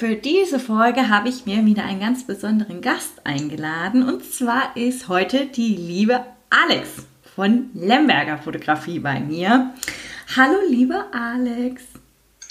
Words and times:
Für 0.00 0.16
diese 0.16 0.58
Folge 0.58 1.10
habe 1.10 1.28
ich 1.28 1.44
mir 1.44 1.66
wieder 1.66 1.84
einen 1.84 2.00
ganz 2.00 2.26
besonderen 2.26 2.80
Gast 2.80 3.20
eingeladen. 3.24 4.02
Und 4.02 4.24
zwar 4.24 4.74
ist 4.74 5.08
heute 5.08 5.44
die 5.44 5.76
liebe 5.76 6.24
Alex 6.48 7.06
von 7.36 7.68
Lemberger 7.74 8.38
Fotografie 8.38 8.98
bei 8.98 9.20
mir. 9.20 9.74
Hallo, 10.34 10.56
lieber 10.70 11.04
Alex. 11.12 11.89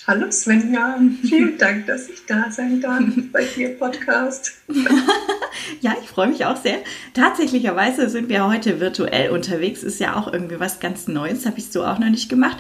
Hallo 0.09 0.31
Svenja, 0.31 0.99
vielen 1.21 1.59
Dank, 1.59 1.85
dass 1.85 2.09
ich 2.09 2.25
da 2.25 2.49
sein 2.49 2.81
darf 2.81 3.03
bei 3.31 3.43
dir 3.43 3.77
Podcast. 3.77 4.53
ja, 5.81 5.95
ich 6.01 6.09
freue 6.09 6.29
mich 6.29 6.47
auch 6.47 6.57
sehr. 6.57 6.79
Tatsächlicherweise 7.13 8.09
sind 8.09 8.27
wir 8.27 8.47
heute 8.47 8.79
virtuell 8.79 9.29
unterwegs. 9.29 9.83
Ist 9.83 9.99
ja 9.99 10.15
auch 10.15 10.33
irgendwie 10.33 10.59
was 10.59 10.79
ganz 10.79 11.07
Neues, 11.07 11.45
habe 11.45 11.59
ich 11.59 11.71
so 11.71 11.85
auch 11.85 11.99
noch 11.99 12.09
nicht 12.09 12.27
gemacht. 12.27 12.57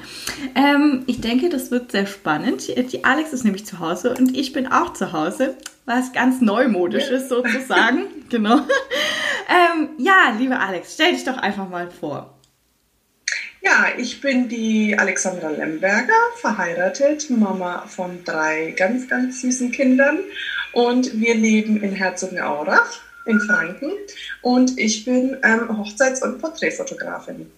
Ähm, 0.53 1.05
ich 1.07 1.21
denke, 1.21 1.49
das 1.49 1.71
wird 1.71 1.91
sehr 1.91 2.05
spannend. 2.05 2.67
Die 2.67 3.03
Alex 3.03 3.33
ist 3.33 3.45
nämlich 3.45 3.65
zu 3.65 3.79
Hause 3.79 4.13
und 4.13 4.37
ich 4.37 4.53
bin 4.53 4.67
auch 4.67 4.93
zu 4.93 5.11
Hause, 5.11 5.57
was 5.85 6.13
ganz 6.13 6.41
neumodisch 6.41 7.09
ist 7.09 7.29
sozusagen. 7.29 8.03
genau. 8.29 8.59
Ähm, 9.51 9.89
ja, 9.97 10.35
liebe 10.37 10.59
Alex, 10.59 10.93
stell 10.93 11.13
dich 11.13 11.23
doch 11.23 11.37
einfach 11.37 11.67
mal 11.67 11.89
vor. 11.89 12.38
Ja, 13.61 13.87
ich 13.97 14.21
bin 14.21 14.47
die 14.47 14.97
Alexandra 14.97 15.49
Lemberger, 15.49 16.13
verheiratet, 16.37 17.29
Mama 17.29 17.85
von 17.87 18.23
drei 18.23 18.73
ganz, 18.77 19.09
ganz 19.09 19.41
süßen 19.41 19.71
Kindern. 19.71 20.19
Und 20.71 21.19
wir 21.19 21.35
leben 21.35 21.81
in 21.83 21.91
Herzogenaurach 21.91 23.01
in 23.25 23.39
Franken. 23.41 23.91
Und 24.41 24.79
ich 24.79 25.03
bin 25.03 25.37
ähm, 25.43 25.77
Hochzeits- 25.77 26.23
und 26.23 26.39
Porträtfotografin. 26.39 27.51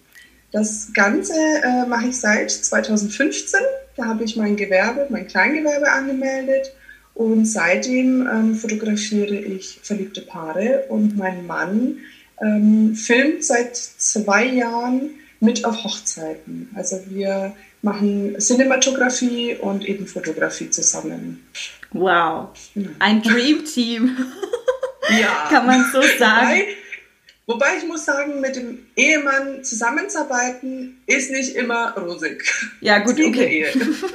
Das 0.50 0.88
Ganze 0.92 1.34
äh, 1.34 1.86
mache 1.86 2.08
ich 2.08 2.18
seit 2.18 2.50
2015. 2.50 3.60
Da 3.96 4.06
habe 4.06 4.24
ich 4.24 4.36
mein 4.36 4.56
Gewerbe, 4.56 5.06
mein 5.08 5.28
Kleingewerbe 5.28 5.88
angemeldet. 5.88 6.72
Und 7.14 7.46
seitdem 7.46 8.26
ähm, 8.26 8.54
fotografiere 8.56 9.36
ich 9.36 9.78
verliebte 9.82 10.22
Paare. 10.22 10.84
Und 10.88 11.16
mein 11.16 11.46
Mann 11.46 11.98
ähm, 12.40 12.96
filmt 12.96 13.44
seit 13.44 13.76
zwei 13.76 14.46
Jahren 14.46 15.10
mit 15.42 15.64
auf 15.64 15.84
Hochzeiten. 15.84 16.70
Also 16.74 17.00
wir 17.08 17.54
machen 17.82 18.36
Cinematografie 18.38 19.56
und 19.56 19.84
eben 19.84 20.06
Fotografie 20.06 20.70
zusammen. 20.70 21.46
Wow, 21.90 22.50
ein 23.00 23.22
Dream 23.22 23.64
Team. 23.64 24.16
ja. 25.20 25.48
Kann 25.50 25.66
man 25.66 25.84
so 25.92 26.00
sagen. 26.18 26.62
Wobei, 27.46 27.64
wobei 27.66 27.76
ich 27.78 27.86
muss 27.86 28.04
sagen, 28.04 28.40
mit 28.40 28.54
dem 28.54 28.86
Ehemann 28.94 29.64
zusammenzuarbeiten 29.64 31.02
ist 31.06 31.32
nicht 31.32 31.56
immer 31.56 31.92
rosig. 31.98 32.44
Ja, 32.80 33.00
gut, 33.00 33.18
okay. 33.20 33.66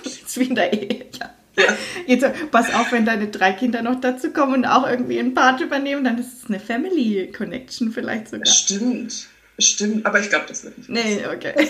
Ist 0.06 0.40
wie 0.40 0.46
in 0.46 0.56
der 0.56 0.72
Ehe, 0.72 1.06
ja. 1.20 1.34
Ja. 1.60 1.76
Jetzt 2.06 2.26
pass 2.52 2.74
auf, 2.74 2.92
wenn 2.92 3.04
deine 3.04 3.28
drei 3.28 3.52
Kinder 3.52 3.82
noch 3.82 4.00
dazu 4.00 4.32
kommen 4.32 4.54
und 4.54 4.66
auch 4.66 4.88
irgendwie 4.88 5.20
einen 5.20 5.34
Part 5.34 5.60
übernehmen, 5.60 6.04
dann 6.04 6.20
ist 6.20 6.44
es 6.44 6.50
eine 6.50 6.60
Family 6.60 7.32
Connection 7.36 7.92
vielleicht 7.92 8.30
sogar. 8.30 8.46
Stimmt. 8.46 9.28
Stimmt, 9.60 10.06
aber 10.06 10.20
ich 10.20 10.30
glaube, 10.30 10.46
das 10.48 10.64
wird 10.64 10.78
nicht. 10.78 10.90
Nee, 10.90 11.22
okay. 11.26 11.54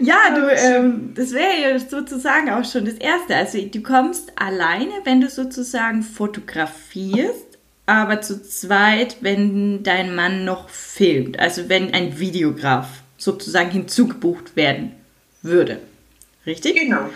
ja, 0.00 0.16
du, 0.34 0.48
ähm, 0.50 1.14
das 1.14 1.32
wäre 1.32 1.60
ja 1.62 1.78
sozusagen 1.78 2.50
auch 2.50 2.64
schon 2.64 2.84
das 2.84 2.94
Erste. 2.94 3.34
Also 3.34 3.58
du 3.60 3.82
kommst 3.82 4.32
alleine, 4.36 4.92
wenn 5.04 5.22
du 5.22 5.30
sozusagen 5.30 6.02
fotografierst, 6.02 7.58
aber 7.86 8.20
zu 8.20 8.42
zweit, 8.42 9.16
wenn 9.22 9.82
dein 9.82 10.14
Mann 10.14 10.44
noch 10.44 10.68
filmt. 10.68 11.38
Also 11.38 11.70
wenn 11.70 11.94
ein 11.94 12.18
Videograf 12.18 12.88
sozusagen 13.16 13.70
hinzugebucht 13.70 14.54
werden 14.54 14.92
würde. 15.42 15.80
Richtig? 16.44 16.76
Genau. 16.76 17.08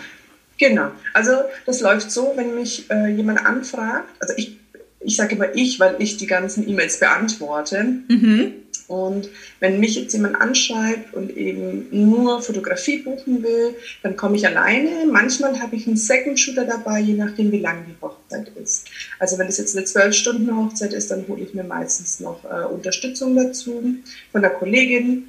Genau. 0.57 0.91
Also 1.13 1.33
das 1.65 1.81
läuft 1.81 2.11
so, 2.11 2.33
wenn 2.35 2.55
mich 2.55 2.89
äh, 2.89 3.07
jemand 3.09 3.45
anfragt, 3.45 4.09
also 4.19 4.33
ich 4.37 4.57
ich 5.03 5.15
sage 5.15 5.35
immer 5.35 5.53
ich, 5.55 5.79
weil 5.79 5.95
ich 5.99 6.17
die 6.17 6.27
ganzen 6.27 6.67
E-Mails 6.67 6.99
beantworte. 6.99 7.83
Mhm. 8.07 8.53
Und 8.87 9.29
wenn 9.59 9.79
mich 9.79 9.95
jetzt 9.95 10.13
jemand 10.13 10.39
anschreibt 10.39 11.13
und 11.13 11.35
eben 11.37 11.87
nur 11.91 12.41
Fotografie 12.41 12.99
buchen 12.99 13.41
will, 13.41 13.75
dann 14.01 14.17
komme 14.17 14.35
ich 14.35 14.45
alleine. 14.45 15.05
Manchmal 15.09 15.59
habe 15.61 15.75
ich 15.75 15.87
einen 15.87 15.95
Second 15.95 16.39
Shooter 16.39 16.65
dabei, 16.65 16.99
je 16.99 17.13
nachdem, 17.13 17.51
wie 17.51 17.59
lang 17.59 17.85
die 17.87 17.95
Hochzeit 18.01 18.51
ist. 18.61 18.87
Also 19.19 19.37
wenn 19.37 19.47
es 19.47 19.57
jetzt 19.57 19.75
eine 19.75 19.85
zwölf 19.85 20.13
Stunden 20.13 20.55
Hochzeit 20.55 20.93
ist, 20.93 21.11
dann 21.11 21.25
hole 21.27 21.41
ich 21.41 21.53
mir 21.53 21.63
meistens 21.63 22.19
noch 22.19 22.43
äh, 22.43 22.65
Unterstützung 22.65 23.35
dazu 23.35 23.83
von 24.31 24.41
der 24.41 24.51
Kollegin. 24.51 25.27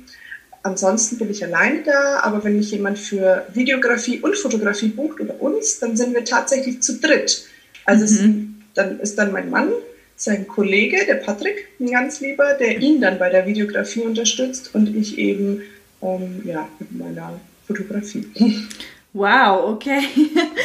Ansonsten 0.63 1.19
bin 1.19 1.31
ich 1.31 1.45
alleine 1.45 1.83
da, 1.85 2.21
aber 2.21 2.43
wenn 2.43 2.57
mich 2.57 2.71
jemand 2.71 2.99
für 2.99 3.47
Videografie 3.53 4.19
und 4.21 4.37
Fotografie 4.37 4.89
bucht 4.89 5.21
oder 5.21 5.41
uns, 5.41 5.79
dann 5.79 5.97
sind 5.97 6.15
wir 6.15 6.25
tatsächlich 6.25 6.83
zu 6.83 6.99
dritt. 6.99 7.47
Also 7.85 8.23
mhm 8.23 8.54
dann 8.75 9.01
ist 9.01 9.17
dann 9.17 9.33
mein 9.33 9.51
Mann, 9.51 9.71
sein 10.17 10.47
Kollege, 10.47 11.05
der 11.07 11.17
Patrick, 11.17 11.69
ein 11.81 11.91
ganz 11.91 12.21
lieber, 12.21 12.55
der 12.55 12.79
ihn 12.81 13.01
dann 13.01 13.19
bei 13.19 13.31
der 13.31 13.47
Videografie 13.47 14.03
unterstützt 14.03 14.75
und 14.75 14.95
ich 14.95 15.19
eben 15.19 15.63
ähm, 16.03 16.43
ja, 16.45 16.69
mit 16.79 16.93
meiner 16.93 17.41
Fotografie. 17.67 18.27
Wow, 19.17 19.71
okay. 19.71 20.01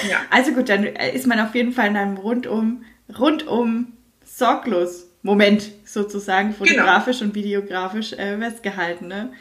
Ja. 0.09 0.22
Also 0.31 0.53
gut, 0.53 0.70
dann 0.70 0.84
ist 0.84 1.28
man 1.28 1.40
auf 1.40 1.53
jeden 1.53 1.72
Fall 1.72 1.90
in 1.90 1.96
einem 1.96 2.18
rundum, 2.18 2.84
rundum 3.20 3.94
sorglos 4.26 5.06
Moment 5.22 5.70
sozusagen 5.86 6.56
genau. 6.58 6.66
fotografisch 6.66 7.20
genau. 7.20 7.30
und 7.30 7.36
videografisch 7.36 8.14
äh, 8.14 8.40
festgehalten. 8.40 9.08
Ne? 9.08 9.31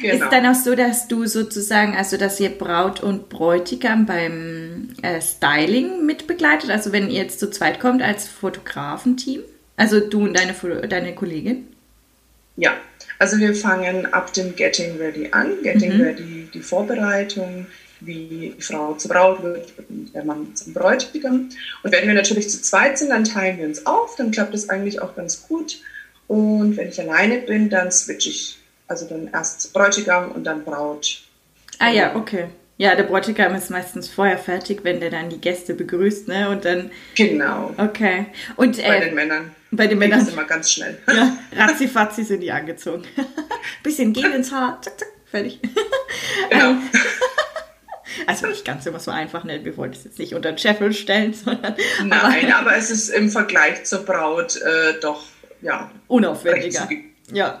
Genau. 0.00 0.24
Ist 0.24 0.32
dann 0.32 0.46
auch 0.46 0.54
so, 0.54 0.74
dass 0.74 1.08
du 1.08 1.26
sozusagen, 1.26 1.96
also 1.96 2.16
dass 2.16 2.38
ihr 2.40 2.50
Braut 2.50 3.02
und 3.02 3.28
Bräutigam 3.28 4.06
beim 4.06 4.90
äh, 5.02 5.20
Styling 5.20 6.06
mitbegleitet? 6.06 6.70
Also 6.70 6.92
wenn 6.92 7.10
ihr 7.10 7.22
jetzt 7.22 7.40
zu 7.40 7.50
zweit 7.50 7.80
kommt 7.80 8.02
als 8.02 8.28
Fotografenteam? 8.28 9.42
Also 9.76 10.00
du 10.00 10.24
und 10.24 10.36
deine, 10.36 10.54
deine 10.88 11.14
Kollegin? 11.14 11.68
Ja, 12.56 12.76
also 13.18 13.38
wir 13.38 13.54
fangen 13.54 14.12
ab 14.12 14.32
dem 14.32 14.54
Getting 14.54 14.96
Ready 14.98 15.28
an. 15.32 15.62
Getting 15.62 15.96
mhm. 15.96 16.02
Ready, 16.02 16.48
die 16.52 16.60
Vorbereitung, 16.60 17.66
wie 18.00 18.54
die 18.56 18.62
Frau 18.62 18.94
zur 18.94 19.10
Braut 19.10 19.42
wird 19.42 19.72
und 19.88 20.12
der 20.14 20.24
Mann 20.24 20.54
zum 20.54 20.72
Bräutigam. 20.74 21.48
Und 21.82 21.92
wenn 21.92 22.06
wir 22.06 22.14
natürlich 22.14 22.48
zu 22.50 22.62
zweit 22.62 22.98
sind, 22.98 23.10
dann 23.10 23.24
teilen 23.24 23.58
wir 23.58 23.66
uns 23.66 23.86
auf. 23.86 24.16
Dann 24.16 24.30
klappt 24.30 24.54
es 24.54 24.68
eigentlich 24.68 25.00
auch 25.02 25.16
ganz 25.16 25.46
gut. 25.48 25.78
Und 26.28 26.76
wenn 26.76 26.88
ich 26.88 27.00
alleine 27.00 27.38
bin, 27.38 27.70
dann 27.70 27.90
switche 27.90 28.30
ich 28.30 28.57
also 28.88 29.06
dann 29.06 29.28
erst 29.32 29.72
Bräutigam 29.72 30.32
und 30.32 30.44
dann 30.44 30.64
Braut. 30.64 31.20
Ah 31.78 31.90
ja, 31.90 32.16
okay. 32.16 32.48
Ja, 32.78 32.94
der 32.94 33.02
Bräutigam 33.02 33.54
ist 33.56 33.70
meistens 33.70 34.08
vorher 34.08 34.38
fertig, 34.38 34.80
wenn 34.84 35.00
der 35.00 35.10
dann 35.10 35.28
die 35.28 35.40
Gäste 35.40 35.74
begrüßt, 35.74 36.28
ne? 36.28 36.48
Und 36.48 36.64
dann. 36.64 36.92
Genau. 37.16 37.74
Okay. 37.76 38.26
Und, 38.56 38.78
äh, 38.78 38.86
bei 38.86 39.00
den 39.00 39.14
Männern. 39.14 39.54
Bei 39.70 39.86
den 39.88 39.98
Männern. 39.98 40.20
ist 40.20 40.32
immer 40.32 40.44
ganz 40.44 40.72
schnell. 40.72 40.98
Ja, 41.08 41.36
ratzifatzi 41.56 42.22
sind 42.22 42.40
die 42.40 42.52
angezogen. 42.52 43.02
Bisschen 43.82 44.12
Gel 44.12 44.30
ins 44.32 44.52
Haar, 44.52 44.80
zack, 44.80 44.98
zack, 44.98 45.08
fertig. 45.26 45.60
Genau. 46.50 46.70
Ähm, 46.70 46.82
also 48.26 48.46
nicht 48.46 48.64
ganz 48.64 48.86
immer 48.86 49.00
so 49.00 49.10
einfach, 49.10 49.44
ne? 49.44 49.64
Wir 49.64 49.76
wollten 49.76 49.94
es 49.94 50.04
jetzt 50.04 50.18
nicht 50.18 50.34
unter 50.34 50.52
den 50.52 50.58
Scheffel 50.58 50.92
stellen, 50.92 51.34
sondern. 51.34 51.74
Nein, 52.04 52.52
aber, 52.52 52.60
aber 52.60 52.76
es 52.76 52.90
ist 52.90 53.08
im 53.08 53.28
Vergleich 53.28 53.84
zur 53.84 54.04
Braut 54.04 54.56
äh, 54.56 55.00
doch, 55.00 55.24
ja. 55.60 55.90
Unaufwendiger. 56.06 56.88
Ja. 57.32 57.60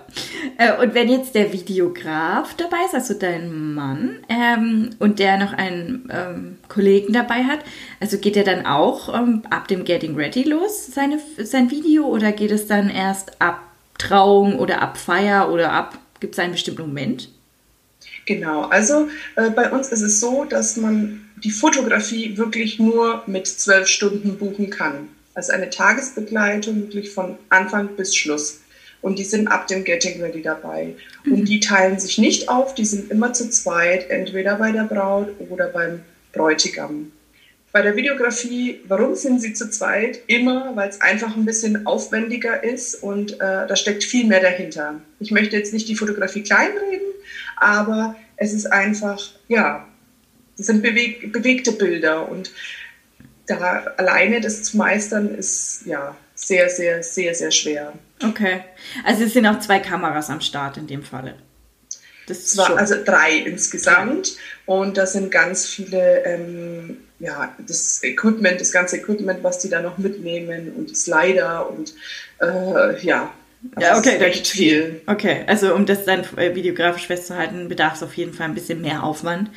Äh, 0.56 0.80
und 0.82 0.94
wenn 0.94 1.08
jetzt 1.10 1.34
der 1.34 1.52
Videograf 1.52 2.54
dabei 2.54 2.78
ist, 2.86 2.94
also 2.94 3.14
dein 3.14 3.74
Mann, 3.74 4.16
ähm, 4.28 4.90
und 4.98 5.18
der 5.18 5.36
noch 5.38 5.52
einen 5.52 6.08
ähm, 6.10 6.58
Kollegen 6.68 7.12
dabei 7.12 7.44
hat, 7.44 7.60
also 8.00 8.18
geht 8.18 8.36
er 8.36 8.44
dann 8.44 8.64
auch 8.64 9.14
ähm, 9.14 9.42
ab 9.50 9.68
dem 9.68 9.84
Getting 9.84 10.14
Ready 10.14 10.44
los, 10.44 10.86
seine, 10.86 11.20
sein 11.42 11.70
Video, 11.70 12.06
oder 12.06 12.32
geht 12.32 12.50
es 12.50 12.66
dann 12.66 12.88
erst 12.88 13.40
ab 13.40 13.60
Trauung 13.98 14.58
oder 14.58 14.80
ab 14.80 14.96
Feier 14.96 15.50
oder 15.50 15.72
ab, 15.72 15.98
gibt 16.20 16.34
es 16.34 16.38
einen 16.38 16.52
bestimmten 16.52 16.82
Moment? 16.82 17.28
Genau, 18.24 18.62
also 18.62 19.08
äh, 19.36 19.50
bei 19.50 19.70
uns 19.70 19.88
ist 19.88 20.02
es 20.02 20.20
so, 20.20 20.44
dass 20.44 20.76
man 20.76 21.28
die 21.42 21.50
Fotografie 21.50 22.36
wirklich 22.36 22.78
nur 22.78 23.22
mit 23.26 23.46
zwölf 23.46 23.86
Stunden 23.86 24.38
buchen 24.38 24.70
kann. 24.70 25.08
Also 25.34 25.52
eine 25.52 25.70
Tagesbegleitung 25.70 26.76
wirklich 26.82 27.10
von 27.10 27.36
Anfang 27.48 27.88
bis 27.96 28.16
Schluss 28.16 28.60
und 29.00 29.18
die 29.18 29.24
sind 29.24 29.48
ab 29.48 29.66
dem 29.68 29.84
Getting 29.84 30.20
Ready 30.20 30.42
dabei. 30.42 30.94
Mhm. 31.24 31.32
Und 31.32 31.44
die 31.48 31.60
teilen 31.60 31.98
sich 31.98 32.18
nicht 32.18 32.48
auf, 32.48 32.74
die 32.74 32.84
sind 32.84 33.10
immer 33.10 33.32
zu 33.32 33.48
zweit, 33.50 34.10
entweder 34.10 34.56
bei 34.56 34.72
der 34.72 34.84
Braut 34.84 35.28
oder 35.50 35.68
beim 35.68 36.00
Bräutigam. 36.32 37.12
bei 37.72 37.82
der 37.82 37.96
Videografie, 37.96 38.80
warum 38.88 39.14
sind 39.14 39.40
sie 39.40 39.52
zu 39.52 39.70
zweit? 39.70 40.20
Immer, 40.26 40.74
weil 40.74 40.88
es 40.88 41.00
einfach 41.00 41.36
ein 41.36 41.44
bisschen 41.44 41.86
aufwendiger 41.86 42.64
ist 42.64 42.96
und 42.96 43.34
äh, 43.34 43.66
da 43.66 43.76
steckt 43.76 44.04
viel 44.04 44.26
mehr 44.26 44.40
dahinter. 44.40 45.00
Ich 45.20 45.30
möchte 45.30 45.56
jetzt 45.56 45.72
nicht 45.72 45.88
die 45.88 45.94
Fotografie 45.94 46.42
kleinreden, 46.42 47.06
aber 47.56 48.16
es 48.36 48.52
ist 48.52 48.66
einfach, 48.66 49.20
ja, 49.48 49.86
das 50.56 50.66
sind 50.66 50.82
beweg 50.82 51.32
bewegte 51.32 51.72
Bilder 51.72 52.28
und 52.28 52.50
da 53.46 53.84
alleine 53.96 54.40
das 54.40 54.62
zu 54.64 54.76
meistern 54.76 55.34
ist 55.34 55.82
ja 55.86 56.16
sehr, 56.34 56.68
sehr, 56.68 57.02
sehr, 57.02 57.34
sehr 57.34 57.50
schwer. 57.50 57.92
Okay. 58.22 58.64
Also 59.04 59.24
es 59.24 59.32
sind 59.32 59.46
auch 59.46 59.60
zwei 59.60 59.78
Kameras 59.78 60.30
am 60.30 60.40
Start 60.40 60.76
in 60.76 60.86
dem 60.86 61.02
Falle. 61.02 61.34
Das 62.26 62.46
Zwar, 62.48 62.76
also 62.76 62.96
drei 63.02 63.38
insgesamt 63.38 64.36
und 64.66 64.98
da 64.98 65.06
sind 65.06 65.30
ganz 65.30 65.66
viele, 65.66 66.24
ähm, 66.24 66.98
ja, 67.20 67.54
das 67.66 68.02
Equipment, 68.02 68.60
das 68.60 68.70
ganze 68.70 68.98
Equipment, 68.98 69.42
was 69.42 69.60
die 69.60 69.70
da 69.70 69.80
noch 69.80 69.96
mitnehmen 69.96 70.72
und 70.76 70.94
Slider 70.94 71.70
und 71.70 71.94
äh, 72.40 73.00
ja. 73.04 73.32
Ja, 73.80 73.98
okay, 73.98 74.16
recht 74.18 74.46
viel. 74.46 75.00
Okay, 75.06 75.42
also 75.46 75.74
um 75.74 75.86
das 75.86 76.04
dann 76.04 76.22
äh, 76.36 76.54
videografisch 76.54 77.06
festzuhalten, 77.06 77.68
bedarf 77.68 77.94
es 77.94 78.02
auf 78.02 78.14
jeden 78.14 78.34
Fall 78.34 78.46
ein 78.46 78.54
bisschen 78.54 78.82
mehr 78.82 79.02
Aufwand. 79.02 79.50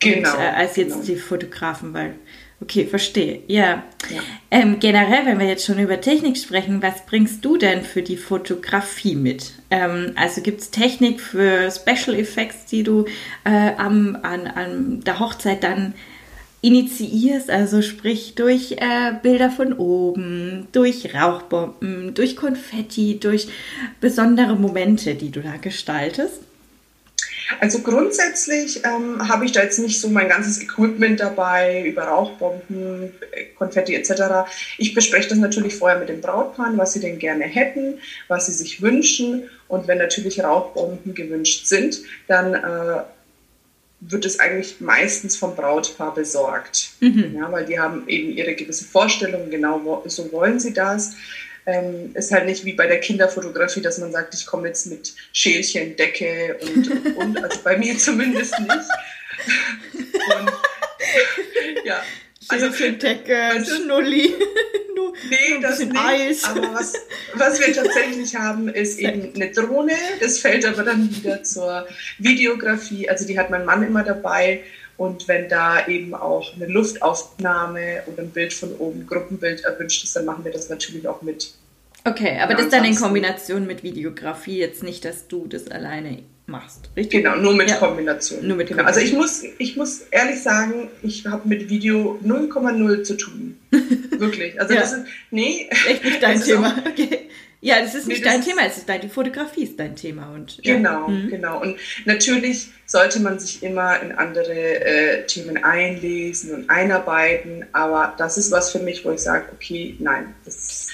Genau. 0.00 0.30
Und, 0.30 0.38
äh, 0.38 0.48
als 0.48 0.76
jetzt 0.76 0.94
genau. 0.94 1.04
die 1.04 1.16
Fotografen, 1.16 1.94
weil 1.94 2.14
Okay, 2.60 2.86
verstehe. 2.86 3.40
Ja. 3.46 3.84
ja. 4.10 4.20
Ähm, 4.50 4.80
generell, 4.80 5.26
wenn 5.26 5.38
wir 5.38 5.46
jetzt 5.46 5.64
schon 5.64 5.78
über 5.78 6.00
Technik 6.00 6.36
sprechen, 6.36 6.82
was 6.82 7.06
bringst 7.06 7.44
du 7.44 7.56
denn 7.56 7.84
für 7.84 8.02
die 8.02 8.16
Fotografie 8.16 9.14
mit? 9.14 9.52
Ähm, 9.70 10.12
also 10.16 10.40
gibt 10.42 10.60
es 10.60 10.70
Technik 10.70 11.20
für 11.20 11.70
Special 11.70 12.18
Effects, 12.18 12.66
die 12.66 12.82
du 12.82 13.04
äh, 13.44 13.74
am, 13.76 14.18
an, 14.22 14.48
an 14.48 15.00
der 15.04 15.20
Hochzeit 15.20 15.62
dann 15.62 15.94
initiierst, 16.60 17.48
also 17.48 17.80
sprich 17.82 18.34
durch 18.34 18.72
äh, 18.72 19.12
Bilder 19.22 19.50
von 19.50 19.74
oben, 19.74 20.66
durch 20.72 21.14
Rauchbomben, 21.14 22.14
durch 22.14 22.34
Konfetti, 22.34 23.20
durch 23.20 23.46
besondere 24.00 24.56
Momente, 24.56 25.14
die 25.14 25.30
du 25.30 25.40
da 25.40 25.56
gestaltest? 25.56 26.42
Also 27.60 27.80
grundsätzlich 27.80 28.84
ähm, 28.84 29.28
habe 29.28 29.44
ich 29.44 29.52
da 29.52 29.62
jetzt 29.62 29.78
nicht 29.78 30.00
so 30.00 30.08
mein 30.08 30.28
ganzes 30.28 30.60
Equipment 30.60 31.20
dabei, 31.20 31.82
über 31.84 32.04
Rauchbomben, 32.04 33.12
Konfetti 33.56 33.94
etc. 33.94 34.48
Ich 34.76 34.94
bespreche 34.94 35.28
das 35.28 35.38
natürlich 35.38 35.74
vorher 35.74 35.98
mit 35.98 36.08
den 36.08 36.20
Brautpaaren, 36.20 36.76
was 36.76 36.92
sie 36.92 37.00
denn 37.00 37.18
gerne 37.18 37.44
hätten, 37.44 37.98
was 38.28 38.46
sie 38.46 38.52
sich 38.52 38.82
wünschen. 38.82 39.44
Und 39.66 39.88
wenn 39.88 39.98
natürlich 39.98 40.42
Rauchbomben 40.42 41.14
gewünscht 41.14 41.66
sind, 41.66 42.00
dann 42.26 42.54
äh, 42.54 43.02
wird 44.00 44.24
es 44.24 44.38
eigentlich 44.38 44.80
meistens 44.80 45.36
vom 45.36 45.56
Brautpaar 45.56 46.14
besorgt. 46.14 46.90
Mhm. 47.00 47.34
Ja, 47.36 47.50
weil 47.50 47.64
die 47.64 47.78
haben 47.78 48.06
eben 48.08 48.30
ihre 48.30 48.54
gewisse 48.54 48.84
Vorstellung, 48.84 49.50
genau 49.50 50.02
so 50.06 50.30
wollen 50.32 50.60
sie 50.60 50.72
das. 50.72 51.14
Ähm, 51.68 52.12
ist 52.14 52.32
halt 52.32 52.46
nicht 52.46 52.64
wie 52.64 52.72
bei 52.72 52.86
der 52.86 52.98
Kinderfotografie, 52.98 53.82
dass 53.82 53.98
man 53.98 54.10
sagt, 54.10 54.32
ich 54.32 54.46
komme 54.46 54.68
jetzt 54.68 54.86
mit 54.86 55.12
Schälchen, 55.34 55.96
Decke 55.96 56.58
und, 56.62 56.90
und, 56.90 57.16
und. 57.16 57.44
Also 57.44 57.60
bei 57.62 57.76
mir 57.76 57.98
zumindest 57.98 58.58
nicht. 58.58 58.70
Und, 59.94 60.52
ja. 61.84 62.02
Also 62.48 62.72
für 62.72 62.92
Decke, 62.92 63.36
also, 63.36 63.82
Schnulli. 63.82 64.32
nee, 65.28 65.60
das 65.60 65.78
nicht. 65.80 65.94
Eis. 65.94 66.44
Aber 66.44 66.72
was, 66.72 66.94
was 67.34 67.60
wir 67.60 67.74
tatsächlich 67.74 68.34
haben, 68.34 68.68
ist 68.68 68.98
eben 68.98 69.34
eine 69.34 69.50
Drohne. 69.50 69.92
Das 70.20 70.38
fällt 70.38 70.64
aber 70.64 70.84
dann 70.84 71.14
wieder 71.14 71.42
zur 71.42 71.86
Videografie. 72.16 73.10
Also 73.10 73.26
die 73.26 73.38
hat 73.38 73.50
mein 73.50 73.66
Mann 73.66 73.82
immer 73.82 74.04
dabei. 74.04 74.62
Und 74.98 75.28
wenn 75.28 75.48
da 75.48 75.86
eben 75.86 76.12
auch 76.12 76.54
eine 76.56 76.66
Luftaufnahme 76.66 78.02
oder 78.06 78.24
ein 78.24 78.30
Bild 78.30 78.52
von 78.52 78.74
oben, 78.74 79.06
Gruppenbild 79.06 79.64
erwünscht 79.64 80.02
ist, 80.02 80.16
dann 80.16 80.24
machen 80.24 80.44
wir 80.44 80.52
das 80.52 80.68
natürlich 80.68 81.06
auch 81.06 81.22
mit. 81.22 81.54
Okay, 82.04 82.38
aber 82.40 82.50
ja, 82.50 82.56
das 82.56 82.64
ist 82.64 82.72
dann 82.72 82.84
in 82.84 82.96
Kombination 82.96 83.66
mit 83.66 83.84
Videografie, 83.84 84.58
jetzt 84.58 84.82
nicht, 84.82 85.04
dass 85.04 85.28
du 85.28 85.46
das 85.46 85.68
alleine 85.68 86.24
machst, 86.46 86.90
richtig? 86.96 87.22
Genau, 87.22 87.36
nur 87.36 87.54
mit 87.54 87.70
ja. 87.70 87.76
Kombination. 87.76 88.46
Nur 88.46 88.56
mit 88.56 88.68
genau. 88.68 88.82
Also 88.82 88.98
ich 88.98 89.12
muss, 89.12 89.44
ich 89.58 89.76
muss 89.76 90.00
ehrlich 90.10 90.42
sagen, 90.42 90.88
ich 91.02 91.24
habe 91.26 91.48
mit 91.48 91.70
Video 91.70 92.18
0,0 92.24 93.02
zu 93.04 93.16
tun. 93.16 93.56
Wirklich. 94.18 94.60
Also 94.60 94.74
ja. 94.74 94.80
das 94.80 94.94
ist, 94.94 95.04
nee. 95.30 95.68
Echt 95.88 96.04
nicht 96.04 96.22
dein 96.22 96.42
Thema. 96.42 96.72
Auch, 96.72 96.90
okay. 96.90 97.28
Ja, 97.60 97.80
das 97.80 97.94
ist 97.94 98.06
nicht 98.06 98.24
nee, 98.24 98.30
dein 98.30 98.42
Thema, 98.42 98.66
es 98.66 98.76
ist 98.76 98.88
dein, 98.88 99.00
die 99.00 99.08
Fotografie 99.08 99.64
ist 99.64 99.80
dein 99.80 99.96
Thema. 99.96 100.32
Und, 100.32 100.60
genau, 100.62 101.08
mhm. 101.08 101.28
genau. 101.28 101.60
Und 101.60 101.76
natürlich 102.04 102.68
sollte 102.86 103.18
man 103.18 103.40
sich 103.40 103.62
immer 103.64 104.00
in 104.00 104.12
andere 104.12 104.52
äh, 104.52 105.26
Themen 105.26 105.64
einlesen 105.64 106.54
und 106.54 106.70
einarbeiten, 106.70 107.66
aber 107.72 108.14
das 108.16 108.38
ist 108.38 108.52
was 108.52 108.70
für 108.70 108.78
mich, 108.78 109.04
wo 109.04 109.10
ich 109.10 109.20
sage, 109.20 109.46
okay, 109.52 109.96
nein, 109.98 110.34
das, 110.44 110.86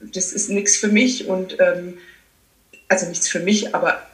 das 0.00 0.32
ist 0.32 0.50
nichts 0.50 0.76
für 0.76 0.88
mich 0.88 1.26
und 1.26 1.56
ähm, 1.60 1.96
also 2.88 3.06
nichts 3.06 3.28
für 3.28 3.40
mich, 3.40 3.74
aber 3.74 4.06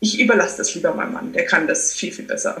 ich 0.00 0.20
überlasse 0.20 0.58
das 0.58 0.74
lieber 0.74 0.94
meinem 0.94 1.12
Mann, 1.12 1.32
der 1.32 1.44
kann 1.44 1.66
das 1.68 1.92
viel, 1.94 2.12
viel 2.12 2.26
besser. 2.26 2.60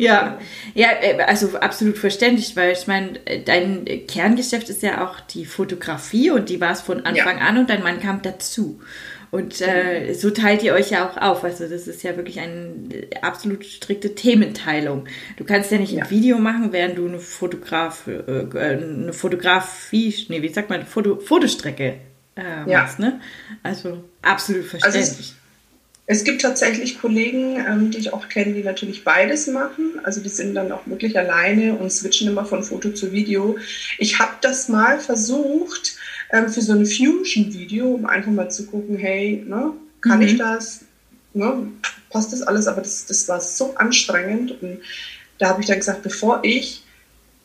Ja, 0.00 0.38
ja, 0.74 0.88
äh, 1.00 1.22
also 1.22 1.58
absolut 1.58 1.98
verständlich, 1.98 2.56
weil 2.56 2.72
ich 2.72 2.86
meine, 2.86 3.18
dein 3.44 3.84
Kerngeschäft 4.06 4.70
ist 4.70 4.82
ja 4.82 5.06
auch 5.06 5.20
die 5.20 5.44
Fotografie 5.44 6.30
und 6.30 6.48
die 6.48 6.60
war 6.60 6.72
es 6.72 6.80
von 6.80 7.04
Anfang 7.04 7.38
ja. 7.38 7.44
an 7.44 7.58
und 7.58 7.70
dein 7.70 7.82
Mann 7.82 8.00
kam 8.00 8.22
dazu. 8.22 8.80
Und 9.30 9.60
äh, 9.60 10.14
so 10.14 10.30
teilt 10.30 10.62
ihr 10.62 10.72
euch 10.72 10.90
ja 10.90 11.08
auch 11.08 11.16
auf. 11.16 11.44
Also 11.44 11.68
das 11.68 11.86
ist 11.86 12.02
ja 12.02 12.16
wirklich 12.16 12.40
eine 12.40 13.06
absolut 13.22 13.64
strikte 13.64 14.14
Thementeilung. 14.14 15.04
Du 15.36 15.44
kannst 15.44 15.70
ja 15.70 15.78
nicht 15.78 15.92
ja. 15.92 16.04
ein 16.04 16.10
Video 16.10 16.38
machen, 16.38 16.72
während 16.72 16.98
du 16.98 17.06
eine 17.06 17.20
Fotograf, 17.20 18.08
äh, 18.08 18.58
eine 18.58 19.12
Fotografie, 19.12 20.26
nee, 20.28 20.42
wie 20.42 20.48
sagt 20.48 20.70
man, 20.70 20.84
Foto, 20.84 21.20
Fotostrecke 21.20 21.98
äh, 22.36 22.64
machst, 22.66 22.98
ja. 22.98 23.04
ne? 23.04 23.20
Also 23.62 24.02
absolut 24.22 24.62
also 24.62 24.78
verständlich. 24.78 25.18
Also 25.18 25.39
es 26.10 26.24
gibt 26.24 26.42
tatsächlich 26.42 27.00
Kollegen, 27.00 27.64
ähm, 27.64 27.92
die 27.92 27.98
ich 27.98 28.12
auch 28.12 28.28
kenne, 28.28 28.52
die 28.52 28.64
natürlich 28.64 29.04
beides 29.04 29.46
machen. 29.46 30.00
Also 30.02 30.20
die 30.20 30.28
sind 30.28 30.56
dann 30.56 30.72
auch 30.72 30.84
wirklich 30.86 31.16
alleine 31.16 31.76
und 31.76 31.92
switchen 31.92 32.26
immer 32.26 32.44
von 32.44 32.64
Foto 32.64 32.90
zu 32.90 33.12
Video. 33.12 33.56
Ich 33.96 34.18
habe 34.18 34.32
das 34.40 34.68
mal 34.68 34.98
versucht 34.98 35.94
ähm, 36.32 36.48
für 36.48 36.62
so 36.62 36.72
ein 36.72 36.84
Fusion-Video, 36.84 37.94
um 37.94 38.06
einfach 38.06 38.32
mal 38.32 38.50
zu 38.50 38.66
gucken, 38.66 38.96
hey, 38.96 39.44
ne, 39.46 39.72
kann 40.00 40.18
mhm. 40.18 40.26
ich 40.26 40.36
das? 40.36 40.80
Ne, 41.32 41.68
passt 42.10 42.32
das 42.32 42.42
alles? 42.42 42.66
Aber 42.66 42.80
das, 42.80 43.06
das 43.06 43.28
war 43.28 43.40
so 43.40 43.76
anstrengend. 43.76 44.60
Und 44.60 44.80
da 45.38 45.50
habe 45.50 45.60
ich 45.60 45.68
dann 45.68 45.78
gesagt, 45.78 46.02
bevor 46.02 46.40
ich 46.42 46.82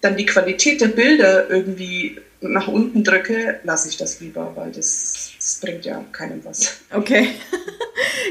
dann 0.02 0.18
die 0.18 0.26
Qualität 0.26 0.82
der 0.82 0.88
Bilder 0.88 1.52
irgendwie 1.52 2.20
nach 2.42 2.68
unten 2.68 3.04
drücke, 3.04 3.60
lasse 3.64 3.90
ich 3.90 3.98
das 3.98 4.20
lieber, 4.22 4.54
weil 4.56 4.72
das, 4.72 5.34
das 5.38 5.60
bringt 5.62 5.86
ja 5.86 6.04
keinem 6.12 6.44
was. 6.44 6.80
Okay. 6.90 7.28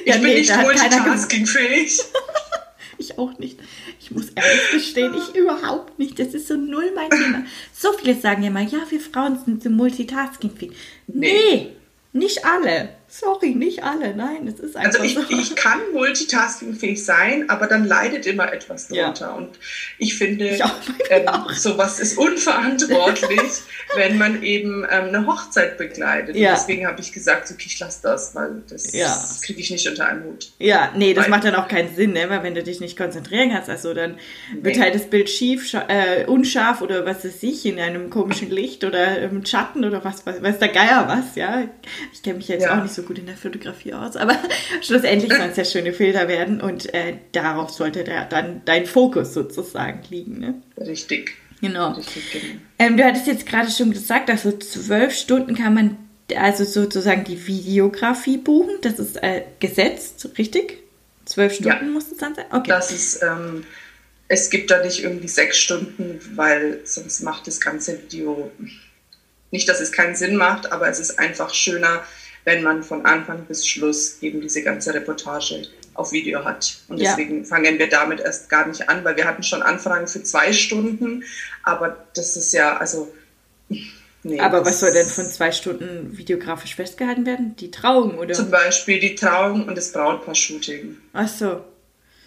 ja, 0.05 0.17
ich 0.17 0.23
bin 0.23 0.31
nee, 0.31 0.41
nicht 0.41 0.57
multitaskingfähig. 0.57 2.01
ich 2.99 3.19
auch 3.19 3.39
nicht. 3.39 3.59
Ich 4.01 4.11
muss 4.11 4.29
ehrlich 4.31 4.71
gestehen, 4.73 5.15
ich 5.15 5.35
überhaupt 5.35 5.99
nicht. 5.99 6.19
Das 6.19 6.29
ist 6.35 6.49
so 6.49 6.57
null 6.57 6.93
mein 6.95 7.11
Thema. 7.11 7.45
So 7.73 7.93
viele 7.93 8.15
sagen 8.15 8.43
ja 8.43 8.51
mal, 8.51 8.65
ja, 8.65 8.81
wir 8.89 9.01
Frauen 9.01 9.39
sind 9.45 9.63
so 9.63 9.71
multitaskingfähig. 9.71 10.73
Nee. 11.07 11.33
nee, 11.33 11.73
nicht 12.13 12.45
alle. 12.45 12.91
Sorry, 13.17 13.55
nicht 13.55 13.85
alle. 13.85 14.13
Nein, 14.17 14.49
es 14.49 14.59
ist 14.59 14.77
einfach. 14.77 15.01
Also 15.01 15.05
ich, 15.05 15.15
so. 15.15 15.23
ich 15.31 15.55
kann 15.55 15.79
multitaskingfähig 15.93 17.05
sein, 17.05 17.49
aber 17.49 17.69
dann 17.69 17.85
leidet 17.85 18.27
immer 18.27 18.53
etwas 18.53 18.89
drunter. 18.89 19.27
Ja. 19.27 19.33
Und 19.35 19.51
ich 19.99 20.19
finde, 20.19 20.49
ich 20.49 20.61
ähm, 21.11 21.29
sowas 21.53 22.01
ist 22.01 22.19
unverantwortlich, 22.19 23.63
wenn 23.95 24.19
man 24.19 24.43
eben 24.43 24.85
ähm, 24.91 25.15
eine 25.15 25.29
Hochzeit 25.29 25.79
begleitet. 25.79 26.35
Ja. 26.35 26.55
deswegen 26.55 26.89
habe 26.89 27.01
ich 27.01 27.13
gesagt, 27.13 27.53
okay, 27.53 27.67
ich 27.67 27.79
lasse 27.79 28.01
das, 28.03 28.35
weil 28.35 28.65
das, 28.69 28.93
ja. 28.93 29.17
kriege 29.45 29.61
ich 29.61 29.71
nicht 29.71 29.89
unter 29.89 30.09
einen 30.09 30.25
Hut. 30.25 30.51
Ja, 30.59 30.91
nee, 30.97 31.15
das 31.15 31.27
weil, 31.27 31.31
macht 31.31 31.45
dann 31.45 31.55
auch 31.55 31.69
keinen 31.69 31.95
Sinn, 31.95 32.15
ne? 32.15 32.29
weil 32.31 32.43
wenn 32.43 32.57
du 32.57 32.65
dich 32.65 32.81
nicht 32.81 32.97
konzentrieren 32.97 33.53
kannst, 33.53 33.71
also 33.71 33.95
dann 33.95 34.17
nee. 34.53 34.65
wird 34.65 34.81
halt 34.81 34.97
das 34.97 35.09
Bild 35.09 35.31
schief, 35.31 35.73
äh, 35.87 36.27
unscharf 36.27 36.83
oder 36.83 37.07
was 37.07 37.25
weiß 37.25 37.45
ich, 37.45 37.65
in 37.65 37.79
einem 37.79 38.11
komischen 38.11 38.51
Licht 38.51 38.83
oder 38.83 39.21
im 39.21 39.47
Schatten 39.47 39.85
oder 39.85 40.05
was, 40.05 40.27
was 40.27 40.43
weiß 40.43 40.59
der 40.59 40.69
Geier 40.69 41.05
was, 41.07 41.37
ja. 41.37 41.63
Ich 42.13 42.21
kenne 42.21 42.39
mich 42.39 42.49
jetzt 42.49 42.69
auch 42.69 42.83
nicht 42.83 42.93
so 42.93 43.04
gut 43.05 43.19
in 43.19 43.27
der 43.27 43.37
Fotografie 43.37 43.95
aus, 43.95 44.17
aber 44.17 44.37
schlussendlich 44.83 45.33
sollen 45.33 45.51
es 45.51 45.57
ja 45.57 45.65
schöne 45.65 45.93
Filter 45.93 46.29
werden 46.29 46.61
und 46.61 46.93
äh, 46.95 47.19
darauf 47.33 47.71
sollte 47.71 48.05
der, 48.05 48.25
dann 48.25 48.63
dein 48.65 48.87
Fokus 48.87 49.35
sozusagen 49.35 50.01
liegen. 50.11 50.39
Ne? 50.39 50.63
Richtig. 50.79 51.33
Genau. 51.61 51.93
Richtig, 51.93 52.33
genau. 52.33 52.61
Ähm, 52.79 52.97
du 52.97 53.05
hattest 53.05 53.27
jetzt 53.27 53.47
gerade 53.47 53.71
schon 53.71 53.93
gesagt, 53.93 54.29
also 54.29 54.53
zwölf 54.59 55.15
Stunden 55.15 55.55
kann 55.55 55.75
man 55.75 55.97
also 56.37 56.65
sozusagen 56.65 57.25
die 57.25 57.47
Videografie 57.47 58.39
buchen. 58.39 58.75
Das 58.83 58.99
ist 58.99 59.23
äh, 59.23 59.43
gesetzt, 59.61 60.29
richtig? 60.39 60.79
Zwölf 61.25 61.55
Stunden 61.55 61.87
ja. 61.87 61.91
muss 61.91 62.11
es 62.11 62.19
dann 62.19 62.35
sein? 62.35 62.47
Okay. 62.51 62.69
Das 62.69 62.91
ist, 62.91 63.23
ähm, 63.23 63.65
es 64.29 64.51
gibt 64.51 64.71
da 64.71 64.83
nicht 64.83 65.03
irgendwie 65.03 65.29
sechs 65.29 65.59
Stunden, 65.59 66.21
weil 66.35 66.81
sonst 66.85 67.23
macht 67.23 67.47
das 67.47 67.61
ganze 67.61 68.03
Video 68.03 68.51
nicht, 69.51 69.69
dass 69.69 69.81
es 69.81 69.93
keinen 69.93 70.17
Sinn 70.17 70.37
macht, 70.37 70.73
aber 70.73 70.89
es 70.89 70.99
ist 70.99 71.19
einfach 71.19 71.55
schöner, 71.55 72.03
wenn 72.45 72.63
man 72.63 72.83
von 72.83 73.05
Anfang 73.07 73.45
bis 73.47 73.67
Schluss 73.67 74.19
eben 74.23 74.41
diese 74.41 74.63
ganze 74.63 74.93
Reportage 74.95 75.63
auf 75.95 76.13
Video 76.13 76.45
hat. 76.45 76.77
Und 76.89 77.01
deswegen 77.01 77.41
ja. 77.41 77.45
fangen 77.45 77.79
wir 77.79 77.89
damit 77.89 78.21
erst 78.21 78.49
gar 78.49 78.67
nicht 78.67 78.89
an, 78.89 79.05
weil 79.05 79.17
wir 79.17 79.25
hatten 79.25 79.43
schon 79.43 79.63
Anfragen 79.63 80.07
für 80.07 80.23
zwei 80.23 80.53
Stunden, 80.53 81.25
aber 81.63 82.05
das 82.15 82.37
ist 82.37 82.53
ja, 82.53 82.77
also. 82.77 83.13
Nee, 84.27 84.41
aber 84.41 84.65
was 84.65 84.81
soll 84.81 84.91
denn 84.91 85.05
von 85.05 85.27
zwei 85.27 85.53
Stunden 85.53 86.17
videografisch 86.17 86.77
festgehalten 86.77 87.27
werden? 87.27 87.57
Die 87.57 87.71
Trauung, 87.71 88.17
oder? 88.17 88.33
Zum 88.33 88.51
Beispiel 88.51 88.99
die 88.99 89.17
Trauung 89.17 89.69
und 89.69 89.77
das 89.77 89.93
Brautpaar-Shooting. 89.93 90.97
Ach 91.13 91.29
so. 91.29 91.63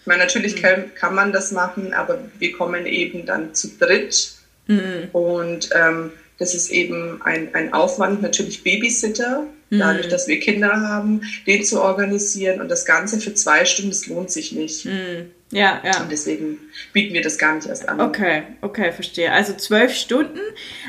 Ich 0.02 0.06
meine, 0.06 0.22
natürlich 0.22 0.54
mhm. 0.54 0.62
kann, 0.62 0.94
kann, 0.94 1.14
man 1.16 1.32
das 1.32 1.50
machen, 1.50 1.92
aber 1.92 2.20
wir 2.38 2.52
kommen 2.52 2.86
eben 2.86 3.26
dann 3.26 3.52
zu 3.52 3.76
dritt. 3.80 4.30
Mhm. 4.68 5.08
Und 5.10 5.70
ähm, 5.74 6.12
das 6.38 6.54
ist 6.54 6.70
eben 6.70 7.20
ein, 7.22 7.52
ein 7.56 7.72
Aufwand, 7.72 8.22
natürlich 8.22 8.62
Babysitter. 8.62 9.48
Dadurch, 9.70 10.08
dass 10.08 10.28
wir 10.28 10.40
Kinder 10.40 10.80
haben, 10.80 11.22
den 11.46 11.64
zu 11.64 11.82
organisieren 11.82 12.60
und 12.60 12.70
das 12.70 12.84
Ganze 12.84 13.20
für 13.20 13.34
zwei 13.34 13.64
Stunden, 13.64 13.90
das 13.90 14.06
lohnt 14.06 14.30
sich 14.30 14.52
nicht. 14.52 14.86
Mhm. 14.86 15.30
Ja, 15.50 15.80
ja. 15.84 16.02
Und 16.02 16.12
deswegen 16.12 16.58
bieten 16.92 17.14
wir 17.14 17.22
das 17.22 17.38
gar 17.38 17.54
nicht 17.54 17.66
erst 17.66 17.88
an. 17.88 18.00
Okay, 18.00 18.42
okay, 18.60 18.92
verstehe. 18.92 19.32
Also 19.32 19.54
zwölf 19.54 19.94
Stunden. 19.94 20.40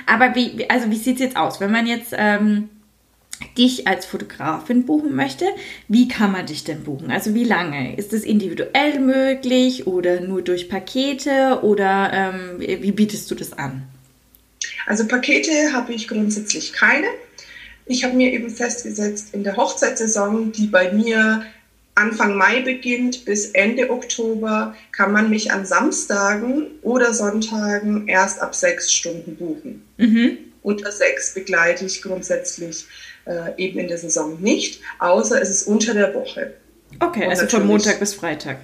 Aber 0.05 0.35
wie, 0.35 0.69
also 0.69 0.91
wie 0.91 0.97
sieht 0.97 1.15
es 1.15 1.21
jetzt 1.21 1.37
aus? 1.37 1.61
Wenn 1.61 1.71
man 1.71 1.87
jetzt 1.87 2.13
ähm, 2.17 2.69
dich 3.57 3.87
als 3.87 4.05
Fotografin 4.05 4.85
buchen 4.85 5.15
möchte, 5.15 5.45
wie 5.87 6.07
kann 6.09 6.31
man 6.31 6.45
dich 6.45 6.65
denn 6.65 6.83
buchen? 6.83 7.09
Also 7.09 7.33
wie 7.35 7.45
lange? 7.45 7.95
Ist 7.95 8.11
es 8.11 8.23
individuell 8.23 8.99
möglich 8.99 9.87
oder 9.87 10.19
nur 10.19 10.41
durch 10.41 10.67
Pakete 10.67 11.59
oder 11.61 12.11
ähm, 12.13 12.59
wie 12.59 12.91
bietest 12.91 13.31
du 13.31 13.35
das 13.35 13.53
an? 13.53 13.83
Also 14.85 15.07
Pakete 15.07 15.71
habe 15.71 15.93
ich 15.93 16.07
grundsätzlich 16.07 16.73
keine. 16.73 17.07
Ich 17.89 18.03
habe 18.03 18.15
mir 18.15 18.31
eben 18.31 18.51
festgesetzt, 18.51 19.29
in 19.31 19.43
der 19.43 19.57
Hochzeitssaison, 19.57 20.51
die 20.51 20.67
bei 20.67 20.91
mir 20.91 21.43
Anfang 21.95 22.37
Mai 22.37 22.61
beginnt 22.61 23.25
bis 23.25 23.47
Ende 23.47 23.89
Oktober, 23.89 24.75
kann 24.91 25.11
man 25.11 25.31
mich 25.31 25.51
an 25.51 25.65
Samstagen 25.65 26.67
oder 26.83 27.15
Sonntagen 27.15 28.07
erst 28.07 28.41
ab 28.41 28.53
sechs 28.53 28.93
Stunden 28.93 29.35
buchen. 29.35 29.83
Mhm. 29.97 30.37
Unter 30.61 30.91
sechs 30.91 31.33
begleite 31.33 31.85
ich 31.85 32.03
grundsätzlich 32.03 32.85
äh, 33.25 33.57
eben 33.57 33.79
in 33.79 33.87
der 33.87 33.97
Saison 33.97 34.39
nicht, 34.39 34.81
außer 34.99 35.41
es 35.41 35.49
ist 35.49 35.63
unter 35.63 35.95
der 35.95 36.13
Woche. 36.13 36.53
Okay, 36.99 37.23
Und 37.23 37.31
also 37.31 37.47
von 37.47 37.65
Montag 37.65 37.99
bis 37.99 38.13
Freitag. 38.13 38.57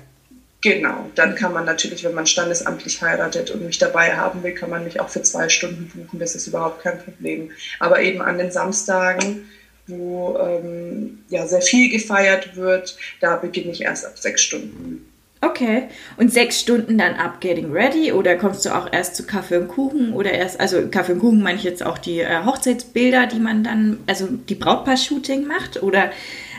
Genau, 0.66 1.12
dann 1.14 1.36
kann 1.36 1.54
man 1.54 1.64
natürlich, 1.64 2.04
wenn 2.04 2.16
man 2.16 2.26
standesamtlich 2.26 3.00
heiratet 3.00 3.52
und 3.52 3.64
mich 3.64 3.78
dabei 3.78 4.16
haben 4.16 4.42
will, 4.42 4.56
kann 4.56 4.72
man 4.72 4.84
mich 4.84 5.00
auch 5.00 5.10
für 5.10 5.22
zwei 5.22 5.48
Stunden 5.48 5.92
buchen, 5.94 6.18
das 6.18 6.34
ist 6.34 6.48
überhaupt 6.48 6.82
kein 6.82 6.98
Problem. 6.98 7.52
Aber 7.80 8.02
eben 8.02 8.20
an 8.20 8.40
den 8.40 8.50
Samstagen, 8.50 9.48
wo 9.86 10.36
ähm, 10.40 11.20
ja 11.30 11.46
sehr 11.46 11.62
viel 11.62 11.92
gefeiert 11.92 12.56
wird, 12.56 12.98
da 13.22 13.36
beginne 13.36 13.74
ich 13.74 13.82
erst 13.82 14.08
ab 14.08 14.18
sechs 14.18 14.42
Stunden. 14.42 15.06
Okay, 15.40 15.84
und 16.18 16.34
sechs 16.34 16.62
Stunden 16.62 16.98
dann 16.98 17.14
ab 17.14 17.42
Getting 17.42 17.72
Ready 17.72 18.12
oder 18.12 18.36
kommst 18.36 18.66
du 18.66 18.76
auch 18.76 18.92
erst 18.92 19.16
zu 19.16 19.28
Kaffee 19.28 19.58
und 19.58 19.68
Kuchen 19.68 20.14
oder 20.14 20.32
erst, 20.32 20.60
also 20.60 20.88
Kaffee 20.88 21.12
und 21.12 21.20
Kuchen 21.20 21.44
meine 21.44 21.60
ich 21.60 21.64
jetzt 21.64 21.86
auch 21.86 22.00
die 22.00 22.22
äh, 22.22 22.44
Hochzeitsbilder, 22.44 23.28
die 23.28 23.40
man 23.40 23.64
dann, 23.64 24.00
also 24.08 24.26
die 24.26 24.56
Brautpaar-Shooting 24.56 25.46
macht 25.46 25.84
oder 25.84 26.10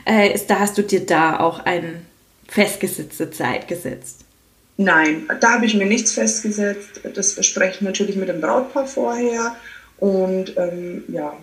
äh, 0.09 0.33
ist, 0.33 0.49
da 0.49 0.61
hast 0.61 0.79
du 0.79 0.83
dir 0.83 1.05
da 1.05 1.41
auch 1.41 1.59
einen 1.59 2.06
festgesetzte 2.49 3.31
Zeit 3.31 3.69
gesetzt? 3.69 4.21
Nein, 4.77 5.29
da 5.41 5.55
habe 5.55 5.67
ich 5.67 5.75
mir 5.75 5.87
nichts 5.87 6.13
festgesetzt. 6.13 7.01
Das 7.15 7.35
bespreche 7.35 7.77
ich 7.77 7.81
natürlich 7.81 8.17
mit 8.17 8.29
dem 8.29 8.41
Brautpaar 8.41 8.87
vorher. 8.87 9.57
Und 9.99 10.57
ähm, 10.59 11.05
ja, 11.09 11.37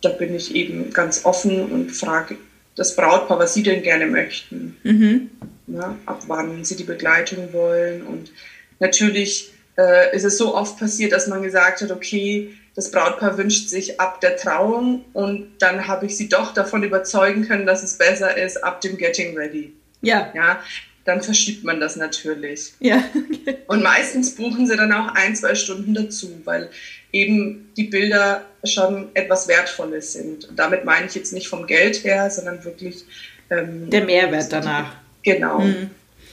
da 0.00 0.08
bin 0.08 0.34
ich 0.34 0.54
eben 0.54 0.92
ganz 0.92 1.24
offen 1.24 1.66
und 1.66 1.90
frage 1.90 2.36
das 2.74 2.96
Brautpaar, 2.96 3.38
was 3.38 3.54
sie 3.54 3.62
denn 3.62 3.82
gerne 3.82 4.06
möchten. 4.06 4.76
Mhm. 4.82 5.30
Ja, 5.68 5.96
ab 6.06 6.22
wann 6.26 6.64
sie 6.64 6.76
die 6.76 6.84
Begleitung 6.84 7.52
wollen. 7.52 8.02
Und 8.02 8.32
natürlich 8.80 9.52
äh, 9.78 10.14
ist 10.14 10.24
es 10.24 10.38
so 10.38 10.54
oft 10.54 10.78
passiert, 10.78 11.12
dass 11.12 11.28
man 11.28 11.42
gesagt 11.42 11.82
hat, 11.82 11.90
okay, 11.90 12.54
das 12.74 12.90
Brautpaar 12.90 13.36
wünscht 13.36 13.68
sich 13.68 14.00
ab 14.00 14.20
der 14.20 14.36
Trauung 14.36 15.04
und 15.12 15.48
dann 15.58 15.86
habe 15.86 16.06
ich 16.06 16.16
sie 16.16 16.28
doch 16.28 16.54
davon 16.54 16.82
überzeugen 16.82 17.46
können, 17.46 17.66
dass 17.66 17.82
es 17.82 17.98
besser 17.98 18.36
ist 18.36 18.64
ab 18.64 18.80
dem 18.80 18.96
Getting 18.96 19.36
Ready. 19.36 19.74
Ja. 20.02 20.32
Ja, 20.34 20.62
dann 21.04 21.22
verschiebt 21.22 21.64
man 21.64 21.80
das 21.80 21.96
natürlich. 21.96 22.74
Ja. 22.80 23.02
Okay. 23.44 23.56
Und 23.66 23.82
meistens 23.82 24.36
buchen 24.36 24.68
sie 24.68 24.76
dann 24.76 24.92
auch 24.92 25.14
ein, 25.14 25.34
zwei 25.34 25.56
Stunden 25.56 25.94
dazu, 25.94 26.30
weil 26.44 26.70
eben 27.10 27.72
die 27.76 27.84
Bilder 27.84 28.44
schon 28.62 29.08
etwas 29.14 29.48
Wertvolles 29.48 30.12
sind. 30.12 30.44
Und 30.48 30.56
damit 30.56 30.84
meine 30.84 31.06
ich 31.06 31.14
jetzt 31.16 31.32
nicht 31.32 31.48
vom 31.48 31.66
Geld 31.66 32.04
her, 32.04 32.30
sondern 32.30 32.64
wirklich 32.64 33.04
ähm, 33.50 33.90
der 33.90 34.04
Mehrwert 34.04 34.52
danach. 34.52 34.94
Genau. 35.24 35.58
Mhm. 35.60 35.90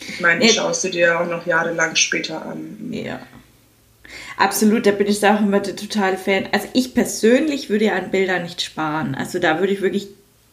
Ich 0.08 0.20
meine, 0.20 0.40
die 0.40 0.50
schaust 0.50 0.84
du 0.84 0.90
dir 0.90 1.20
auch 1.20 1.28
noch 1.28 1.48
jahrelang 1.48 1.96
später 1.96 2.46
an. 2.46 2.90
Ja. 2.92 3.20
Absolut, 4.38 4.86
da 4.86 4.92
bin 4.92 5.08
ich 5.08 5.26
auch 5.26 5.42
immer 5.42 5.60
der 5.60 5.76
totale 5.76 6.18
Fan. 6.18 6.48
Also 6.52 6.68
ich 6.74 6.94
persönlich 6.94 7.70
würde 7.70 7.86
ja 7.86 7.94
an 7.94 8.12
Bildern 8.12 8.44
nicht 8.44 8.62
sparen. 8.62 9.16
Also 9.16 9.40
da 9.40 9.60
würde 9.60 9.74
ich 9.74 9.82
wirklich 9.82 10.08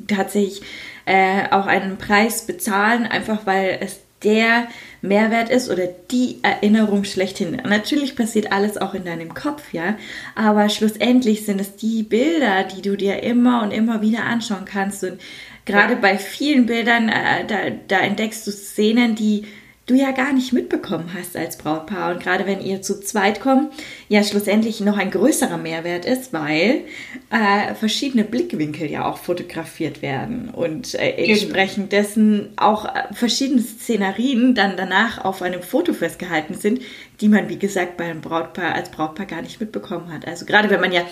tatsächlich 0.08 0.62
äh, 1.06 1.48
auch 1.50 1.66
einen 1.66 1.96
Preis 1.96 2.46
bezahlen, 2.46 3.06
einfach 3.06 3.46
weil 3.46 3.78
es 3.80 4.00
der 4.22 4.66
Mehrwert 5.02 5.50
ist 5.50 5.70
oder 5.70 5.86
die 6.10 6.38
Erinnerung 6.42 7.04
schlechthin. 7.04 7.62
Natürlich 7.64 8.16
passiert 8.16 8.50
alles 8.50 8.76
auch 8.76 8.94
in 8.94 9.04
deinem 9.04 9.34
Kopf, 9.34 9.72
ja, 9.72 9.96
aber 10.34 10.68
schlussendlich 10.68 11.44
sind 11.46 11.60
es 11.60 11.76
die 11.76 12.02
Bilder, 12.02 12.64
die 12.64 12.82
du 12.82 12.96
dir 12.96 13.22
immer 13.22 13.62
und 13.62 13.72
immer 13.72 14.02
wieder 14.02 14.24
anschauen 14.24 14.64
kannst. 14.64 15.04
Und 15.04 15.20
gerade 15.64 15.96
bei 15.96 16.18
vielen 16.18 16.66
Bildern, 16.66 17.08
äh, 17.08 17.46
da, 17.46 17.56
da 17.88 18.00
entdeckst 18.00 18.46
du 18.46 18.50
Szenen, 18.50 19.14
die 19.14 19.44
du 19.86 19.94
ja 19.94 20.10
gar 20.10 20.32
nicht 20.32 20.52
mitbekommen 20.52 21.12
hast 21.16 21.36
als 21.36 21.56
Brautpaar. 21.56 22.12
Und 22.12 22.22
gerade 22.22 22.44
wenn 22.44 22.60
ihr 22.60 22.82
zu 22.82 23.00
zweit 23.00 23.40
kommt, 23.40 23.72
ja 24.08 24.24
schlussendlich 24.24 24.80
noch 24.80 24.98
ein 24.98 25.12
größerer 25.12 25.58
Mehrwert 25.58 26.04
ist, 26.04 26.32
weil 26.32 26.82
äh, 27.30 27.74
verschiedene 27.74 28.24
Blickwinkel 28.24 28.90
ja 28.90 29.04
auch 29.08 29.18
fotografiert 29.18 30.02
werden 30.02 30.50
und 30.50 30.94
äh, 30.96 31.12
genau. 31.12 31.28
entsprechend 31.30 31.92
dessen 31.92 32.48
auch 32.56 32.84
äh, 32.84 33.14
verschiedene 33.14 33.62
Szenarien 33.62 34.56
dann 34.56 34.76
danach 34.76 35.24
auf 35.24 35.40
einem 35.40 35.62
Foto 35.62 35.92
festgehalten 35.92 36.54
sind, 36.54 36.82
die 37.20 37.28
man, 37.28 37.48
wie 37.48 37.58
gesagt, 37.58 37.96
bei 37.96 38.04
einem 38.04 38.20
Brautpaar 38.20 38.74
als 38.74 38.90
Brautpaar 38.90 39.26
gar 39.26 39.42
nicht 39.42 39.60
mitbekommen 39.60 40.12
hat. 40.12 40.26
Also 40.26 40.46
gerade 40.46 40.68
wenn 40.68 40.80
man 40.80 40.92
ja, 40.92 41.02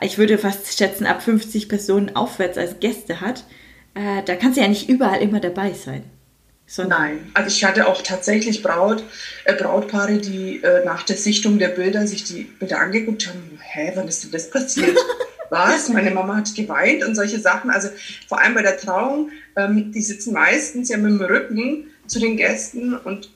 ich 0.00 0.18
würde 0.18 0.36
fast 0.36 0.76
schätzen, 0.76 1.06
ab 1.06 1.22
50 1.22 1.68
Personen 1.68 2.16
aufwärts 2.16 2.58
als 2.58 2.80
Gäste 2.80 3.20
hat, 3.20 3.44
äh, 3.94 4.22
da 4.24 4.34
kannst 4.34 4.56
du 4.58 4.62
ja 4.62 4.68
nicht 4.68 4.88
überall 4.88 5.22
immer 5.22 5.38
dabei 5.38 5.72
sein. 5.72 6.02
Nein, 6.88 7.30
also 7.32 7.48
ich 7.48 7.64
hatte 7.64 7.86
auch 7.86 8.02
tatsächlich 8.02 8.62
Braut, 8.62 9.04
äh, 9.44 9.54
Brautpaare, 9.54 10.18
die 10.18 10.62
äh, 10.62 10.84
nach 10.84 11.04
der 11.04 11.16
Sichtung 11.16 11.58
der 11.58 11.68
Bilder 11.68 12.06
sich 12.06 12.24
die 12.24 12.42
Bilder 12.42 12.80
angeguckt 12.80 13.28
haben. 13.28 13.58
Hä, 13.60 13.92
wann 13.94 14.08
ist 14.08 14.24
denn 14.24 14.32
das 14.32 14.50
passiert? 14.50 14.98
Was? 15.50 15.88
Meine 15.88 16.10
Mama 16.10 16.36
hat 16.36 16.54
geweint 16.56 17.04
und 17.04 17.14
solche 17.14 17.38
Sachen. 17.38 17.70
Also 17.70 17.88
vor 18.26 18.40
allem 18.40 18.54
bei 18.54 18.62
der 18.62 18.76
Trauung, 18.76 19.30
ähm, 19.56 19.92
die 19.92 20.02
sitzen 20.02 20.32
meistens 20.34 20.88
ja 20.88 20.96
mit 20.96 21.12
dem 21.12 21.20
Rücken 21.20 21.86
zu 22.08 22.18
den 22.18 22.36
Gästen 22.36 22.96
und 22.96 23.30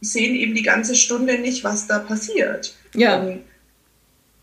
sehen 0.00 0.34
eben 0.34 0.54
die 0.54 0.62
ganze 0.62 0.94
Stunde 0.94 1.38
nicht, 1.38 1.62
was 1.62 1.86
da 1.86 1.98
passiert. 1.98 2.74
Ja. 2.94 3.22
Ähm, 3.22 3.40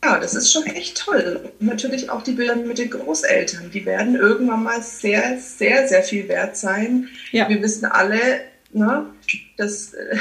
ja, 0.03 0.19
das 0.19 0.35
ist 0.35 0.51
schon 0.51 0.65
echt 0.67 0.97
toll. 0.97 1.51
Und 1.59 1.67
natürlich 1.67 2.09
auch 2.09 2.21
die 2.21 2.33
Bilder 2.33 2.55
mit 2.55 2.77
den 2.77 2.89
Großeltern. 2.89 3.71
Die 3.71 3.85
werden 3.85 4.15
irgendwann 4.15 4.63
mal 4.63 4.81
sehr, 4.81 5.37
sehr, 5.39 5.87
sehr 5.87 6.03
viel 6.03 6.27
wert 6.27 6.55
sein. 6.55 7.07
Ja. 7.31 7.49
Wir 7.49 7.61
wissen 7.61 7.85
alle, 7.85 8.19
ne, 8.71 9.05
dass, 9.57 9.93
äh, 9.93 10.17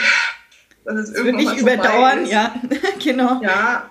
dass 0.85 0.95
es 0.95 1.11
das 1.11 1.17
irgendwann 1.17 1.45
wird 1.45 1.55
nicht 1.55 1.63
überdauern, 1.63 2.23
ist. 2.25 2.33
ja, 2.33 2.55
genau. 3.05 3.41
Ja, 3.43 3.91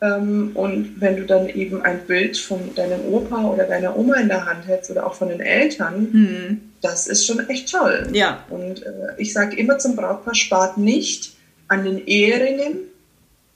ähm, 0.00 0.50
und 0.54 1.00
wenn 1.00 1.16
du 1.16 1.24
dann 1.24 1.48
eben 1.48 1.82
ein 1.82 2.00
Bild 2.06 2.36
von 2.36 2.74
deinem 2.74 3.00
Opa 3.12 3.44
oder 3.44 3.64
deiner 3.64 3.96
Oma 3.96 4.16
in 4.16 4.28
der 4.28 4.44
Hand 4.44 4.66
hältst 4.66 4.90
oder 4.90 5.06
auch 5.06 5.14
von 5.14 5.28
den 5.28 5.40
Eltern, 5.40 6.08
mhm. 6.12 6.60
das 6.82 7.06
ist 7.06 7.26
schon 7.26 7.48
echt 7.48 7.70
toll. 7.72 8.08
Ja. 8.12 8.44
Und 8.50 8.84
äh, 8.84 8.90
ich 9.16 9.32
sage 9.32 9.56
immer 9.56 9.78
zum 9.78 9.96
Brautpaar, 9.96 10.34
spart 10.34 10.76
nicht 10.76 11.34
an 11.68 11.84
den 11.84 12.06
Eheringen 12.06 12.78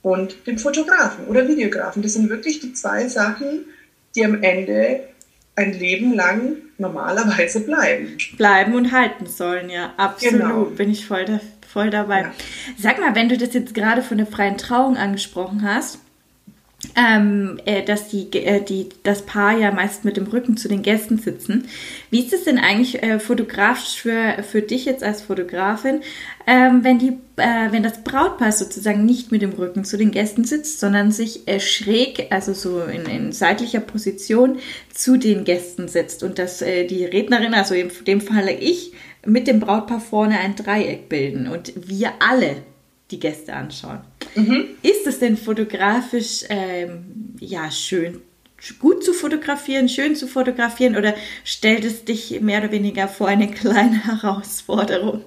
und 0.02 0.46
dem 0.46 0.58
Fotografen 0.58 1.26
oder 1.26 1.46
Videografen. 1.46 2.02
Das 2.02 2.14
sind 2.14 2.30
wirklich 2.30 2.60
die 2.60 2.72
zwei 2.72 3.08
Sachen, 3.08 3.66
die 4.14 4.24
am 4.24 4.42
Ende 4.42 5.00
ein 5.56 5.72
Leben 5.72 6.14
lang 6.14 6.56
normalerweise 6.78 7.60
bleiben. 7.60 8.16
Bleiben 8.36 8.74
und 8.74 8.92
halten 8.92 9.26
sollen, 9.26 9.68
ja. 9.68 9.92
Absolut. 9.96 10.40
Genau. 10.40 10.64
Bin 10.64 10.90
ich 10.90 11.06
voll, 11.06 11.24
da, 11.26 11.40
voll 11.70 11.90
dabei. 11.90 12.22
Ja. 12.22 12.32
Sag 12.78 13.00
mal, 13.00 13.14
wenn 13.14 13.28
du 13.28 13.36
das 13.36 13.52
jetzt 13.52 13.74
gerade 13.74 14.02
von 14.02 14.16
der 14.16 14.26
freien 14.26 14.56
Trauung 14.56 14.96
angesprochen 14.96 15.62
hast, 15.62 15.98
ähm, 16.96 17.60
äh, 17.66 17.82
dass 17.82 18.08
die, 18.08 18.32
äh, 18.32 18.62
die, 18.62 18.88
das 19.02 19.22
Paar 19.22 19.56
ja 19.56 19.70
meist 19.70 20.04
mit 20.04 20.16
dem 20.16 20.26
Rücken 20.26 20.56
zu 20.56 20.68
den 20.68 20.82
Gästen 20.82 21.18
sitzen. 21.18 21.68
Wie 22.10 22.20
ist 22.20 22.32
es 22.32 22.44
denn 22.44 22.58
eigentlich 22.58 23.02
äh, 23.02 23.18
fotografisch 23.18 24.00
für, 24.00 24.42
für 24.42 24.62
dich 24.62 24.86
jetzt 24.86 25.04
als 25.04 25.22
Fotografin, 25.22 26.00
ähm, 26.46 26.82
wenn, 26.82 26.98
die, 26.98 27.18
äh, 27.36 27.70
wenn 27.70 27.82
das 27.82 28.02
Brautpaar 28.02 28.52
sozusagen 28.52 29.04
nicht 29.04 29.30
mit 29.30 29.42
dem 29.42 29.52
Rücken 29.52 29.84
zu 29.84 29.96
den 29.96 30.10
Gästen 30.10 30.44
sitzt, 30.44 30.80
sondern 30.80 31.12
sich 31.12 31.46
äh, 31.46 31.60
schräg, 31.60 32.28
also 32.30 32.54
so 32.54 32.82
in, 32.82 33.04
in, 33.06 33.32
seitlicher 33.32 33.80
Position 33.80 34.58
zu 34.92 35.16
den 35.16 35.44
Gästen 35.44 35.86
sitzt 35.88 36.22
und 36.22 36.38
dass 36.38 36.62
äh, 36.62 36.86
die 36.86 37.04
Rednerin, 37.04 37.54
also 37.54 37.74
in 37.74 37.90
dem 38.06 38.20
Falle 38.20 38.52
ich, 38.52 38.92
mit 39.26 39.46
dem 39.46 39.60
Brautpaar 39.60 40.00
vorne 40.00 40.38
ein 40.38 40.56
Dreieck 40.56 41.10
bilden 41.10 41.46
und 41.46 41.74
wir 41.76 42.12
alle 42.20 42.56
die 43.10 43.20
Gäste 43.20 43.52
anschauen. 43.52 44.00
Mhm. 44.34 44.64
Ist 44.82 45.06
es 45.06 45.18
denn 45.18 45.36
fotografisch 45.36 46.44
ähm, 46.48 47.34
ja 47.40 47.70
schön, 47.70 48.22
gut 48.78 49.04
zu 49.04 49.12
fotografieren, 49.12 49.88
schön 49.88 50.14
zu 50.16 50.26
fotografieren 50.26 50.96
oder 50.96 51.14
stellt 51.44 51.84
es 51.84 52.04
dich 52.04 52.40
mehr 52.40 52.60
oder 52.60 52.72
weniger 52.72 53.08
vor 53.08 53.28
eine 53.28 53.50
kleine 53.50 54.04
Herausforderung? 54.04 55.24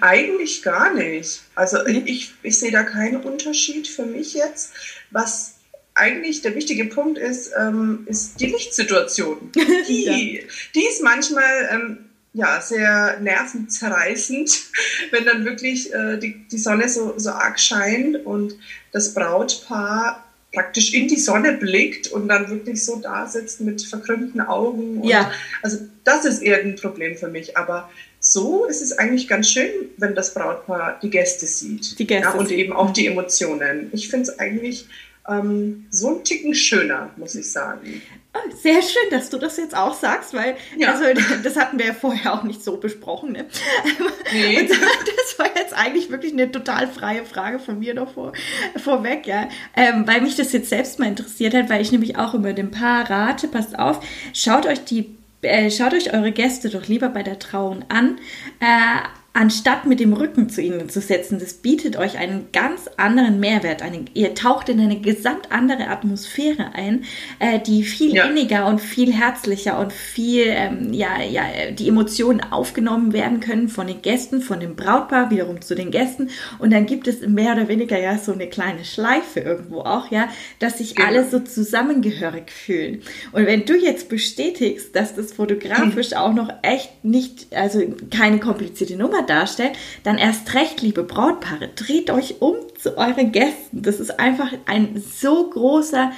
Eigentlich 0.00 0.62
gar 0.62 0.92
nicht. 0.92 1.40
Also 1.54 1.86
ich, 1.86 2.32
ich 2.42 2.58
sehe 2.58 2.72
da 2.72 2.82
keinen 2.82 3.22
Unterschied 3.22 3.86
für 3.86 4.04
mich 4.04 4.34
jetzt. 4.34 4.72
Was 5.10 5.54
eigentlich 5.94 6.42
der 6.42 6.54
wichtige 6.54 6.86
Punkt 6.86 7.18
ist, 7.18 7.52
ähm, 7.58 8.06
ist 8.06 8.40
die 8.40 8.46
Lichtsituation. 8.46 9.50
Die, 9.88 10.04
ja. 10.04 10.40
die 10.74 10.86
ist 10.86 11.02
manchmal 11.02 11.68
ähm, 11.72 12.07
ja, 12.38 12.60
sehr 12.60 13.18
nervenzerreißend, 13.20 14.50
wenn 15.10 15.24
dann 15.24 15.44
wirklich 15.44 15.92
äh, 15.92 16.18
die, 16.18 16.46
die 16.48 16.58
Sonne 16.58 16.88
so, 16.88 17.14
so 17.16 17.30
arg 17.30 17.58
scheint 17.58 18.24
und 18.24 18.56
das 18.92 19.12
Brautpaar 19.12 20.24
praktisch 20.54 20.94
in 20.94 21.08
die 21.08 21.18
Sonne 21.18 21.54
blickt 21.54 22.06
und 22.08 22.28
dann 22.28 22.48
wirklich 22.48 22.84
so 22.84 23.00
da 23.00 23.26
sitzt 23.26 23.60
mit 23.60 23.82
verkrümmten 23.82 24.40
Augen. 24.40 25.02
ja. 25.04 25.30
Also 25.62 25.78
das 26.04 26.24
ist 26.24 26.40
eher 26.40 26.60
ein 26.60 26.76
Problem 26.76 27.16
für 27.16 27.28
mich. 27.28 27.56
Aber 27.56 27.90
so 28.20 28.66
ist 28.66 28.82
es 28.82 28.92
eigentlich 28.92 29.26
ganz 29.26 29.50
schön, 29.50 29.70
wenn 29.96 30.14
das 30.14 30.32
Brautpaar 30.32 31.00
die 31.02 31.10
Gäste 31.10 31.44
sieht. 31.44 31.98
Die 31.98 32.06
Gäste 32.06 32.28
ja, 32.28 32.34
und 32.34 32.50
eben 32.52 32.72
auch 32.72 32.92
die 32.92 33.08
Emotionen. 33.08 33.90
Ich 33.92 34.08
finde 34.08 34.30
es 34.30 34.38
eigentlich 34.38 34.86
ähm, 35.28 35.86
so 35.90 36.16
ein 36.16 36.24
Ticken 36.24 36.54
schöner, 36.54 37.10
muss 37.16 37.34
ich 37.34 37.50
sagen. 37.50 38.00
Sehr 38.62 38.82
schön, 38.82 39.10
dass 39.10 39.30
du 39.30 39.38
das 39.38 39.56
jetzt 39.56 39.76
auch 39.76 39.94
sagst, 39.94 40.34
weil 40.34 40.56
ja. 40.76 40.92
also, 40.92 41.04
das 41.42 41.56
hatten 41.56 41.78
wir 41.78 41.86
ja 41.86 41.92
vorher 41.92 42.34
auch 42.34 42.42
nicht 42.42 42.62
so 42.62 42.76
besprochen. 42.76 43.32
Ne? 43.32 43.46
Nee. 44.32 44.60
Und 44.60 44.70
das 44.70 45.38
war 45.38 45.46
jetzt 45.56 45.74
eigentlich 45.74 46.10
wirklich 46.10 46.32
eine 46.32 46.50
total 46.50 46.88
freie 46.88 47.24
Frage 47.24 47.58
von 47.58 47.78
mir 47.78 47.94
noch 47.94 48.12
vor, 48.12 48.32
vorweg, 48.76 49.26
ja. 49.26 49.48
Ähm, 49.76 50.06
weil 50.06 50.20
mich 50.20 50.36
das 50.36 50.52
jetzt 50.52 50.68
selbst 50.68 50.98
mal 50.98 51.06
interessiert 51.08 51.54
hat, 51.54 51.70
weil 51.70 51.80
ich 51.80 51.92
nämlich 51.92 52.16
auch 52.18 52.34
über 52.34 52.52
den 52.52 52.70
Paar 52.70 53.08
rate, 53.08 53.48
passt 53.48 53.78
auf, 53.78 54.00
schaut 54.32 54.66
euch 54.66 54.84
die 54.84 55.16
äh, 55.42 55.70
schaut 55.70 55.94
euch 55.94 56.12
eure 56.12 56.32
Gäste 56.32 56.68
doch 56.68 56.88
lieber 56.88 57.08
bei 57.08 57.22
der 57.22 57.38
Trauung 57.38 57.84
an, 57.88 58.18
äh, 58.60 58.66
anstatt 59.38 59.86
mit 59.86 60.00
dem 60.00 60.14
Rücken 60.14 60.48
zu 60.48 60.60
ihnen 60.60 60.88
zu 60.88 61.00
setzen. 61.00 61.38
Das 61.38 61.54
bietet 61.54 61.96
euch 61.96 62.18
einen 62.18 62.48
ganz 62.52 62.90
anderen 62.96 63.38
Mehrwert. 63.38 63.82
Eine, 63.82 64.06
ihr 64.12 64.34
taucht 64.34 64.68
in 64.68 64.80
eine 64.80 64.98
gesamt 65.00 65.52
andere 65.52 65.86
Atmosphäre 65.86 66.74
ein, 66.74 67.04
äh, 67.38 67.60
die 67.60 67.84
viel 67.84 68.16
ja. 68.16 68.24
inniger 68.24 68.66
und 68.66 68.80
viel 68.80 69.12
herzlicher 69.12 69.78
und 69.78 69.92
viel, 69.92 70.46
ähm, 70.48 70.92
ja, 70.92 71.22
ja, 71.22 71.44
die 71.70 71.86
Emotionen 71.86 72.40
aufgenommen 72.40 73.12
werden 73.12 73.38
können 73.38 73.68
von 73.68 73.86
den 73.86 74.02
Gästen, 74.02 74.40
von 74.40 74.58
dem 74.58 74.74
Brautpaar 74.74 75.30
wiederum 75.30 75.60
zu 75.60 75.76
den 75.76 75.92
Gästen. 75.92 76.30
Und 76.58 76.72
dann 76.72 76.86
gibt 76.86 77.06
es 77.06 77.20
mehr 77.20 77.52
oder 77.52 77.68
weniger 77.68 77.96
ja 77.96 78.18
so 78.18 78.32
eine 78.32 78.48
kleine 78.48 78.84
Schleife 78.84 79.38
irgendwo 79.38 79.82
auch, 79.82 80.10
ja, 80.10 80.28
dass 80.58 80.78
sich 80.78 80.96
genau. 80.96 81.10
alle 81.10 81.28
so 81.30 81.38
zusammengehörig 81.38 82.50
fühlen. 82.50 83.02
Und 83.30 83.46
wenn 83.46 83.64
du 83.64 83.76
jetzt 83.76 84.08
bestätigst, 84.08 84.96
dass 84.96 85.14
das 85.14 85.32
fotografisch 85.32 86.12
auch 86.16 86.34
noch 86.34 86.52
echt 86.62 87.04
nicht, 87.04 87.54
also 87.54 87.80
keine 88.10 88.40
komplizierte 88.40 88.96
Nummer 88.96 89.27
darstellt, 89.28 89.72
dann 90.04 90.18
erst 90.18 90.54
recht, 90.54 90.80
liebe 90.80 91.02
Brautpaare, 91.02 91.68
dreht 91.74 92.10
euch 92.10 92.40
um 92.40 92.56
zu 92.78 92.96
euren 92.96 93.32
Gästen. 93.32 93.82
Das 93.82 94.00
ist 94.00 94.18
einfach 94.20 94.52
ein 94.66 95.02
so 95.02 95.50
großer, 95.50 96.12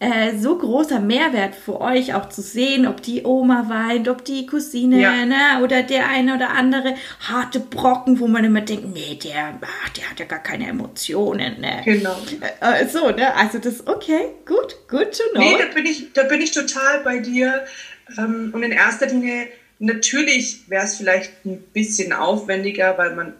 äh, 0.00 0.36
so 0.38 0.56
großer 0.56 1.00
Mehrwert 1.00 1.54
für 1.54 1.80
euch, 1.80 2.14
auch 2.14 2.28
zu 2.28 2.40
sehen, 2.40 2.86
ob 2.86 3.02
die 3.02 3.24
Oma 3.24 3.68
weint, 3.68 4.08
ob 4.08 4.24
die 4.24 4.46
Cousine 4.46 5.00
ja. 5.00 5.26
ne, 5.26 5.62
oder 5.62 5.82
der 5.82 6.08
eine 6.08 6.34
oder 6.34 6.50
andere 6.50 6.94
harte 7.20 7.60
Brocken, 7.60 8.20
wo 8.20 8.26
man 8.26 8.44
immer 8.44 8.62
denkt, 8.62 8.86
nee, 8.94 9.18
der, 9.22 9.58
ach, 9.60 9.88
der 9.90 10.10
hat 10.10 10.18
ja 10.18 10.26
gar 10.26 10.42
keine 10.42 10.68
Emotionen. 10.68 11.60
Ne? 11.60 11.82
Genau. 11.84 12.16
Äh, 12.60 12.82
äh 12.82 12.88
so, 12.88 13.10
ne? 13.10 13.34
Also 13.34 13.58
das, 13.58 13.86
okay, 13.86 14.32
gut, 14.46 14.76
gut 14.88 15.16
to 15.16 15.24
know. 15.32 15.42
Nee, 15.42 15.56
da 15.58 15.74
bin 15.74 15.86
ich, 15.86 16.12
da 16.14 16.22
bin 16.24 16.40
ich 16.40 16.52
total 16.52 17.00
bei 17.04 17.18
dir. 17.18 17.66
Ähm, 18.16 18.50
und 18.54 18.62
in 18.62 18.72
erster 18.72 19.06
Linie 19.06 19.48
Natürlich 19.78 20.68
wäre 20.68 20.84
es 20.84 20.96
vielleicht 20.96 21.44
ein 21.44 21.60
bisschen 21.72 22.12
aufwendiger, 22.12 22.98
weil 22.98 23.14
man 23.14 23.34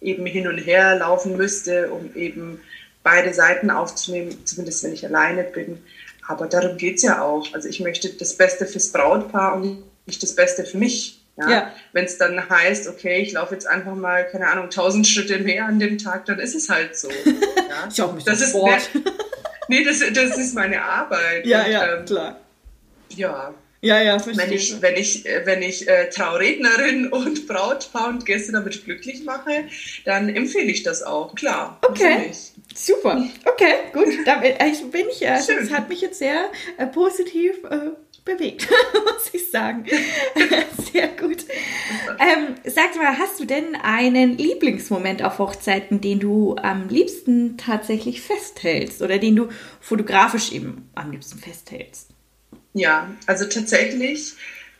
eben 0.00 0.26
hin 0.26 0.48
und 0.48 0.58
her 0.58 0.96
laufen 0.96 1.36
müsste, 1.36 1.90
um 1.90 2.14
eben 2.14 2.60
beide 3.02 3.34
Seiten 3.34 3.70
aufzunehmen, 3.70 4.44
zumindest 4.44 4.82
wenn 4.84 4.92
ich 4.92 5.04
alleine 5.04 5.44
bin. 5.44 5.82
Aber 6.26 6.46
darum 6.46 6.76
geht 6.76 6.96
es 6.96 7.02
ja 7.02 7.22
auch. 7.22 7.52
Also 7.52 7.68
ich 7.68 7.80
möchte 7.80 8.08
das 8.10 8.36
Beste 8.36 8.66
fürs 8.66 8.92
Brautpaar 8.92 9.56
und 9.56 9.82
nicht 10.06 10.22
das 10.22 10.34
Beste 10.34 10.64
für 10.64 10.78
mich. 10.78 11.20
Ja? 11.36 11.50
ja. 11.50 11.72
Wenn 11.92 12.04
es 12.04 12.18
dann 12.18 12.48
heißt, 12.48 12.88
okay, 12.88 13.22
ich 13.22 13.32
laufe 13.32 13.54
jetzt 13.54 13.66
einfach 13.66 13.94
mal, 13.94 14.26
keine 14.28 14.48
Ahnung, 14.48 14.70
tausend 14.70 15.06
Schritte 15.06 15.38
mehr 15.38 15.66
an 15.66 15.78
dem 15.78 15.98
Tag, 15.98 16.26
dann 16.26 16.38
ist 16.38 16.54
es 16.54 16.68
halt 16.68 16.96
so. 16.96 17.10
Ja? 17.10 17.88
ich 17.90 18.02
auch 18.02 18.12
mich 18.12 18.24
das 18.24 18.40
ist 18.40 18.50
Sport. 18.50 18.90
Nee, 19.68 19.84
das, 19.84 20.00
das 20.00 20.36
ist 20.36 20.54
meine 20.54 20.82
Arbeit. 20.82 21.46
Ja, 21.46 21.64
und, 21.64 21.70
ja, 21.70 21.94
ähm, 21.94 22.04
klar. 22.04 22.40
Ja, 23.10 23.54
ja, 23.84 24.00
ja, 24.00 24.18
verstehe. 24.20 24.46
Wenn 24.46 24.52
ich, 24.54 24.80
wenn 24.80 24.96
ich, 24.96 25.26
äh, 25.26 25.42
wenn 25.44 25.60
ich 25.60 25.88
äh, 25.88 26.08
Traurednerin 26.08 27.08
und 27.12 27.48
Brautpaar 27.48 28.10
und 28.10 28.24
Gäste 28.24 28.52
damit 28.52 28.84
glücklich 28.84 29.24
mache, 29.24 29.64
dann 30.04 30.28
empfehle 30.28 30.70
ich 30.70 30.84
das 30.84 31.02
auch, 31.02 31.34
klar. 31.34 31.78
Okay. 31.82 32.30
Super. 32.74 33.26
Okay, 33.44 33.74
gut. 33.92 34.06
Damit 34.24 34.60
also 34.60 34.86
bin 34.86 35.06
ich, 35.10 35.28
also, 35.28 35.52
das 35.58 35.72
hat 35.72 35.88
mich 35.88 36.00
jetzt 36.00 36.20
sehr 36.20 36.48
äh, 36.78 36.86
positiv 36.86 37.64
äh, 37.64 37.90
bewegt, 38.24 38.68
muss 38.92 39.30
ich 39.32 39.50
sagen. 39.50 39.84
Sehr 40.92 41.08
gut. 41.08 41.44
Ähm, 42.20 42.54
sag 42.64 42.94
mal, 42.94 43.18
hast 43.18 43.40
du 43.40 43.44
denn 43.44 43.74
einen 43.74 44.38
Lieblingsmoment 44.38 45.24
auf 45.24 45.40
Hochzeiten, 45.40 46.00
den 46.00 46.20
du 46.20 46.54
am 46.54 46.88
liebsten 46.88 47.56
tatsächlich 47.56 48.22
festhältst 48.22 49.02
oder 49.02 49.18
den 49.18 49.34
du 49.34 49.48
fotografisch 49.80 50.52
eben 50.52 50.88
am 50.94 51.10
liebsten 51.10 51.40
festhältst? 51.40 52.11
Ja, 52.74 53.10
also 53.26 53.44
tatsächlich 53.46 54.34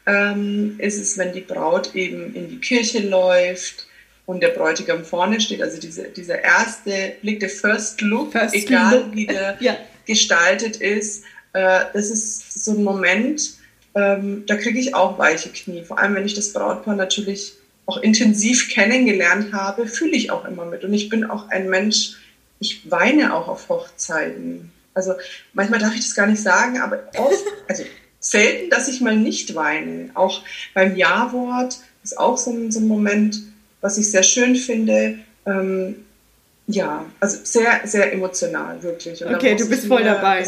ähm, 0.06 0.76
ist 0.78 0.98
es, 0.98 1.18
wenn 1.18 1.32
die 1.32 1.40
Braut 1.40 1.94
eben 1.94 2.34
in 2.34 2.48
die 2.48 2.58
Kirche 2.58 3.00
läuft 3.00 3.86
und 4.26 4.42
der 4.42 4.48
Bräutigam 4.48 5.04
vorne 5.04 5.40
steht, 5.40 5.62
also 5.62 5.78
diese, 5.78 6.04
dieser 6.04 6.42
erste 6.42 7.14
Blick, 7.22 7.40
der 7.40 7.50
First 7.50 8.00
Look, 8.00 8.32
First 8.32 8.54
egal 8.54 9.00
look. 9.00 9.14
wie 9.14 9.26
der 9.26 9.56
ja. 9.60 9.76
gestaltet 10.06 10.76
ist, 10.76 11.24
äh, 11.52 11.80
das 11.92 12.10
ist 12.10 12.64
so 12.64 12.72
ein 12.72 12.84
Moment, 12.84 13.56
ähm, 13.94 14.44
da 14.46 14.56
kriege 14.56 14.78
ich 14.78 14.94
auch 14.94 15.18
weiche 15.18 15.50
Knie. 15.50 15.84
Vor 15.84 15.98
allem, 15.98 16.14
wenn 16.14 16.24
ich 16.24 16.34
das 16.34 16.52
Brautpaar 16.52 16.96
natürlich 16.96 17.54
auch 17.86 17.98
intensiv 17.98 18.70
kennengelernt 18.70 19.52
habe, 19.52 19.86
fühle 19.86 20.12
ich 20.12 20.30
auch 20.30 20.46
immer 20.46 20.64
mit. 20.64 20.84
Und 20.84 20.94
ich 20.94 21.08
bin 21.08 21.24
auch 21.24 21.48
ein 21.50 21.68
Mensch, 21.68 22.14
ich 22.58 22.90
weine 22.90 23.34
auch 23.34 23.48
auf 23.48 23.68
Hochzeiten. 23.68 24.70
Also 24.94 25.14
manchmal 25.52 25.80
darf 25.80 25.94
ich 25.94 26.00
das 26.00 26.14
gar 26.14 26.26
nicht 26.26 26.42
sagen, 26.42 26.80
aber 26.80 27.02
oft, 27.16 27.44
also 27.68 27.84
selten, 28.20 28.70
dass 28.70 28.88
ich 28.88 29.00
mal 29.00 29.16
nicht 29.16 29.54
weine. 29.54 30.10
Auch 30.14 30.42
beim 30.74 30.96
Ja-Wort 30.96 31.78
ist 32.02 32.18
auch 32.18 32.38
so 32.38 32.50
ein, 32.50 32.70
so 32.70 32.80
ein, 32.80 32.88
Moment, 32.88 33.38
was 33.80 33.98
ich 33.98 34.10
sehr 34.10 34.22
schön 34.22 34.56
finde. 34.56 35.18
Ähm, 35.44 36.04
ja, 36.68 37.04
also 37.20 37.38
sehr, 37.42 37.80
sehr 37.84 38.12
emotional, 38.12 38.82
wirklich. 38.82 39.24
Und 39.24 39.34
okay, 39.34 39.56
du 39.56 39.68
bist 39.68 39.86
voll 39.86 40.04
dabei. 40.04 40.46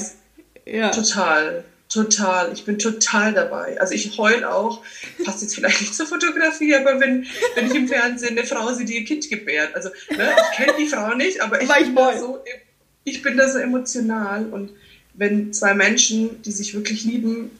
Ja. 0.64 0.90
Total, 0.90 1.64
total. 1.88 2.52
Ich 2.52 2.64
bin 2.64 2.78
total 2.78 3.34
dabei. 3.34 3.78
Also 3.80 3.94
ich 3.94 4.16
heul 4.16 4.44
auch, 4.44 4.82
passt 5.24 5.42
jetzt 5.42 5.56
vielleicht 5.56 5.80
nicht 5.80 5.94
zur 5.94 6.06
Fotografie, 6.06 6.74
aber 6.76 7.00
wenn, 7.00 7.26
wenn 7.56 7.66
ich 7.66 7.74
im 7.74 7.88
Fernsehen 7.88 8.38
eine 8.38 8.46
Frau 8.46 8.72
sehe, 8.72 8.86
die 8.86 8.98
ihr 8.98 9.04
Kind 9.04 9.28
gebärt. 9.28 9.74
Also 9.74 9.90
ne, 10.10 10.30
ich 10.52 10.56
kenne 10.56 10.72
die 10.78 10.86
Frau 10.86 11.14
nicht, 11.14 11.40
aber 11.40 11.60
ich 11.60 11.68
bin 11.68 11.96
da 11.96 12.16
so 12.16 12.38
ich 13.04 13.22
bin 13.22 13.36
da 13.36 13.48
so 13.50 13.58
emotional 13.58 14.46
und 14.46 14.70
wenn 15.14 15.52
zwei 15.52 15.74
Menschen, 15.74 16.42
die 16.42 16.52
sich 16.52 16.74
wirklich 16.74 17.04
lieben, 17.04 17.50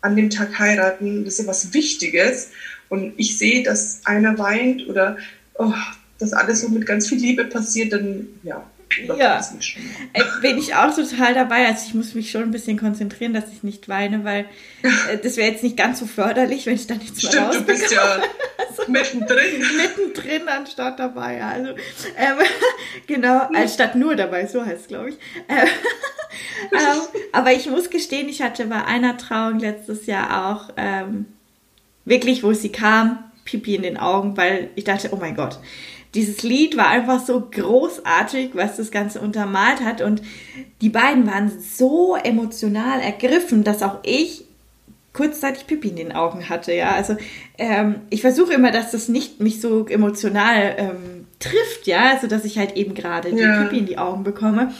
an 0.00 0.16
dem 0.16 0.28
Tag 0.30 0.58
heiraten, 0.58 1.24
das 1.24 1.34
ist 1.34 1.40
ja 1.40 1.46
was 1.46 1.72
Wichtiges. 1.72 2.50
Und 2.90 3.14
ich 3.16 3.38
sehe, 3.38 3.62
dass 3.62 4.02
einer 4.04 4.36
weint 4.38 4.86
oder 4.86 5.16
oh, 5.54 5.72
dass 6.18 6.32
alles 6.32 6.60
so 6.60 6.68
mit 6.68 6.86
ganz 6.86 7.08
viel 7.08 7.18
Liebe 7.18 7.44
passiert, 7.44 7.92
dann 7.92 8.28
ja, 8.42 8.68
ja, 9.18 9.40
äh, 10.12 10.22
bin 10.40 10.58
ich 10.58 10.74
auch 10.74 10.94
total 10.94 11.34
dabei. 11.34 11.66
Also 11.66 11.86
ich 11.88 11.94
muss 11.94 12.14
mich 12.14 12.30
schon 12.30 12.42
ein 12.42 12.50
bisschen 12.50 12.78
konzentrieren, 12.78 13.32
dass 13.32 13.44
ich 13.52 13.62
nicht 13.62 13.88
weine, 13.88 14.24
weil 14.24 14.46
äh, 14.82 15.18
das 15.22 15.36
wäre 15.36 15.50
jetzt 15.50 15.62
nicht 15.62 15.76
ganz 15.76 15.98
so 16.00 16.06
förderlich, 16.06 16.66
wenn 16.66 16.74
ich 16.74 16.86
da 16.86 16.94
nichts 16.94 17.18
Stimmt, 17.18 17.34
mehr 17.34 17.42
rausbekomme. 17.46 17.66
du 17.66 17.80
bist 17.80 17.92
ja 17.92 18.02
also, 18.68 18.90
mittendrin. 18.90 19.62
mittendrin 19.76 20.48
anstatt 20.48 20.98
dabei. 20.98 21.42
Also 21.42 21.70
ähm, 22.16 22.38
genau, 23.06 23.48
anstatt 23.52 23.94
nur 23.94 24.16
dabei, 24.16 24.46
so 24.46 24.64
heißt 24.64 24.82
es, 24.82 24.88
glaube 24.88 25.10
ich. 25.10 25.16
Ähm, 25.48 25.68
ähm, 26.72 27.20
aber 27.32 27.52
ich 27.52 27.68
muss 27.68 27.90
gestehen, 27.90 28.28
ich 28.28 28.42
hatte 28.42 28.66
bei 28.66 28.84
einer 28.84 29.16
Trauung 29.16 29.58
letztes 29.58 30.06
Jahr 30.06 30.52
auch 30.52 30.70
ähm, 30.76 31.26
wirklich, 32.04 32.42
wo 32.42 32.52
sie 32.52 32.70
kam, 32.70 33.30
Pipi 33.44 33.74
in 33.74 33.82
den 33.82 33.98
Augen, 33.98 34.36
weil 34.36 34.70
ich 34.74 34.84
dachte, 34.84 35.10
oh 35.12 35.16
mein 35.16 35.36
Gott, 35.36 35.58
dieses 36.14 36.42
Lied 36.42 36.76
war 36.76 36.88
einfach 36.88 37.24
so 37.24 37.48
großartig, 37.50 38.50
was 38.54 38.76
das 38.76 38.90
Ganze 38.90 39.20
untermalt 39.20 39.80
hat. 39.80 40.00
Und 40.00 40.22
die 40.80 40.88
beiden 40.88 41.26
waren 41.26 41.50
so 41.60 42.16
emotional 42.16 43.00
ergriffen, 43.00 43.64
dass 43.64 43.82
auch 43.82 43.98
ich 44.04 44.44
kurzzeitig 45.12 45.66
Pipi 45.66 45.88
in 45.88 45.96
den 45.96 46.12
Augen 46.12 46.48
hatte. 46.48 46.72
Ja, 46.74 46.92
also 46.92 47.16
ähm, 47.56 47.96
ich 48.10 48.20
versuche 48.20 48.52
immer, 48.52 48.70
dass 48.70 48.90
das 48.90 49.08
nicht 49.08 49.40
mich 49.40 49.60
so 49.60 49.86
emotional 49.86 50.74
ähm, 50.76 51.26
trifft, 51.38 51.86
ja, 51.86 52.10
also 52.12 52.26
dass 52.26 52.44
ich 52.44 52.58
halt 52.58 52.76
eben 52.76 52.94
gerade 52.94 53.30
ja. 53.30 53.34
die 53.34 53.64
Pipi 53.64 53.78
in 53.78 53.86
die 53.86 53.98
Augen 53.98 54.24
bekomme. 54.24 54.72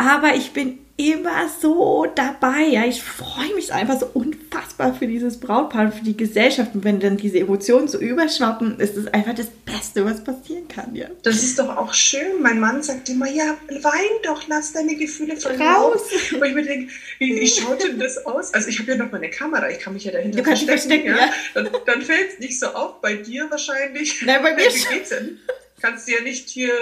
Aber 0.00 0.34
ich 0.34 0.52
bin 0.52 0.78
immer 0.96 1.50
so 1.60 2.06
dabei. 2.14 2.62
Ja, 2.70 2.86
ich 2.86 3.02
freue 3.02 3.54
mich 3.54 3.70
einfach 3.70 4.00
so 4.00 4.06
unfassbar 4.14 4.94
für 4.94 5.06
dieses 5.06 5.38
Brautpaar 5.38 5.86
und 5.86 5.94
für 5.94 6.04
die 6.04 6.16
Gesellschaft. 6.16 6.74
Und 6.74 6.84
wenn 6.84 7.00
dann 7.00 7.18
diese 7.18 7.38
Emotionen 7.38 7.86
so 7.86 7.98
überschwappen, 7.98 8.80
ist 8.80 8.96
es 8.96 9.08
einfach 9.08 9.34
das 9.34 9.48
Beste, 9.66 10.06
was 10.06 10.24
passieren 10.24 10.68
kann. 10.68 10.96
Ja. 10.96 11.08
Das 11.22 11.42
ist 11.42 11.58
doch 11.58 11.76
auch 11.76 11.92
schön. 11.92 12.40
Mein 12.40 12.60
Mann 12.60 12.82
sagt 12.82 13.10
immer, 13.10 13.30
ja, 13.30 13.58
wein 13.68 14.22
doch, 14.22 14.48
lass 14.48 14.72
deine 14.72 14.94
Gefühle 14.96 15.34
raus. 15.34 16.00
Und 16.32 16.46
ich 16.46 16.54
mir 16.54 16.64
denke, 16.64 16.90
wie, 17.18 17.38
wie 17.38 17.46
schaut 17.46 17.82
denn 17.82 17.98
das 17.98 18.24
aus? 18.24 18.54
Also 18.54 18.68
ich 18.68 18.78
habe 18.78 18.92
ja 18.92 18.96
noch 18.96 19.12
meine 19.12 19.28
Kamera, 19.28 19.68
ich 19.68 19.80
kann 19.80 19.92
mich 19.92 20.04
ja 20.04 20.12
dahinter 20.12 20.38
du 20.38 20.44
verstecken. 20.44 20.78
verstecken 20.78 21.08
ja? 21.08 21.16
ja. 21.16 21.32
Dann, 21.52 21.68
dann 21.84 22.00
fällt 22.00 22.32
es 22.32 22.38
nicht 22.38 22.58
so 22.58 22.68
auf. 22.68 23.02
Bei 23.02 23.16
dir 23.16 23.50
wahrscheinlich. 23.50 24.22
Nein, 24.24 24.42
bei 24.42 24.54
mir 24.56 24.64
Wie 24.64 24.94
geht's 24.94 25.10
denn? 25.10 25.40
Kannst 25.82 26.08
du 26.08 26.12
ja 26.12 26.22
nicht 26.22 26.48
hier 26.48 26.72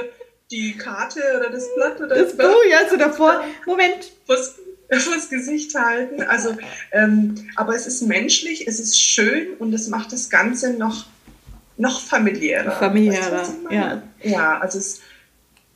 die 0.51 0.77
Karte 0.77 1.21
oder 1.37 1.51
das 1.51 1.75
Blatt 1.75 2.01
oder 2.01 2.15
das, 2.15 2.37
das 2.37 2.37
Buch, 2.37 2.65
ja, 2.71 2.89
so 2.89 2.97
davor. 2.97 3.45
Moment. 3.67 4.13
Was, 4.27 4.57
vors 4.97 5.29
Gesicht 5.29 5.75
halten. 5.75 6.23
Also, 6.23 6.57
ähm, 6.93 7.35
aber 7.57 7.75
es 7.75 7.87
ist 7.87 8.03
menschlich, 8.03 8.67
es 8.67 8.81
ist 8.81 9.01
schön 9.01 9.55
und 9.59 9.73
es 9.75 9.89
macht 9.89 10.13
das 10.13 10.31
Ganze 10.31 10.73
noch, 10.73 11.07
noch 11.77 12.01
familiärer. 12.01 12.73
Familiärer, 12.73 13.33
weißt 13.33 13.53
du, 13.69 13.75
ja. 13.75 14.03
Ja, 14.23 14.59
also 14.59 14.79
es, 14.79 15.01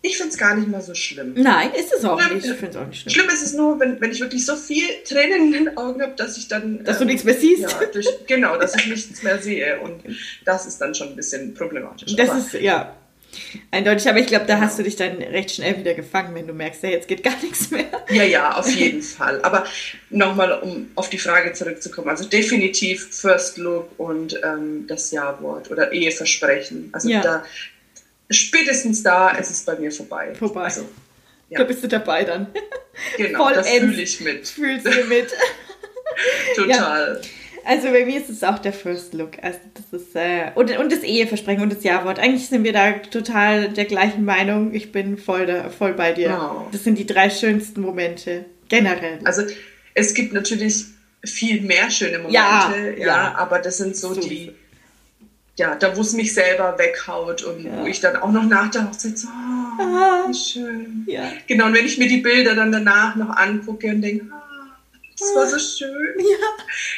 ich 0.05 0.17
finde 0.17 0.33
es 0.33 0.39
gar 0.39 0.57
nicht 0.57 0.69
mal 0.69 0.81
so 0.81 0.95
schlimm. 0.95 1.35
Nein, 1.37 1.71
ist 1.79 1.93
es 1.93 2.05
auch 2.05 2.21
schlimm, 2.21 2.37
nicht. 2.37 2.47
Ich 2.47 2.55
finde 2.55 2.71
es 2.71 2.77
auch 2.77 2.87
nicht 2.87 3.03
schlimm. 3.03 3.15
Schlimm 3.15 3.29
ist 3.29 3.43
es 3.43 3.55
nur, 3.55 3.79
wenn, 3.79 4.01
wenn 4.01 4.11
ich 4.11 4.21
wirklich 4.21 4.45
so 4.45 4.57
viel 4.57 4.87
Tränen 5.05 5.55
in 5.55 5.65
den 5.65 5.77
Augen 5.77 6.03
habe, 6.03 6.15
dass 6.17 6.37
ich 6.39 6.49
dann. 6.49 6.83
Dass 6.83 6.97
ähm, 6.97 7.07
du 7.07 7.13
nichts 7.13 7.25
mehr 7.25 7.35
siehst. 7.35 7.63
Ja, 7.63 7.69
durch, 7.93 8.09
genau, 8.27 8.59
dass 8.59 8.75
ich 8.75 8.87
nichts 8.89 9.23
mehr 9.23 9.41
sehe. 9.41 9.79
Und 9.81 10.03
das 10.45 10.67
ist 10.67 10.81
dann 10.81 10.95
schon 10.95 11.11
ein 11.11 11.17
bisschen 11.17 11.55
problematisch. 11.55 12.17
Das 12.17 12.31
aber, 12.31 12.39
ist, 12.39 12.55
ja. 12.55 12.97
Eindeutig, 13.71 14.09
aber 14.09 14.18
ich 14.18 14.27
glaube, 14.27 14.47
da 14.47 14.61
hast 14.61 14.79
du 14.79 14.83
dich 14.83 14.97
dann 14.97 15.16
recht 15.16 15.51
schnell 15.53 15.79
wieder 15.79 15.95
gefangen, 15.95 16.35
wenn 16.35 16.47
du 16.47 16.53
merkst, 16.53 16.83
ja, 16.83 16.90
jetzt 16.90 17.09
geht 17.09 17.23
gar 17.23 17.37
nichts 17.42 17.71
mehr. 17.71 17.87
Ja, 18.11 18.25
ja, 18.25 18.57
auf 18.57 18.71
jeden 18.71 19.03
Fall. 19.03 19.40
Aber 19.42 19.64
nochmal, 20.11 20.61
um 20.61 20.90
auf 20.95 21.09
die 21.09 21.18
Frage 21.18 21.53
zurückzukommen, 21.53 22.09
also 22.09 22.25
definitiv 22.25 23.09
First 23.11 23.57
Look 23.57 23.88
und 23.99 24.38
ähm, 24.45 24.87
das 24.87 25.11
Ja-Wort 25.11 25.71
oder 25.71 25.92
Eheversprechen. 25.92 26.90
Also 26.92 27.09
ja. 27.09 27.23
da, 27.23 27.45
spätestens 28.31 29.03
da 29.03 29.31
ist 29.31 29.51
es 29.51 29.64
bei 29.64 29.77
mir 29.77 29.90
vorbei. 29.90 30.35
Vorbei. 30.35 30.64
Also, 30.64 30.88
ja. 31.49 31.59
Da 31.59 31.64
bist 31.64 31.83
du 31.83 31.88
dabei 31.88 32.25
dann. 32.25 32.49
Genau, 33.16 33.45
Voll 33.45 33.55
das 33.55 33.68
fühle 33.68 34.03
ich 34.03 34.21
mit. 34.21 34.49
Fühlst 34.49 34.87
du 34.87 35.05
mit. 35.05 35.29
Total. 36.57 37.21
Ja. 37.23 37.29
Also 37.64 37.88
bei 37.88 38.05
mir 38.05 38.20
ist 38.20 38.29
es 38.29 38.42
auch 38.42 38.59
der 38.59 38.72
First 38.72 39.14
Look. 39.14 39.33
Also 39.42 39.59
das 39.75 40.01
ist, 40.01 40.16
äh, 40.16 40.51
und, 40.55 40.77
und 40.79 40.92
das 40.92 41.01
Eheversprechen 41.01 41.62
und 41.62 41.72
das 41.72 41.85
Ja-Wort. 41.85 42.18
Eigentlich 42.18 42.48
sind 42.48 42.64
wir 42.64 42.72
da 42.72 42.92
total 42.92 43.68
der 43.68 43.85
gleichen 43.85 44.25
Meinung. 44.25 44.75
Ich 44.75 44.92
bin 44.92 45.16
voll, 45.16 45.46
da, 45.46 45.70
voll 45.70 45.94
bei 45.94 46.12
dir. 46.12 46.38
Oh. 46.40 46.68
Das 46.72 46.85
sind 46.85 46.98
die 46.98 47.07
drei 47.07 47.31
schönsten 47.31 47.81
Momente. 47.81 48.44
Generell. 48.68 49.20
Also 49.25 49.42
es 49.94 50.14
gibt 50.14 50.33
natürlich 50.33 50.87
viel 51.25 51.61
mehr 51.62 51.90
schöne 51.90 52.18
Momente, 52.18 52.35
ja, 52.35 52.75
ja, 52.96 53.07
ja. 53.07 53.35
aber 53.37 53.61
das 53.61 53.79
sind 53.79 53.96
so, 53.96 54.14
so 54.14 54.20
die, 54.20 54.53
ja, 55.57 55.77
da 55.77 55.96
wo 55.96 56.01
es 56.01 56.14
mich 56.14 56.35
selber 56.35 56.77
weghaut 56.79 57.42
und 57.42 57.64
ja. 57.64 57.83
wo 57.83 57.87
ich 57.87 58.01
dann 58.01 58.16
auch 58.16 58.33
noch 58.33 58.44
nach 58.44 58.70
der 58.70 58.88
Hochzeit 58.88 59.18
so, 59.18 59.29
oh, 59.29 59.83
ah, 59.83 60.25
wie 60.27 60.35
schön. 60.35 61.05
Ja. 61.07 61.31
Genau, 61.46 61.66
und 61.66 61.75
wenn 61.75 61.87
ich 61.87 61.98
mir 61.98 62.09
die 62.09 62.18
Bilder 62.18 62.55
dann 62.55 62.72
danach 62.72 63.14
noch 63.16 63.37
angucke 63.37 63.88
und 63.88 64.03
denke, 64.03 64.27
ah, 64.33 64.42
das 65.23 65.35
war 65.37 65.47
so 65.47 65.59
schön. 65.59 66.15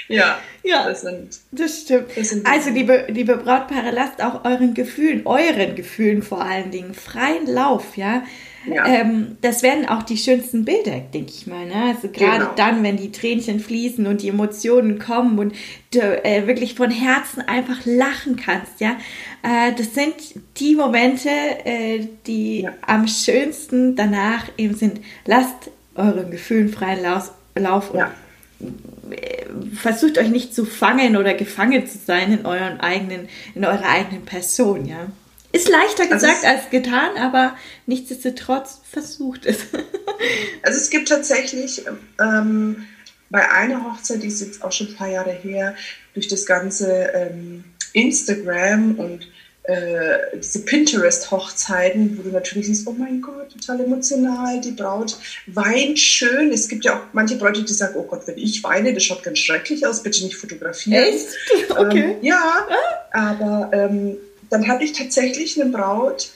Ja. 0.08 0.16
Ja. 0.16 0.38
ja 0.62 0.88
das, 0.88 1.02
sind, 1.02 1.40
das 1.52 1.82
stimmt. 1.82 2.08
Das 2.16 2.30
sind 2.30 2.46
also, 2.46 2.70
liebe, 2.70 3.06
liebe 3.08 3.36
Brautpaare, 3.36 3.90
lasst 3.90 4.22
auch 4.22 4.44
euren 4.44 4.74
Gefühlen, 4.74 5.26
euren 5.26 5.74
Gefühlen 5.74 6.22
vor 6.22 6.42
allen 6.42 6.70
Dingen 6.70 6.94
freien 6.94 7.46
Lauf, 7.46 7.96
ja. 7.96 8.22
Ja. 8.66 8.86
Ähm, 8.86 9.36
das 9.42 9.62
werden 9.62 9.86
auch 9.86 10.02
die 10.02 10.16
schönsten 10.16 10.64
Bilder, 10.64 11.00
denke 11.12 11.30
ich 11.30 11.46
mal. 11.46 11.66
Ne? 11.66 11.94
Also 11.94 12.08
gerade 12.08 12.44
genau. 12.44 12.54
dann, 12.56 12.82
wenn 12.82 12.96
die 12.96 13.12
Tränchen 13.12 13.60
fließen 13.60 14.06
und 14.06 14.22
die 14.22 14.28
Emotionen 14.28 14.98
kommen 14.98 15.38
und 15.38 15.54
du 15.92 16.00
äh, 16.00 16.46
wirklich 16.46 16.74
von 16.74 16.90
Herzen 16.90 17.42
einfach 17.42 17.84
lachen 17.84 18.36
kannst, 18.36 18.80
ja. 18.80 18.96
Äh, 19.42 19.74
das 19.76 19.94
sind 19.94 20.14
die 20.56 20.74
Momente, 20.74 21.28
äh, 21.28 22.06
die 22.26 22.62
ja. 22.62 22.72
am 22.86 23.06
schönsten 23.06 23.96
danach 23.96 24.48
eben 24.56 24.74
sind. 24.74 25.00
Lasst 25.26 25.70
euren 25.94 26.30
Gefühlen 26.30 26.70
freien 26.70 27.02
Lauf, 27.02 27.32
Lauf 27.54 27.92
ja. 27.94 28.12
versucht 29.80 30.18
euch 30.18 30.28
nicht 30.28 30.54
zu 30.54 30.64
fangen 30.64 31.16
oder 31.16 31.34
gefangen 31.34 31.86
zu 31.86 31.98
sein 31.98 32.32
in 32.32 32.46
euren 32.46 32.80
eigenen, 32.80 33.28
in 33.54 33.64
eurer 33.64 33.88
eigenen 33.88 34.24
Person, 34.24 34.86
ja. 34.86 35.06
Ist 35.52 35.68
leichter 35.68 36.02
also 36.02 36.14
gesagt 36.14 36.44
also 36.44 36.56
als 36.56 36.70
getan, 36.70 37.16
aber 37.16 37.56
nichtsdestotrotz 37.86 38.80
versucht 38.90 39.46
es. 39.46 39.58
also 40.62 40.78
es 40.78 40.90
gibt 40.90 41.08
tatsächlich 41.08 41.84
ähm, 42.20 42.86
bei 43.30 43.48
einer 43.50 43.84
Hochzeit, 43.84 44.22
die 44.22 44.26
ist 44.26 44.40
jetzt 44.40 44.64
auch 44.64 44.72
schon 44.72 44.88
ein 44.88 44.96
paar 44.96 45.10
Jahre 45.10 45.32
her, 45.32 45.76
durch 46.14 46.26
das 46.26 46.46
ganze 46.46 46.90
ähm, 47.14 47.64
Instagram 47.92 48.96
und 48.96 49.28
äh, 49.64 50.18
diese 50.36 50.60
Pinterest-Hochzeiten, 50.60 52.18
wo 52.18 52.22
du 52.22 52.28
natürlich 52.28 52.66
siehst, 52.66 52.86
oh 52.86 52.92
mein 52.92 53.22
Gott, 53.22 53.50
total 53.50 53.80
emotional, 53.80 54.60
die 54.60 54.72
Braut 54.72 55.16
weint 55.46 55.98
schön. 55.98 56.52
Es 56.52 56.68
gibt 56.68 56.84
ja 56.84 56.98
auch 56.98 57.02
manche 57.14 57.36
Bräute, 57.36 57.62
die 57.62 57.72
sagen, 57.72 57.94
oh 57.96 58.02
Gott, 58.02 58.26
wenn 58.26 58.36
ich 58.36 58.62
weine, 58.62 58.92
das 58.92 59.04
schaut 59.04 59.22
ganz 59.22 59.38
schrecklich 59.38 59.86
aus, 59.86 60.02
bitte 60.02 60.22
nicht 60.22 60.36
fotografieren. 60.36 61.02
Echt? 61.02 61.28
Okay. 61.70 62.12
Ähm, 62.12 62.16
ja, 62.20 62.68
aber 63.10 63.70
ähm, 63.72 64.16
dann 64.50 64.68
hatte 64.68 64.84
ich 64.84 64.92
tatsächlich 64.92 65.58
eine 65.58 65.70
Braut, 65.70 66.28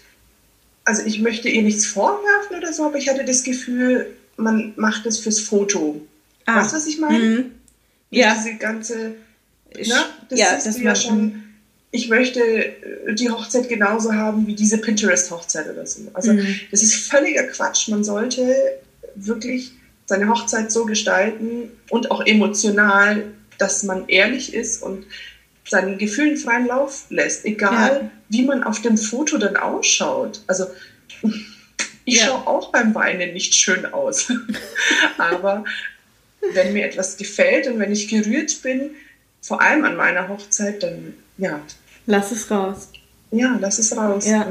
also 0.85 1.03
ich 1.05 1.21
möchte 1.21 1.51
ihr 1.51 1.63
nichts 1.63 1.85
vorwerfen 1.85 2.57
oder 2.57 2.73
so, 2.73 2.87
aber 2.87 2.97
ich 2.97 3.11
hatte 3.11 3.27
das 3.27 3.43
Gefühl, 3.43 4.07
man 4.39 4.73
macht 4.77 5.05
es 5.05 5.19
fürs 5.19 5.39
Foto. 5.39 6.01
Ah. 6.47 6.63
Weißt 6.63 6.73
du, 6.73 6.77
was 6.77 6.87
ich 6.87 6.99
meine? 6.99 7.19
Mhm. 7.19 7.51
Ja. 8.11 8.35
Diese 8.35 8.57
ganze, 8.57 8.97
ne? 8.97 9.15
das 10.31 10.39
ja, 10.39 10.53
das 10.53 10.77
du 10.77 10.83
ja 10.83 10.95
schon 10.95 11.45
ich 11.91 12.09
möchte 12.09 12.41
äh, 12.41 13.15
die 13.15 13.31
Hochzeit 13.31 13.69
genauso 13.69 14.13
haben 14.13 14.47
wie 14.47 14.55
diese 14.55 14.79
Pinterest-Hochzeit 14.79 15.71
oder 15.71 15.87
so. 15.87 16.03
Also 16.15 16.33
mhm. 16.33 16.61
das 16.71 16.83
ist 16.83 17.11
völliger 17.11 17.45
Quatsch. 17.45 17.89
Man 17.89 18.05
sollte 18.05 18.55
wirklich 19.15 19.73
seine 20.07 20.29
Hochzeit 20.29 20.73
so 20.73 20.85
gestalten 20.85 21.71
und 21.91 22.11
auch 22.11 22.25
emotional, 22.25 23.25
dass 23.59 23.83
man 23.83 24.09
ehrlich 24.09 24.55
ist 24.55 24.83
und 24.83 25.07
seinen 25.67 25.99
Gefühlen 25.99 26.37
freien 26.37 26.67
Lauf 26.67 27.05
lässt, 27.11 27.45
egal 27.45 28.01
ja. 28.03 28.11
wie 28.31 28.43
man 28.43 28.63
auf 28.63 28.81
dem 28.81 28.97
Foto 28.97 29.37
dann 29.37 29.57
ausschaut. 29.57 30.41
Also 30.47 30.67
ich 32.05 32.17
ja. 32.17 32.27
schaue 32.27 32.47
auch 32.47 32.73
beim 32.73 32.95
Weinen 32.95 33.35
nicht 33.35 33.55
schön 33.55 33.85
aus. 33.87 34.33
Aber 35.19 35.65
wenn 36.55 36.73
mir 36.73 36.87
etwas 36.87 37.19
gefällt 37.19 37.67
und 37.67 37.79
wenn 37.79 37.93
ich 37.93 38.09
gerührt 38.09 38.63
bin, 38.63 38.93
vor 39.43 39.61
allem 39.61 39.85
an 39.85 39.97
meiner 39.97 40.29
Hochzeit, 40.29 40.83
dann 40.83 41.15
ja. 41.39 41.61
Lass 42.07 42.33
es 42.33 42.51
raus. 42.51 42.91
Ja, 43.31 43.57
lass 43.61 43.79
es 43.79 43.97
raus. 43.97 44.27
Ja. 44.27 44.47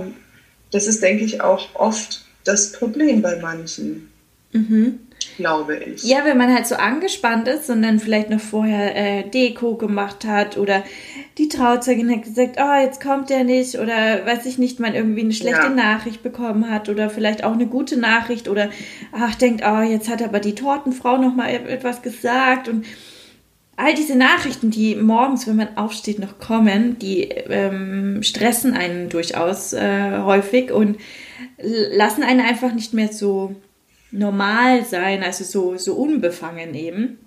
Das 0.71 0.87
ist, 0.87 1.01
denke 1.01 1.23
ich, 1.23 1.41
auch 1.41 1.75
oft 1.75 2.25
das 2.43 2.71
Problem 2.71 3.21
bei 3.21 3.37
manchen. 3.39 4.11
Mhm. 4.51 4.99
Glaube 5.35 5.77
ich. 5.77 6.03
Ja, 6.03 6.25
wenn 6.25 6.37
man 6.37 6.53
halt 6.53 6.67
so 6.67 6.75
angespannt 6.75 7.47
ist 7.47 7.69
und 7.69 7.81
dann 7.81 7.99
vielleicht 7.99 8.29
noch 8.29 8.39
vorher 8.39 8.95
äh, 8.95 9.29
Deko 9.29 9.75
gemacht 9.75 10.25
hat 10.25 10.57
oder 10.57 10.83
die 11.37 11.49
Trauzeugin 11.49 12.11
hat 12.11 12.23
gesagt, 12.23 12.57
oh, 12.59 12.81
jetzt 12.81 13.01
kommt 13.01 13.29
der 13.29 13.43
nicht 13.43 13.75
oder 13.75 14.25
weiß 14.25 14.45
ich 14.45 14.57
nicht, 14.57 14.79
man 14.79 14.95
irgendwie 14.95 15.21
eine 15.21 15.33
schlechte 15.33 15.67
ja. 15.67 15.69
Nachricht 15.69 16.23
bekommen 16.23 16.69
hat 16.69 16.89
oder 16.89 17.09
vielleicht 17.09 17.43
auch 17.43 17.53
eine 17.53 17.67
gute 17.67 17.97
Nachricht 17.97 18.47
oder 18.47 18.69
ach, 19.11 19.35
denkt, 19.35 19.63
oh, 19.65 19.81
jetzt 19.81 20.09
hat 20.09 20.21
aber 20.21 20.39
die 20.39 20.55
Tortenfrau 20.55 21.17
noch 21.17 21.35
mal 21.35 21.49
etwas 21.49 22.01
gesagt 22.01 22.67
und 22.67 22.85
all 23.77 23.93
diese 23.93 24.15
Nachrichten, 24.15 24.71
die 24.71 24.95
morgens, 24.95 25.47
wenn 25.47 25.55
man 25.55 25.77
aufsteht, 25.77 26.19
noch 26.19 26.39
kommen, 26.39 26.99
die 26.99 27.23
ähm, 27.23 28.21
stressen 28.23 28.73
einen 28.73 29.07
durchaus 29.07 29.71
äh, 29.71 30.17
häufig 30.17 30.71
und 30.71 30.97
lassen 31.57 32.23
einen 32.23 32.41
einfach 32.41 32.73
nicht 32.73 32.93
mehr 32.93 33.13
so 33.13 33.55
normal 34.11 34.83
sein, 34.83 35.23
also 35.23 35.43
so, 35.43 35.77
so 35.77 35.93
unbefangen 35.93 36.73
eben. 36.73 37.19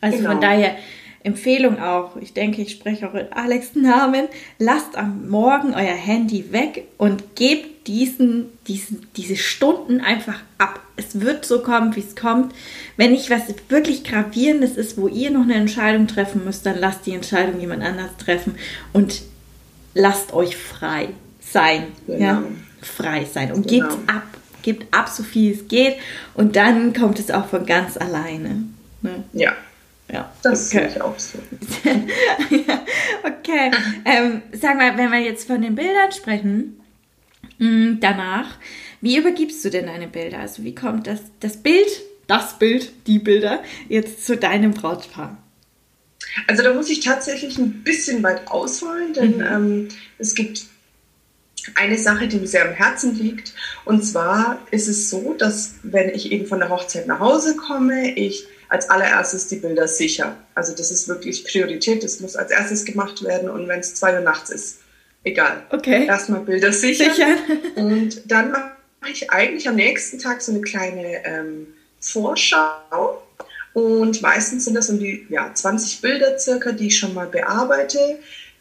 Also 0.00 0.16
genau. 0.18 0.30
von 0.30 0.40
daher 0.40 0.76
Empfehlung 1.24 1.78
auch, 1.78 2.16
ich 2.16 2.32
denke, 2.32 2.62
ich 2.62 2.72
spreche 2.72 3.08
auch 3.08 3.14
in 3.14 3.32
Alex 3.32 3.74
Namen, 3.74 4.28
lasst 4.58 4.96
am 4.96 5.28
Morgen 5.28 5.74
euer 5.74 5.94
Handy 5.94 6.52
weg 6.52 6.84
und 6.98 7.36
gebt 7.36 7.86
diesen, 7.86 8.46
diesen, 8.66 9.06
diese 9.16 9.36
Stunden 9.36 10.00
einfach 10.00 10.40
ab. 10.58 10.80
Es 10.96 11.20
wird 11.20 11.44
so 11.44 11.62
kommen, 11.62 11.96
wie 11.96 12.00
es 12.00 12.16
kommt. 12.16 12.54
Wenn 12.96 13.12
nicht 13.12 13.30
was 13.30 13.42
wirklich 13.68 14.04
gravierendes 14.04 14.76
ist, 14.76 14.98
wo 14.98 15.08
ihr 15.08 15.30
noch 15.30 15.42
eine 15.42 15.54
Entscheidung 15.54 16.06
treffen 16.06 16.44
müsst, 16.44 16.66
dann 16.66 16.78
lasst 16.78 17.06
die 17.06 17.14
Entscheidung 17.14 17.60
jemand 17.60 17.82
anders 17.82 18.16
treffen 18.18 18.56
und 18.92 19.22
lasst 19.94 20.32
euch 20.32 20.56
frei 20.56 21.08
sein. 21.40 21.88
Genau. 22.06 22.18
Ja? 22.18 22.42
Frei 22.82 23.24
sein 23.24 23.52
und 23.52 23.68
genau. 23.68 23.88
gebt 23.88 24.10
ab. 24.10 24.22
Gebt 24.62 24.94
ab, 24.94 25.08
so 25.08 25.24
viel 25.24 25.52
es 25.52 25.66
geht 25.66 25.96
und 26.34 26.54
dann 26.54 26.92
kommt 26.92 27.18
es 27.18 27.32
auch 27.32 27.46
von 27.46 27.66
ganz 27.66 27.96
alleine. 27.96 28.62
Ne? 29.00 29.24
Ja. 29.32 29.54
Ja, 30.12 30.30
das 30.42 30.68
okay. 30.68 30.78
sehe 30.78 30.88
ich 30.88 31.00
auch 31.00 31.18
so. 31.18 31.38
okay. 33.24 33.70
Ähm, 34.04 34.42
sag 34.52 34.76
mal, 34.76 34.96
wenn 34.98 35.10
wir 35.10 35.20
jetzt 35.20 35.46
von 35.46 35.62
den 35.62 35.74
Bildern 35.74 36.12
sprechen, 36.12 36.78
mh, 37.58 37.96
danach, 38.00 38.58
wie 39.02 39.18
übergibst 39.18 39.64
du 39.64 39.70
denn 39.70 39.86
deine 39.86 40.08
Bilder? 40.08 40.38
Also 40.38 40.64
wie 40.64 40.74
kommt 40.74 41.06
das, 41.06 41.20
das 41.40 41.58
Bild, 41.58 42.02
das 42.28 42.58
Bild, 42.58 42.92
die 43.06 43.18
Bilder 43.18 43.62
jetzt 43.88 44.24
zu 44.24 44.36
deinem 44.36 44.72
Brautpaar? 44.72 45.36
Also 46.46 46.62
da 46.62 46.72
muss 46.72 46.88
ich 46.88 47.00
tatsächlich 47.00 47.58
ein 47.58 47.82
bisschen 47.82 48.22
weit 48.22 48.48
ausholen, 48.48 49.12
denn 49.12 49.36
mhm. 49.38 49.42
ähm, 49.42 49.88
es 50.18 50.34
gibt 50.34 50.66
eine 51.74 51.98
Sache, 51.98 52.28
die 52.28 52.38
mir 52.38 52.46
sehr 52.46 52.68
am 52.68 52.74
Herzen 52.74 53.18
liegt. 53.18 53.52
Und 53.84 54.04
zwar 54.04 54.64
ist 54.70 54.88
es 54.88 55.10
so, 55.10 55.34
dass 55.34 55.74
wenn 55.82 56.08
ich 56.10 56.32
eben 56.32 56.46
von 56.46 56.60
der 56.60 56.68
Hochzeit 56.68 57.06
nach 57.06 57.20
Hause 57.20 57.56
komme, 57.56 58.14
ich 58.14 58.46
als 58.68 58.88
allererstes 58.88 59.48
die 59.48 59.56
Bilder 59.56 59.86
sicher. 59.86 60.36
Also 60.54 60.74
das 60.74 60.90
ist 60.90 61.08
wirklich 61.08 61.44
Priorität, 61.44 62.02
das 62.02 62.20
muss 62.20 62.36
als 62.36 62.50
erstes 62.50 62.84
gemacht 62.84 63.22
werden 63.22 63.50
und 63.50 63.68
wenn 63.68 63.80
es 63.80 63.94
zwei 63.94 64.14
Uhr 64.14 64.20
nachts 64.20 64.48
ist, 64.48 64.78
egal. 65.24 65.64
Okay. 65.70 66.06
Erstmal 66.06 66.40
Bilder 66.40 66.72
sicher. 66.72 67.12
sicher. 67.12 67.36
und 67.76 68.22
dann 68.30 68.54
mache 69.02 69.12
ich 69.12 69.30
eigentlich 69.30 69.68
am 69.68 69.74
nächsten 69.74 70.18
Tag 70.18 70.40
so 70.42 70.52
eine 70.52 70.60
kleine 70.60 71.24
ähm, 71.26 71.66
Vorschau. 72.00 73.22
Und 73.74 74.22
meistens 74.22 74.64
sind 74.64 74.74
das 74.74 74.90
um 74.90 74.98
die 74.98 75.26
ja, 75.28 75.52
20 75.52 76.00
Bilder 76.00 76.38
circa, 76.38 76.72
die 76.72 76.86
ich 76.86 76.98
schon 76.98 77.14
mal 77.14 77.26
bearbeite. 77.26 77.98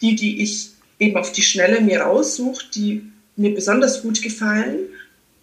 Die, 0.01 0.15
die 0.15 0.41
ich 0.41 0.71
eben 0.97 1.15
auf 1.15 1.31
die 1.31 1.43
Schnelle 1.43 1.79
mir 1.81 2.01
raussuche, 2.01 2.65
die 2.73 3.03
mir 3.35 3.53
besonders 3.53 4.01
gut 4.01 4.21
gefallen. 4.21 4.79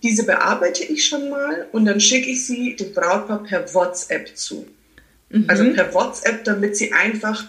Diese 0.02 0.24
bearbeite 0.24 0.84
ich 0.84 1.06
schon 1.06 1.30
mal 1.30 1.66
und 1.72 1.84
dann 1.84 2.00
schicke 2.00 2.30
ich 2.30 2.44
sie 2.44 2.74
dem 2.74 2.92
Brautpaar 2.92 3.42
per 3.44 3.72
WhatsApp 3.74 4.36
zu. 4.36 4.66
Mhm. 5.30 5.44
Also 5.48 5.72
per 5.72 5.94
WhatsApp, 5.94 6.44
damit 6.44 6.76
sie 6.76 6.92
einfach 6.92 7.44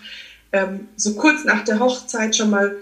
ähm, 0.52 0.88
so 0.96 1.16
kurz 1.16 1.46
nach 1.46 1.64
der 1.64 1.80
Hochzeit 1.80 2.36
schon 2.36 2.52
mal 2.52 2.76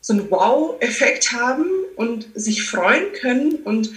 so 0.00 0.12
einen 0.12 0.30
Wow-Effekt 0.30 1.32
haben 1.32 1.64
und 1.96 2.28
sich 2.34 2.62
freuen 2.62 3.12
können 3.20 3.54
und 3.64 3.90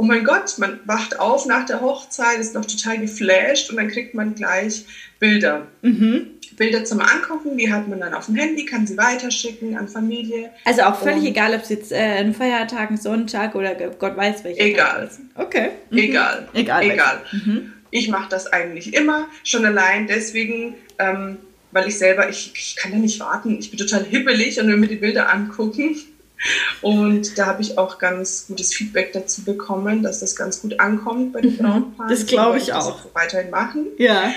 oh 0.00 0.02
mein 0.02 0.24
Gott, 0.24 0.56
man 0.56 0.80
wacht 0.86 1.20
auf 1.20 1.44
nach 1.44 1.66
der 1.66 1.82
Hochzeit, 1.82 2.38
ist 2.38 2.54
noch 2.54 2.64
total 2.64 2.98
geflasht 2.98 3.68
und 3.68 3.76
dann 3.76 3.88
kriegt 3.88 4.14
man 4.14 4.34
gleich 4.34 4.86
Bilder. 5.18 5.66
Mhm. 5.82 6.26
Bilder 6.56 6.86
zum 6.86 7.00
Angucken, 7.00 7.58
die 7.58 7.70
hat 7.70 7.86
man 7.86 8.00
dann 8.00 8.14
auf 8.14 8.24
dem 8.24 8.36
Handy, 8.36 8.64
kann 8.64 8.86
sie 8.86 8.96
weiterschicken 8.96 9.76
an 9.76 9.88
Familie. 9.88 10.50
Also 10.64 10.82
auch 10.82 10.98
völlig 10.98 11.20
und 11.20 11.26
egal, 11.26 11.54
ob 11.54 11.62
es 11.62 11.68
jetzt 11.68 11.92
äh, 11.92 11.96
ein 11.96 12.32
Feiertag, 12.32 12.90
ein 12.90 12.96
Sonntag 12.96 13.54
oder 13.54 13.74
Gott 13.74 14.16
weiß 14.16 14.42
welcher. 14.44 14.62
Egal. 14.62 15.06
Ist. 15.06 15.20
Okay. 15.34 15.68
Mhm. 15.90 15.98
Egal. 15.98 16.48
Egal. 16.54 16.82
Egal. 16.82 17.20
Mhm. 17.32 17.72
Ich 17.90 18.08
mache 18.08 18.30
das 18.30 18.46
eigentlich 18.46 18.94
immer, 18.94 19.26
schon 19.44 19.66
allein 19.66 20.06
deswegen, 20.06 20.76
ähm, 20.98 21.36
weil 21.72 21.88
ich 21.88 21.98
selber, 21.98 22.30
ich, 22.30 22.52
ich 22.54 22.76
kann 22.76 22.92
ja 22.92 22.98
nicht 22.98 23.20
warten, 23.20 23.58
ich 23.58 23.70
bin 23.70 23.78
total 23.78 24.04
hippelig 24.04 24.58
und 24.60 24.68
will 24.68 24.78
mir 24.78 24.88
die 24.88 24.96
Bilder 24.96 25.30
angucken. 25.30 25.94
Und 26.80 27.38
da 27.38 27.46
habe 27.46 27.62
ich 27.62 27.78
auch 27.78 27.98
ganz 27.98 28.46
gutes 28.48 28.72
Feedback 28.72 29.12
dazu 29.12 29.44
bekommen, 29.44 30.02
dass 30.02 30.20
das 30.20 30.34
ganz 30.36 30.62
gut 30.62 30.80
ankommt 30.80 31.32
bei 31.32 31.40
den 31.42 31.52
mhm. 31.52 31.58
Brautpaaren. 31.58 32.10
Das 32.10 32.26
glaube 32.26 32.58
ich 32.58 32.72
auch. 32.72 33.02
Das 33.02 33.14
weiterhin 33.14 33.50
machen. 33.50 33.86
Ja. 33.98 34.32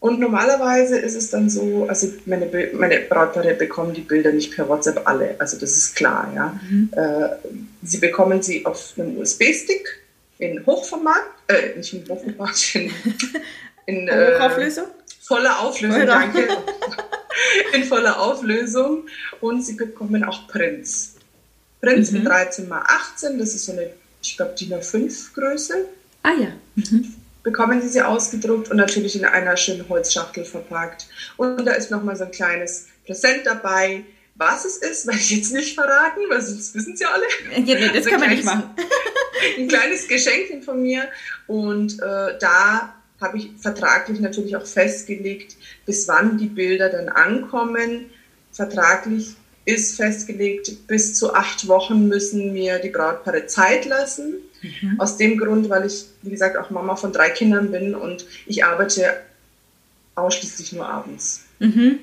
Und 0.00 0.20
normalerweise 0.20 0.98
ist 0.98 1.14
es 1.14 1.30
dann 1.30 1.48
so, 1.48 1.86
also 1.88 2.08
meine, 2.26 2.50
meine 2.74 3.00
Brautpaare 3.00 3.54
bekommen 3.54 3.94
die 3.94 4.02
Bilder 4.02 4.32
nicht 4.32 4.54
per 4.54 4.68
WhatsApp 4.68 5.00
alle, 5.06 5.34
also 5.38 5.58
das 5.58 5.76
ist 5.78 5.96
klar, 5.96 6.30
ja. 6.34 6.60
Mhm. 6.68 6.90
Äh, 6.94 7.28
sie 7.82 7.98
bekommen 7.98 8.42
sie 8.42 8.66
auf 8.66 8.92
einem 8.98 9.16
USB-Stick 9.16 10.02
in 10.38 10.66
Hochformat, 10.66 11.22
äh, 11.48 11.78
nicht 11.78 11.94
in 11.94 12.06
Hochformat, 12.06 12.74
in, 12.74 12.92
in 13.86 14.08
äh, 14.08 14.34
Hochauflösung? 14.34 14.84
voller 15.24 15.60
Auflösung, 15.60 16.02
Oder? 16.02 16.06
danke. 16.06 16.48
in 17.72 17.84
voller 17.84 18.20
Auflösung 18.20 19.06
und 19.40 19.64
sie 19.64 19.74
bekommen 19.74 20.24
auch 20.24 20.48
Prints. 20.48 21.16
Prints 21.80 22.10
mhm. 22.10 22.18
in 22.18 22.24
13 22.24 22.64
x 22.66 22.74
18, 23.16 23.38
das 23.38 23.54
ist 23.54 23.66
so 23.66 23.72
eine, 23.72 23.90
ich 24.22 24.36
glaube, 24.36 24.54
DIN 24.58 24.72
A5 24.74 25.34
Größe. 25.34 25.86
Ah 26.22 26.32
ja. 26.38 26.48
Mhm 26.76 27.14
bekommen 27.44 27.80
Sie 27.80 27.88
sie 27.88 28.02
ausgedruckt 28.02 28.70
und 28.70 28.78
natürlich 28.78 29.14
in 29.14 29.24
einer 29.24 29.56
schönen 29.56 29.88
Holzschachtel 29.88 30.44
verpackt. 30.44 31.06
Und 31.36 31.64
da 31.64 31.72
ist 31.72 31.90
nochmal 31.90 32.16
so 32.16 32.24
ein 32.24 32.32
kleines 32.32 32.88
Präsent 33.06 33.42
dabei. 33.44 34.02
Was 34.36 34.64
es 34.64 34.78
ist, 34.78 35.06
werde 35.06 35.20
ich 35.20 35.30
jetzt 35.30 35.52
nicht 35.52 35.76
verraten, 35.76 36.22
weil 36.28 36.42
sonst 36.42 36.74
wissen 36.74 36.96
Sie 36.96 37.04
alle. 37.04 37.24
Ja, 37.52 37.60
nee, 37.60 37.86
das 37.86 37.98
also 37.98 38.10
kann 38.10 38.20
man 38.20 38.30
nicht 38.30 38.44
machen. 38.44 38.70
ein 39.58 39.68
kleines 39.68 40.08
Geschenkchen 40.08 40.62
von 40.62 40.82
mir. 40.82 41.06
Und 41.46 42.00
äh, 42.00 42.36
da 42.40 42.96
habe 43.24 43.38
ich 43.38 43.50
vertraglich 43.58 44.20
natürlich 44.20 44.56
auch 44.56 44.66
festgelegt, 44.66 45.56
bis 45.86 46.06
wann 46.06 46.38
die 46.38 46.46
Bilder 46.46 46.88
dann 46.90 47.08
ankommen. 47.08 48.10
Vertraglich 48.52 49.34
ist 49.64 49.96
festgelegt, 49.96 50.86
bis 50.86 51.14
zu 51.14 51.34
acht 51.34 51.66
Wochen 51.66 52.06
müssen 52.08 52.52
mir 52.52 52.78
die 52.78 52.90
Brautpaare 52.90 53.46
Zeit 53.46 53.86
lassen. 53.86 54.34
Mhm. 54.62 55.00
Aus 55.00 55.16
dem 55.16 55.38
Grund, 55.38 55.68
weil 55.68 55.86
ich, 55.86 56.04
wie 56.22 56.30
gesagt, 56.30 56.56
auch 56.56 56.70
Mama 56.70 56.96
von 56.96 57.12
drei 57.12 57.30
Kindern 57.30 57.70
bin 57.70 57.94
und 57.94 58.26
ich 58.46 58.64
arbeite 58.64 59.16
ausschließlich 60.14 60.72
nur 60.72 60.86
abends. 60.86 61.44
Mhm. 61.58 61.98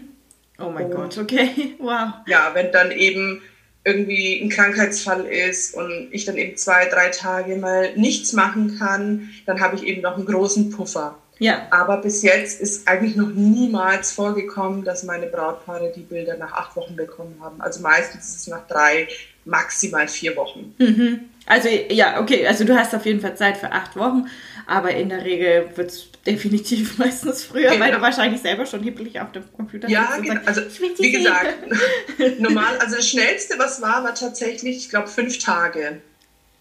Oh 0.60 0.70
mein 0.70 0.88
und, 0.88 0.92
Gott, 0.96 1.18
okay, 1.18 1.76
wow. 1.80 2.14
Ja, 2.28 2.52
wenn 2.54 2.72
dann 2.72 2.92
eben 2.92 3.42
irgendwie 3.84 4.40
ein 4.42 4.50
Krankheitsfall 4.50 5.26
ist 5.26 5.76
und 5.76 6.10
ich 6.12 6.26
dann 6.26 6.38
eben 6.38 6.56
zwei, 6.56 6.86
drei 6.86 7.10
Tage 7.10 7.56
mal 7.56 7.96
nichts 7.96 8.34
machen 8.34 8.78
kann, 8.78 9.30
dann 9.46 9.60
habe 9.60 9.76
ich 9.76 9.84
eben 9.84 10.02
noch 10.02 10.18
einen 10.18 10.26
großen 10.26 10.70
Puffer. 10.70 11.18
Ja. 11.40 11.68
Aber 11.72 11.98
bis 11.98 12.22
jetzt 12.22 12.62
ist 12.62 12.88
eigentlich 12.88 13.16
noch 13.16 13.30
niemals 13.30 14.12
vorgekommen, 14.12 14.84
dass 14.84 15.02
meine 15.02 15.26
Brautpaare 15.26 15.92
die 15.96 16.02
Bilder 16.02 16.38
nach 16.38 16.52
acht 16.52 16.76
Wochen 16.76 16.96
bekommen 16.96 17.38
haben. 17.42 17.60
Also 17.60 17.82
meistens 17.82 18.30
ist 18.30 18.42
es 18.42 18.48
nach 18.48 18.68
drei, 18.68 19.08
maximal 19.44 20.08
vier 20.08 20.36
Wochen. 20.36 20.76
Mhm. 20.78 21.22
Also 21.48 21.68
ja, 21.68 22.22
okay, 22.22 22.46
also 22.46 22.64
du 22.64 22.78
hast 22.78 22.94
auf 22.94 23.08
jeden 23.08 23.22
Fall 23.22 23.36
Zeit 23.36 23.58
für 23.58 23.72
acht 23.72 23.96
Wochen, 23.96 24.28
aber 24.68 24.92
in 24.92 25.10
der 25.10 25.24
Regel 25.24 25.70
wird 25.76 25.92
es 25.92 26.08
definitiv 26.26 26.98
meistens 26.98 27.44
früher, 27.44 27.72
genau. 27.72 27.84
weil 27.84 27.92
du 27.92 28.02
wahrscheinlich 28.02 28.42
selber 28.42 28.66
schon 28.66 28.84
hippelig 28.84 29.20
auf 29.20 29.32
dem 29.32 29.44
Computer 29.54 29.88
bist. 29.88 29.94
Ja, 29.94 30.18
genau. 30.18 30.42
also 30.46 30.62
wie 30.98 31.12
gesagt, 31.12 31.58
normal, 32.40 32.78
also 32.80 32.96
das 32.98 33.08
Schnellste, 33.10 33.58
was 33.58 33.82
war, 33.82 34.04
war 34.04 34.16
tatsächlich, 34.16 34.78
ich 34.78 34.90
glaube, 34.90 35.08
fünf 35.08 35.40
Tage. 35.40 36.02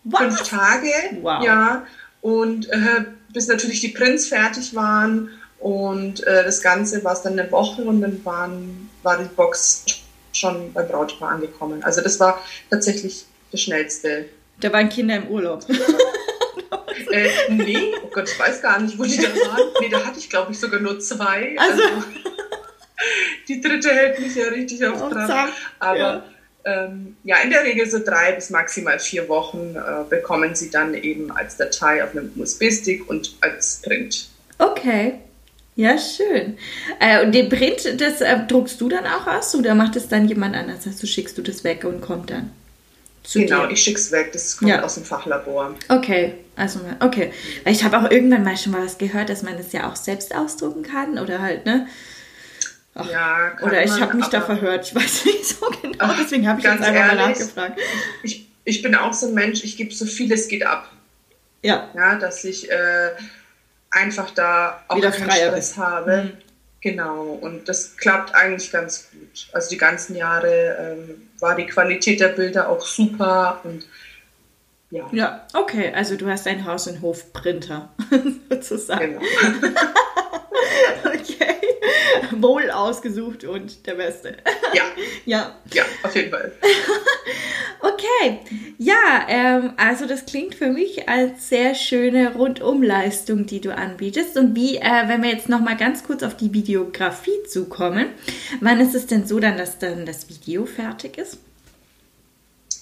Was? 0.04 0.20
Fünf 0.20 0.48
Tage, 0.48 0.92
wow. 1.20 1.44
ja. 1.44 1.86
Und 2.22 2.70
äh, 2.70 3.04
bis 3.32 3.48
natürlich 3.48 3.80
die 3.80 3.88
Prints 3.88 4.28
fertig 4.28 4.74
waren 4.74 5.30
und 5.58 6.26
äh, 6.26 6.44
das 6.44 6.62
Ganze 6.62 7.04
war 7.04 7.12
es 7.12 7.22
dann 7.22 7.38
eine 7.38 7.50
Woche 7.52 7.82
und 7.82 8.00
dann 8.00 8.24
waren, 8.24 8.90
war 9.02 9.18
die 9.18 9.28
Box 9.28 9.84
schon 10.32 10.72
beim 10.72 10.88
Brautpaar 10.88 11.32
angekommen. 11.32 11.82
Also 11.82 12.00
das 12.00 12.18
war 12.18 12.40
tatsächlich 12.70 13.26
das 13.52 13.60
Schnellste. 13.60 14.26
Da 14.60 14.72
waren 14.72 14.88
Kinder 14.88 15.16
im 15.16 15.28
Urlaub. 15.28 15.64
Äh, 17.10 17.30
nee, 17.48 17.92
oh 18.02 18.08
Gott, 18.12 18.28
ich 18.28 18.38
weiß 18.38 18.62
gar 18.62 18.80
nicht, 18.80 18.98
wo 18.98 19.04
die 19.04 19.16
da 19.16 19.28
waren. 19.28 19.68
Nee, 19.80 19.88
da 19.88 20.04
hatte 20.04 20.18
ich, 20.18 20.28
glaube 20.28 20.52
ich, 20.52 20.58
sogar 20.58 20.80
nur 20.80 20.98
zwei. 21.00 21.56
Also, 21.58 21.82
also 21.82 22.04
die 23.48 23.60
dritte 23.60 23.90
hält 23.90 24.20
mich 24.20 24.34
ja 24.34 24.48
richtig 24.48 24.84
auf 24.86 25.10
Trab. 25.10 25.50
Aber 25.78 25.98
ja. 25.98 26.24
Ähm, 26.64 27.16
ja. 27.24 27.38
in 27.38 27.50
der 27.50 27.64
Regel 27.64 27.88
so 27.88 27.98
drei 27.98 28.32
bis 28.32 28.50
maximal 28.50 28.98
vier 28.98 29.28
Wochen 29.28 29.74
äh, 29.76 30.04
bekommen 30.08 30.54
sie 30.54 30.70
dann 30.70 30.94
eben 30.94 31.30
als 31.30 31.56
Datei 31.56 32.04
auf 32.04 32.10
einem 32.10 32.30
USB-Stick 32.36 33.08
und 33.08 33.34
als 33.40 33.80
Print. 33.82 34.28
Okay. 34.58 35.14
Ja, 35.76 35.96
schön. 35.96 36.58
Äh, 36.98 37.24
und 37.24 37.34
den 37.34 37.48
Print, 37.48 38.00
das 38.00 38.20
äh, 38.20 38.46
druckst 38.46 38.80
du 38.80 38.90
dann 38.90 39.06
auch 39.06 39.26
aus 39.26 39.54
oder 39.54 39.74
macht 39.74 39.96
es 39.96 40.08
dann 40.08 40.28
jemand 40.28 40.54
anders? 40.54 40.86
Also 40.86 41.06
schickst 41.06 41.38
du 41.38 41.42
das 41.42 41.64
weg 41.64 41.84
und 41.84 42.02
kommt 42.02 42.30
dann? 42.30 42.50
genau, 43.32 43.66
dir. 43.66 43.72
ich 43.72 43.82
schick's 43.82 44.12
weg. 44.12 44.32
Das 44.32 44.56
kommt 44.56 44.70
ja. 44.70 44.82
aus 44.82 44.94
dem 44.94 45.04
Fachlabor. 45.04 45.74
Okay, 45.88 46.34
also 46.60 46.80
okay. 47.00 47.32
Weil 47.64 47.72
ich 47.72 47.84
habe 47.84 47.98
auch 47.98 48.10
irgendwann 48.10 48.44
mal 48.44 48.56
schon 48.56 48.72
mal 48.72 48.84
was 48.84 48.98
gehört, 48.98 49.30
dass 49.30 49.42
man 49.42 49.56
das 49.56 49.72
ja 49.72 49.88
auch 49.90 49.96
selbst 49.96 50.34
ausdrucken 50.34 50.82
kann 50.82 51.18
oder 51.18 51.40
halt, 51.40 51.64
ne? 51.66 51.86
Ach, 52.94 53.10
ja, 53.10 53.52
oder 53.62 53.84
ich 53.84 54.00
habe 54.00 54.16
mich 54.16 54.26
da 54.26 54.40
verhört, 54.40 54.86
ich 54.86 54.94
weiß 54.94 55.24
nicht 55.24 55.44
so 55.46 55.66
genau, 55.80 55.96
ach, 55.98 56.18
deswegen 56.20 56.48
habe 56.48 56.58
ich 56.58 56.64
jetzt 56.64 56.72
einfach 56.74 56.92
ehrlich, 56.92 57.16
mal 57.16 57.28
nachgefragt. 57.28 57.80
Ich, 58.22 58.48
ich 58.64 58.82
bin 58.82 58.94
auch 58.94 59.12
so 59.12 59.28
ein 59.28 59.34
Mensch, 59.34 59.64
ich 59.64 59.76
gebe 59.76 59.94
so 59.94 60.04
viel 60.04 60.30
es 60.32 60.48
geht 60.48 60.66
ab. 60.66 60.90
Ja. 61.62 61.88
Ja, 61.94 62.16
dass 62.16 62.44
ich 62.44 62.70
äh, 62.70 63.10
einfach 63.90 64.30
da 64.30 64.82
auch 64.88 64.96
Wieder 64.96 65.12
keinen 65.12 65.30
Stress 65.30 65.76
habe. 65.76 66.24
Mhm. 66.24 66.32
Genau, 66.82 67.38
und 67.40 67.68
das 67.68 67.96
klappt 67.96 68.34
eigentlich 68.34 68.72
ganz 68.72 69.10
gut. 69.10 69.48
Also 69.52 69.68
die 69.68 69.76
ganzen 69.76 70.16
Jahre 70.16 70.96
ähm, 70.98 71.28
war 71.38 71.54
die 71.54 71.66
Qualität 71.66 72.20
der 72.20 72.28
Bilder 72.28 72.70
auch 72.70 72.84
super 72.84 73.60
und 73.64 73.86
Ja. 74.90 75.08
Ja, 75.12 75.46
okay. 75.54 75.92
Also 75.94 76.16
du 76.16 76.26
hast 76.26 76.46
ein 76.46 76.64
Haus- 76.64 76.88
und 76.88 77.00
Hof-Printer 77.00 77.90
sozusagen. 78.50 79.20
Genau. 79.20 79.80
okay. 81.04 81.56
Wohl 82.32 82.70
ausgesucht 82.70 83.44
und 83.44 83.86
der 83.86 83.94
Beste. 83.94 84.36
Ja. 84.74 84.82
ja. 85.26 85.54
Ja, 85.72 85.84
auf 86.02 86.14
jeden 86.16 86.30
Fall. 86.30 86.52
okay. 87.80 88.40
Ja, 88.78 89.26
ähm, 89.28 89.74
also 89.76 90.06
das 90.06 90.26
klingt 90.26 90.56
für 90.56 90.70
mich 90.70 91.08
als 91.08 91.48
sehr 91.48 91.76
schöne 91.76 92.34
Rundumleistung, 92.34 93.46
die 93.46 93.60
du 93.60 93.72
anbietest. 93.74 94.36
Und 94.36 94.56
wie, 94.56 94.78
äh, 94.78 95.06
wenn 95.06 95.22
wir 95.22 95.30
jetzt 95.30 95.48
nochmal 95.48 95.76
ganz 95.76 96.02
kurz 96.02 96.24
auf 96.24 96.36
die 96.36 96.52
Videografie 96.52 97.44
zukommen, 97.48 98.06
wann 98.60 98.80
ist 98.80 98.96
es 98.96 99.06
denn 99.06 99.24
so 99.24 99.38
dann, 99.38 99.56
dass 99.56 99.78
dann 99.78 100.04
das 100.04 100.28
Video 100.28 100.66
fertig 100.66 101.16
ist? 101.16 101.38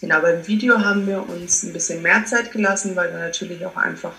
Genau, 0.01 0.21
beim 0.21 0.47
Video 0.47 0.81
haben 0.81 1.07
wir 1.07 1.29
uns 1.29 1.63
ein 1.63 1.73
bisschen 1.73 2.03
mehr 2.03 2.25
Zeit 2.25 2.53
gelassen, 2.53 2.95
weil 2.95 3.11
da 3.11 3.19
natürlich 3.19 3.65
auch 3.67 3.77
einfach 3.77 4.15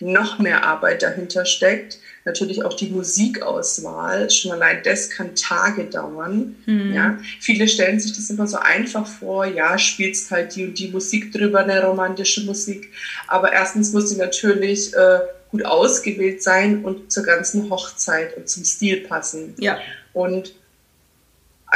noch 0.00 0.38
mehr 0.38 0.64
Arbeit 0.64 1.02
dahinter 1.02 1.46
steckt. 1.46 1.98
Natürlich 2.24 2.64
auch 2.64 2.74
die 2.74 2.88
Musikauswahl, 2.88 4.28
schon 4.30 4.52
allein 4.52 4.82
das 4.82 5.08
kann 5.10 5.34
Tage 5.36 5.84
dauern. 5.84 6.56
Mhm. 6.66 6.92
Ja. 6.92 7.18
Viele 7.40 7.68
stellen 7.68 8.00
sich 8.00 8.12
das 8.12 8.28
immer 8.28 8.46
so 8.46 8.58
einfach 8.58 9.06
vor, 9.06 9.46
ja, 9.46 9.78
spielst 9.78 10.30
halt 10.30 10.54
die 10.54 10.66
und 10.66 10.78
die 10.78 10.88
Musik 10.88 11.32
drüber, 11.32 11.60
eine 11.60 11.82
romantische 11.82 12.42
Musik. 12.42 12.90
Aber 13.28 13.52
erstens 13.52 13.92
muss 13.92 14.08
sie 14.08 14.16
natürlich 14.16 14.92
äh, 14.94 15.20
gut 15.50 15.64
ausgewählt 15.64 16.42
sein 16.42 16.84
und 16.84 17.12
zur 17.12 17.22
ganzen 17.22 17.70
Hochzeit 17.70 18.36
und 18.36 18.48
zum 18.48 18.64
Stil 18.64 19.02
passen. 19.02 19.54
Ja. 19.58 19.78
Und 20.12 20.52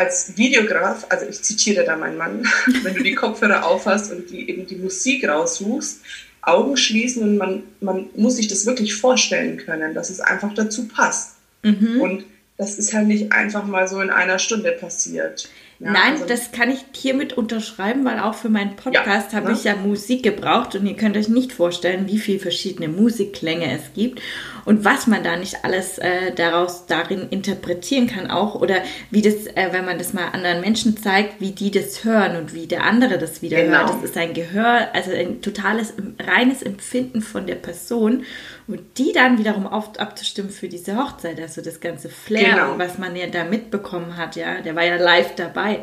als 0.00 0.36
Videograf, 0.38 1.06
also 1.10 1.26
ich 1.28 1.42
zitiere 1.42 1.84
da 1.84 1.94
meinen 1.94 2.16
Mann, 2.16 2.48
wenn 2.82 2.94
du 2.94 3.02
die 3.02 3.14
Kopfhörer 3.14 3.66
aufhast 3.66 4.10
und 4.10 4.30
die, 4.30 4.48
eben 4.48 4.66
die 4.66 4.76
Musik 4.76 5.28
raussuchst, 5.28 6.00
Augen 6.42 6.78
schließen 6.78 7.22
und 7.22 7.36
man, 7.36 7.62
man 7.80 8.06
muss 8.16 8.36
sich 8.36 8.48
das 8.48 8.64
wirklich 8.64 8.94
vorstellen 8.94 9.58
können, 9.58 9.94
dass 9.94 10.08
es 10.08 10.20
einfach 10.20 10.54
dazu 10.54 10.88
passt. 10.88 11.36
Mhm. 11.62 12.00
Und 12.00 12.24
das 12.56 12.78
ist 12.78 12.94
halt 12.94 13.08
nicht 13.08 13.32
einfach 13.32 13.66
mal 13.66 13.86
so 13.88 14.00
in 14.00 14.10
einer 14.10 14.38
Stunde 14.38 14.72
passiert. 14.72 15.50
Ja, 15.80 15.92
Nein, 15.92 16.12
also 16.12 16.26
das 16.26 16.52
kann 16.52 16.70
ich 16.70 16.80
hiermit 16.94 17.34
unterschreiben, 17.34 18.04
weil 18.04 18.20
auch 18.20 18.34
für 18.34 18.50
meinen 18.50 18.76
Podcast 18.76 19.32
ja, 19.32 19.38
habe 19.38 19.48
ne? 19.48 19.52
ich 19.54 19.64
ja 19.64 19.76
Musik 19.76 20.22
gebraucht 20.22 20.74
und 20.74 20.86
ihr 20.86 20.96
könnt 20.96 21.16
euch 21.16 21.28
nicht 21.28 21.52
vorstellen, 21.52 22.06
wie 22.06 22.18
viele 22.18 22.38
verschiedene 22.38 22.88
Musikklänge 22.88 23.70
es 23.74 23.94
gibt 23.94 24.20
und 24.64 24.85
was 24.85 25.07
man 25.07 25.23
da 25.23 25.37
nicht 25.37 25.64
alles 25.64 25.99
äh, 25.99 26.33
daraus 26.35 26.87
darin 26.87 27.29
interpretieren 27.31 28.07
kann 28.07 28.31
auch 28.31 28.55
oder 28.55 28.83
wie 29.11 29.23
das, 29.23 29.46
äh, 29.46 29.68
wenn 29.73 29.85
man 29.85 29.99
das 29.99 30.12
mal 30.12 30.29
anderen 30.29 30.61
Menschen 30.61 30.96
zeigt, 30.96 31.40
wie 31.40 31.53
die 31.53 31.70
das 31.70 32.05
hören 32.05 32.37
und 32.37 32.55
wie 32.55 32.66
der 32.66 32.85
andere 32.85 33.18
das 33.18 33.42
wieder 33.42 33.62
genau. 33.62 33.79
hört. 33.79 33.90
Das 33.90 34.03
ist 34.03 34.16
ein 34.16 34.35
Gehör, 34.35 34.88
also 34.92 35.11
ein 35.12 35.42
totales, 35.42 35.94
reines 36.18 36.62
Empfinden 36.62 37.23
von 37.23 37.46
der 37.46 37.57
Person 37.57 38.25
und 38.66 38.99
die 38.99 39.12
dann 39.12 39.38
wiederum 39.38 39.66
auf, 39.66 39.99
abzustimmen 39.99 40.51
für 40.51 40.68
diese 40.68 40.96
Hochzeit, 40.96 41.40
also 41.40 41.61
das 41.61 41.81
ganze 41.81 42.09
Flair, 42.09 42.55
genau. 42.55 42.79
was 42.79 42.99
man 42.99 43.16
ja 43.16 43.27
da 43.27 43.44
mitbekommen 43.44 44.16
hat, 44.16 44.37
ja, 44.37 44.61
der 44.61 44.77
war 44.77 44.85
ja 44.85 44.96
live 44.96 45.35
dabei. 45.35 45.81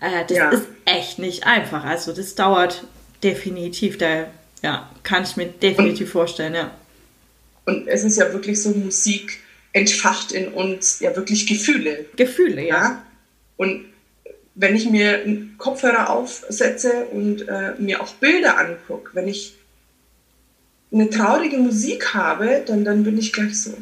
Äh, 0.00 0.24
das 0.28 0.36
ja. 0.36 0.50
ist 0.50 0.66
echt 0.84 1.18
nicht 1.18 1.46
einfach. 1.46 1.84
Also 1.84 2.12
das 2.12 2.34
dauert 2.34 2.84
definitiv, 3.22 3.98
da 3.98 4.26
ja, 4.62 4.88
kann 5.02 5.22
ich 5.22 5.36
mir 5.36 5.46
definitiv 5.46 6.10
vorstellen, 6.12 6.54
ja. 6.54 6.70
Und 7.68 7.86
es 7.86 8.02
ist 8.02 8.16
ja 8.16 8.32
wirklich 8.32 8.62
so, 8.62 8.70
Musik 8.70 9.40
entfacht 9.74 10.32
in 10.32 10.48
uns 10.48 11.00
ja 11.00 11.14
wirklich 11.14 11.46
Gefühle. 11.46 12.06
Gefühle, 12.16 12.66
ja. 12.66 12.76
ja? 12.76 13.04
Und 13.58 13.84
wenn 14.54 14.74
ich 14.74 14.88
mir 14.88 15.18
einen 15.18 15.56
Kopfhörer 15.58 16.08
aufsetze 16.08 17.04
und 17.12 17.46
äh, 17.46 17.74
mir 17.78 18.02
auch 18.02 18.14
Bilder 18.14 18.56
angucke, 18.56 19.10
wenn 19.12 19.28
ich 19.28 19.54
eine 20.90 21.10
traurige 21.10 21.58
Musik 21.58 22.14
habe, 22.14 22.64
dann, 22.66 22.86
dann 22.86 23.04
bin 23.04 23.18
ich 23.18 23.34
gleich 23.34 23.60
so, 23.60 23.76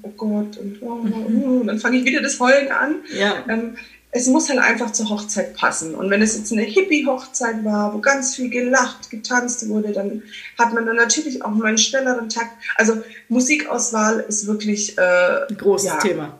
oh 0.00 0.12
Gott, 0.16 0.56
und, 0.56 0.80
oh, 0.80 1.04
oh, 1.04 1.62
dann 1.62 1.78
fange 1.78 1.98
ich 1.98 2.06
wieder 2.06 2.22
das 2.22 2.40
Heulen 2.40 2.72
an. 2.72 2.94
Ja. 3.14 3.44
Ähm, 3.50 3.76
es 4.12 4.26
muss 4.26 4.48
halt 4.48 4.58
einfach 4.58 4.90
zur 4.92 5.08
Hochzeit 5.08 5.54
passen. 5.54 5.94
Und 5.94 6.10
wenn 6.10 6.20
es 6.20 6.36
jetzt 6.36 6.52
eine 6.52 6.62
Hippie-Hochzeit 6.62 7.64
war, 7.64 7.94
wo 7.94 7.98
ganz 7.98 8.34
viel 8.34 8.50
gelacht, 8.50 9.10
getanzt 9.10 9.68
wurde, 9.68 9.92
dann 9.92 10.22
hat 10.58 10.74
man 10.74 10.84
dann 10.84 10.96
natürlich 10.96 11.44
auch 11.44 11.50
mal 11.50 11.66
einen 11.66 11.78
schnelleren 11.78 12.28
Takt. 12.28 12.52
Also 12.74 13.02
Musikauswahl 13.28 14.24
ist 14.28 14.46
wirklich 14.46 14.98
äh, 14.98 15.46
ein 15.48 15.56
großes 15.56 15.88
ja, 15.88 15.98
Thema. 15.98 16.38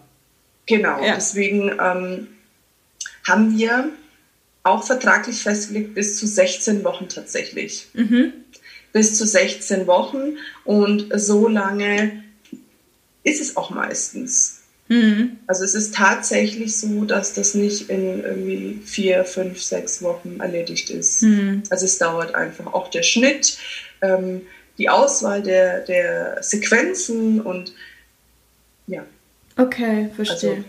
Genau, 0.66 1.00
ja. 1.02 1.14
deswegen 1.14 1.70
ähm, 1.80 2.28
haben 3.26 3.56
wir 3.56 3.90
auch 4.62 4.84
vertraglich 4.84 5.42
festgelegt 5.42 5.94
bis 5.94 6.18
zu 6.18 6.26
16 6.26 6.82
Wochen 6.84 7.08
tatsächlich. 7.08 7.88
Mhm. 7.92 8.32
Bis 8.92 9.16
zu 9.16 9.26
16 9.26 9.86
Wochen 9.86 10.38
und 10.64 11.08
so 11.14 11.46
lange 11.46 12.24
ist 13.22 13.40
es 13.40 13.56
auch 13.56 13.70
meistens. 13.70 14.59
Mhm. 14.90 15.38
Also 15.46 15.62
es 15.62 15.76
ist 15.76 15.94
tatsächlich 15.94 16.76
so, 16.76 17.04
dass 17.04 17.32
das 17.32 17.54
nicht 17.54 17.88
in 17.88 18.24
irgendwie 18.24 18.80
vier, 18.84 19.24
fünf, 19.24 19.62
sechs 19.62 20.02
Wochen 20.02 20.40
erledigt 20.40 20.90
ist. 20.90 21.22
Mhm. 21.22 21.62
Also 21.70 21.84
es 21.84 21.96
dauert 21.98 22.34
einfach 22.34 22.74
auch 22.74 22.88
der 22.88 23.04
Schnitt, 23.04 23.56
ähm, 24.02 24.42
die 24.78 24.88
Auswahl 24.88 25.42
der, 25.42 25.80
der 25.80 26.38
Sequenzen 26.42 27.40
und 27.40 27.72
ja. 28.88 29.04
Okay, 29.56 30.10
verstehe. 30.16 30.50
Also, 30.50 30.64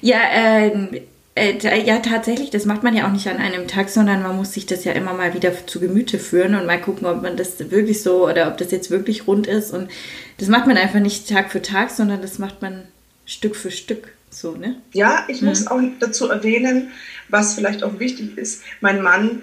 ja, 0.00 0.20
ähm, 0.32 0.88
äh, 1.34 1.58
ja, 1.84 1.98
tatsächlich, 1.98 2.48
das 2.48 2.64
macht 2.64 2.82
man 2.82 2.96
ja 2.96 3.06
auch 3.06 3.12
nicht 3.12 3.28
an 3.28 3.36
einem 3.36 3.68
Tag, 3.68 3.90
sondern 3.90 4.22
man 4.22 4.36
muss 4.36 4.54
sich 4.54 4.64
das 4.64 4.84
ja 4.84 4.92
immer 4.92 5.12
mal 5.12 5.34
wieder 5.34 5.52
zu 5.66 5.80
Gemüte 5.80 6.18
führen 6.18 6.54
und 6.54 6.64
mal 6.64 6.80
gucken, 6.80 7.06
ob 7.06 7.20
man 7.20 7.36
das 7.36 7.58
wirklich 7.70 8.02
so 8.02 8.26
oder 8.26 8.48
ob 8.48 8.56
das 8.56 8.70
jetzt 8.70 8.90
wirklich 8.90 9.26
rund 9.26 9.46
ist. 9.46 9.70
Und 9.70 9.90
das 10.38 10.48
macht 10.48 10.66
man 10.66 10.78
einfach 10.78 11.00
nicht 11.00 11.28
Tag 11.28 11.52
für 11.52 11.60
Tag, 11.60 11.90
sondern 11.90 12.22
das 12.22 12.38
macht 12.38 12.62
man 12.62 12.88
Stück 13.30 13.54
für 13.54 13.70
Stück. 13.70 14.12
So, 14.28 14.56
ne? 14.56 14.80
Ja, 14.92 15.24
ich 15.28 15.40
mhm. 15.40 15.48
muss 15.48 15.66
auch 15.68 15.80
dazu 16.00 16.28
erwähnen, 16.28 16.90
was 17.28 17.54
vielleicht 17.54 17.84
auch 17.84 17.98
wichtig 18.00 18.36
ist. 18.36 18.62
Mein 18.80 19.02
Mann 19.02 19.42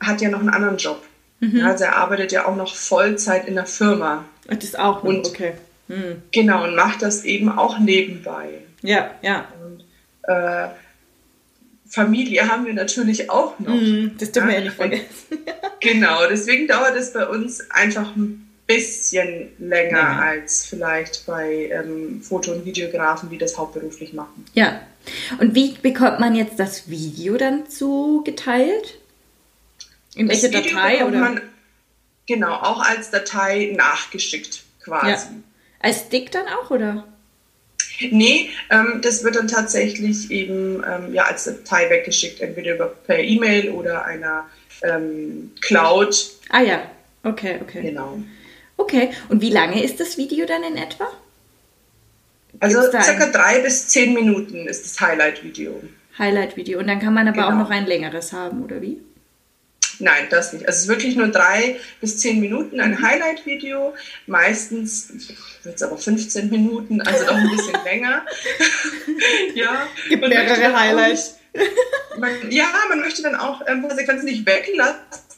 hat 0.00 0.22
ja 0.22 0.30
noch 0.30 0.40
einen 0.40 0.48
anderen 0.48 0.78
Job. 0.78 1.02
Mhm. 1.40 1.64
Also 1.64 1.84
er 1.84 1.96
arbeitet 1.96 2.32
ja 2.32 2.46
auch 2.46 2.56
noch 2.56 2.74
Vollzeit 2.74 3.46
in 3.46 3.54
der 3.54 3.66
Firma. 3.66 4.24
Das 4.46 4.64
ist 4.64 4.78
auch 4.78 5.04
und, 5.04 5.26
okay. 5.26 5.52
Mhm. 5.88 6.22
Genau, 6.32 6.64
und 6.64 6.74
macht 6.76 7.02
das 7.02 7.24
eben 7.24 7.50
auch 7.50 7.78
nebenbei. 7.78 8.62
Ja, 8.82 9.10
ja. 9.20 9.48
Und, 9.62 9.84
äh, 10.22 10.68
Familie 11.86 12.48
haben 12.48 12.64
wir 12.64 12.74
natürlich 12.74 13.30
auch 13.30 13.58
noch. 13.58 13.74
Mhm, 13.74 14.12
das 14.18 14.32
dürfen 14.32 14.48
wir 14.48 14.58
ja 14.58 14.64
nicht 14.64 14.76
vergessen. 14.76 15.38
genau, 15.80 16.26
deswegen 16.28 16.68
dauert 16.68 16.96
es 16.96 17.12
bei 17.12 17.26
uns 17.26 17.70
einfach 17.70 18.16
ein 18.16 18.49
bisschen 18.70 19.48
länger 19.58 19.98
ja. 19.98 20.18
als 20.18 20.66
vielleicht 20.66 21.26
bei 21.26 21.70
ähm, 21.72 22.22
Foto- 22.22 22.52
und 22.52 22.64
Videografen, 22.64 23.30
die 23.30 23.38
das 23.38 23.58
hauptberuflich 23.58 24.12
machen. 24.12 24.44
Ja. 24.54 24.80
Und 25.38 25.54
wie 25.54 25.72
bekommt 25.72 26.20
man 26.20 26.34
jetzt 26.34 26.58
das 26.58 26.88
Video 26.88 27.36
dann 27.36 27.68
zugeteilt? 27.68 28.98
In 30.14 30.28
das 30.28 30.42
welche 30.42 30.56
Video 30.56 30.74
Datei? 30.74 31.04
Oder? 31.04 31.18
Man, 31.18 31.40
genau, 32.26 32.52
auch 32.52 32.82
als 32.82 33.10
Datei 33.10 33.72
nachgeschickt 33.76 34.62
quasi. 34.84 35.08
Ja. 35.08 35.30
Als 35.80 36.00
Stick 36.00 36.30
dann 36.30 36.46
auch, 36.46 36.70
oder? 36.70 37.04
Nee, 38.10 38.50
ähm, 38.70 39.00
das 39.02 39.24
wird 39.24 39.36
dann 39.36 39.48
tatsächlich 39.48 40.30
eben 40.30 40.82
ähm, 40.86 41.12
ja, 41.12 41.24
als 41.24 41.44
Datei 41.44 41.90
weggeschickt, 41.90 42.40
entweder 42.40 42.74
über, 42.74 42.86
per 42.86 43.18
E-Mail 43.18 43.70
oder 43.70 44.04
einer 44.04 44.46
ähm, 44.82 45.52
Cloud. 45.60 46.30
Ah 46.48 46.62
ja, 46.62 46.90
okay, 47.24 47.58
okay. 47.62 47.82
Genau. 47.82 48.22
Okay, 48.80 49.10
und 49.28 49.42
wie 49.42 49.50
lange 49.50 49.84
ist 49.84 50.00
das 50.00 50.16
Video 50.16 50.46
dann 50.46 50.64
in 50.64 50.76
etwa? 50.76 51.06
also 52.60 52.80
circa 52.90 53.26
drei 53.26 53.60
bis 53.60 53.88
zehn 53.88 54.14
Minuten 54.14 54.66
ist 54.66 54.84
das 54.84 55.00
Highlight-Video. 55.00 55.82
Highlight-Video. 56.18 56.78
Und 56.78 56.86
dann 56.86 56.98
kann 56.98 57.12
man 57.12 57.28
aber 57.28 57.36
genau. 57.36 57.48
auch 57.48 57.54
noch 57.54 57.70
ein 57.70 57.86
längeres 57.86 58.32
haben, 58.32 58.64
oder 58.64 58.80
wie? 58.80 58.98
Nein, 59.98 60.28
das 60.30 60.54
nicht. 60.54 60.66
Also 60.66 60.78
es 60.78 60.82
ist 60.84 60.88
wirklich 60.88 61.14
nur 61.14 61.28
drei 61.28 61.78
bis 62.00 62.18
zehn 62.18 62.40
Minuten 62.40 62.80
ein 62.80 63.02
Highlight-Video. 63.02 63.94
Meistens 64.26 65.12
wird 65.62 65.76
es 65.76 65.82
aber 65.82 65.98
15 65.98 66.48
Minuten, 66.48 67.02
also 67.02 67.26
doch 67.26 67.34
ein 67.34 67.50
bisschen 67.50 67.78
länger. 67.84 68.24
ja. 69.54 69.86
Gibt 70.08 70.26
mehrere 70.26 70.78
Highlights. 70.78 71.36
Man, 72.18 72.50
ja, 72.50 72.66
man 72.88 73.00
möchte 73.00 73.22
dann 73.22 73.34
auch 73.34 73.60
ein 73.60 73.82
paar 73.82 73.94
Sequenzen 73.94 74.24
nicht 74.24 74.46
weglassen 74.46 75.29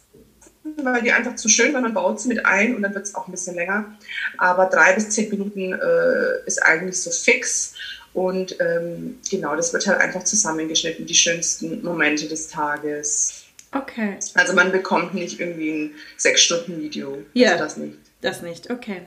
weil 0.83 1.03
die 1.03 1.13
einfach 1.13 1.37
zu 1.37 1.49
schön, 1.49 1.73
weil 1.75 1.83
man 1.83 1.95
baut 1.95 2.21
sie 2.21 2.29
mit 2.29 2.45
ein 2.47 2.75
und 2.75 2.83
dann 2.83 2.95
wird 2.95 3.07
es 3.07 3.15
auch 3.15 3.27
ein 3.27 3.33
bisschen 3.33 3.55
länger. 3.55 3.97
Aber 4.39 4.67
drei 4.67 4.93
bis 4.95 5.11
zehn 5.11 5.31
Minuten 5.31 5.73
äh, 5.73 6.47
ist 6.47 6.63
eigentlich 6.63 7.01
so 7.01 7.11
fix. 7.11 7.75
Und 8.15 8.57
ähm, 8.61 9.19
genau, 9.31 9.57
das 9.57 9.73
wird 9.73 9.87
halt 9.87 10.01
einfach 10.01 10.25
zusammengeschnitten, 10.25 11.07
die 11.07 11.15
schönsten 11.15 11.83
Momente 11.83 12.29
des 12.29 12.49
Tages. 12.49 13.45
Okay. 13.73 14.19
Also 14.35 14.53
man 14.53 14.71
bekommt 14.71 15.15
nicht 15.15 15.41
irgendwie 15.41 15.71
ein 15.71 15.95
sechs 16.17 16.43
Stunden 16.43 16.81
Video. 16.81 17.19
Ja. 17.33 17.53
Also 17.53 17.65
das 17.65 17.77
nicht. 17.79 17.99
Das 18.21 18.43
nicht, 18.43 18.71
okay. 18.71 19.03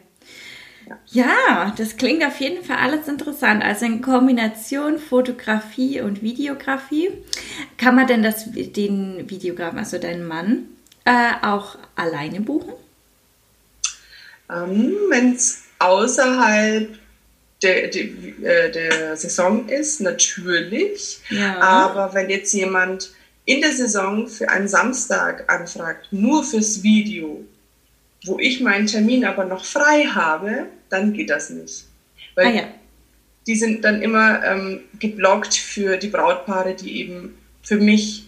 Ja. 0.87 0.99
ja, 1.11 1.75
das 1.77 1.97
klingt 1.97 2.23
auf 2.23 2.39
jeden 2.39 2.63
Fall 2.63 2.77
alles 2.77 3.07
interessant. 3.07 3.63
Also 3.63 3.85
in 3.85 4.01
Kombination 4.01 4.99
Fotografie 4.99 6.01
und 6.01 6.21
Videografie. 6.21 7.09
Kann 7.77 7.95
man 7.95 8.07
denn 8.07 8.21
das, 8.21 8.51
den 8.51 9.29
Videografen, 9.29 9.79
also 9.79 9.97
deinen 9.97 10.27
Mann, 10.27 10.67
äh, 11.05 11.33
auch 11.41 11.77
alleine 11.95 12.41
buchen? 12.41 12.73
Ähm, 14.49 14.95
Wenn 15.09 15.33
es 15.33 15.63
außerhalb 15.79 16.97
der, 17.63 17.87
der, 17.87 18.03
äh, 18.03 18.71
der, 18.71 19.17
Saison 19.17 19.67
ist, 19.69 20.01
natürlich. 20.01 21.19
Ja. 21.29 21.59
Aber 21.61 22.13
wenn 22.13 22.29
jetzt 22.29 22.53
jemand 22.53 23.11
in 23.45 23.61
der 23.61 23.71
Saison 23.71 24.27
für 24.27 24.49
einen 24.49 24.67
Samstag 24.67 25.51
anfragt, 25.51 26.07
nur 26.11 26.43
fürs 26.43 26.83
Video, 26.83 27.43
wo 28.25 28.39
ich 28.39 28.59
meinen 28.59 28.87
Termin 28.87 29.25
aber 29.25 29.45
noch 29.45 29.65
frei 29.65 30.03
habe, 30.03 30.67
dann 30.89 31.13
geht 31.13 31.29
das 31.29 31.49
nicht. 31.49 31.85
Weil 32.35 32.47
ah, 32.47 32.51
ja. 32.51 32.63
die 33.47 33.55
sind 33.55 33.83
dann 33.85 34.01
immer 34.01 34.43
ähm, 34.43 34.81
geblockt 34.99 35.53
für 35.53 35.97
die 35.97 36.07
Brautpaare, 36.07 36.75
die 36.75 36.99
eben 36.99 37.37
für 37.61 37.77
mich 37.77 38.24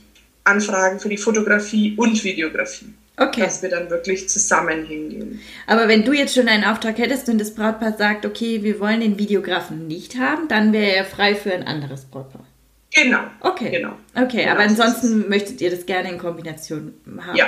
anfragen 0.48 1.00
für 1.00 1.10
die 1.10 1.18
Fotografie 1.18 1.96
und 1.98 2.24
Videografie. 2.24 2.94
Okay. 3.20 3.42
Dass 3.42 3.64
wir 3.64 3.70
dann 3.70 3.90
wirklich 3.90 4.30
zusammen 4.30 4.86
hingehen. 4.86 5.40
Aber 5.66 5.88
wenn 5.88 6.06
du 6.06 6.14
jetzt 6.14 6.36
schon 6.36 6.48
einen 6.48 6.64
Auftrag 6.64 7.00
hättest 7.00 7.30
und 7.30 7.40
das 7.40 7.56
Brautpaar 7.56 7.98
sagt, 7.98 8.28
okay, 8.28 8.62
wir 8.62 8.80
wollen 8.80 9.02
den 9.02 9.18
Videografen 9.18 9.88
nicht 9.88 10.20
haben, 10.20 10.48
dann 10.48 10.72
wäre 10.72 10.96
er 10.96 11.06
frei 11.06 11.34
für 11.34 11.52
ein 11.52 11.64
anderes 11.64 12.06
Brautpaar. 12.06 12.46
Genau. 12.94 13.20
Okay. 13.42 13.72
Genau. 13.72 13.94
Okay, 14.16 14.38
genau. 14.38 14.52
aber 14.52 14.62
ansonsten 14.62 15.28
möchtet 15.30 15.62
ihr 15.62 15.72
das 15.72 15.86
gerne 15.86 16.10
in 16.10 16.18
Kombination 16.18 16.94
haben. 17.20 17.36
Ja. 17.36 17.48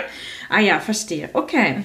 Ah 0.50 0.60
ja, 0.60 0.80
verstehe. 0.80 1.30
Okay. 1.34 1.84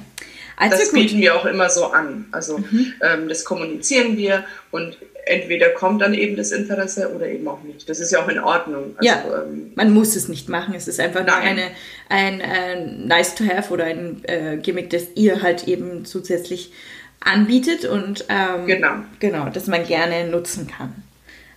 Also 0.57 0.77
das 0.77 0.91
gut. 0.91 1.01
bieten 1.01 1.19
wir 1.21 1.35
auch 1.35 1.45
immer 1.45 1.69
so 1.71 1.87
an. 1.87 2.27
Also 2.33 2.59
mhm. 2.59 2.93
ähm, 3.03 3.29
das 3.29 3.45
kommunizieren 3.45 4.17
wir 4.17 4.45
und 4.71 4.97
entweder 5.27 5.71
kommt 5.71 6.03
dann 6.03 6.15
eben 6.15 6.37
das 6.37 6.53
Interesse 6.53 7.13
oder 7.15 7.27
eben 7.27 7.47
auch 7.49 7.63
nicht. 7.63 7.89
Das 7.89 8.01
ist 8.01 8.13
ja 8.13 8.23
auch 8.23 8.29
in 8.29 8.39
Ordnung. 8.39 8.95
Also, 8.97 9.09
ja, 9.09 9.25
ähm, 9.43 9.73
man 9.75 9.93
muss 9.93 10.17
es 10.17 10.29
nicht 10.29 10.49
machen. 10.49 10.75
Es 10.75 10.89
ist 10.89 11.01
einfach 11.01 11.25
nur 11.25 11.37
eine, 11.37 11.71
ein 12.09 12.41
äh, 12.41 12.87
nice 12.87 13.35
to 13.35 13.45
have 13.45 13.73
oder 13.73 13.85
ein 13.85 14.23
äh, 14.25 14.59
Gimmick, 14.59 14.91
das 14.91 15.05
ihr 15.15 15.43
halt 15.43 15.67
eben 15.69 16.05
zusätzlich 16.05 16.73
anbietet 17.21 17.85
und 17.87 18.27
ähm, 18.29 18.67
genau. 18.67 18.97
genau, 19.19 19.49
das 19.49 19.67
man 19.67 19.87
gerne 19.87 20.29
nutzen 20.29 20.67
kann. 20.67 20.95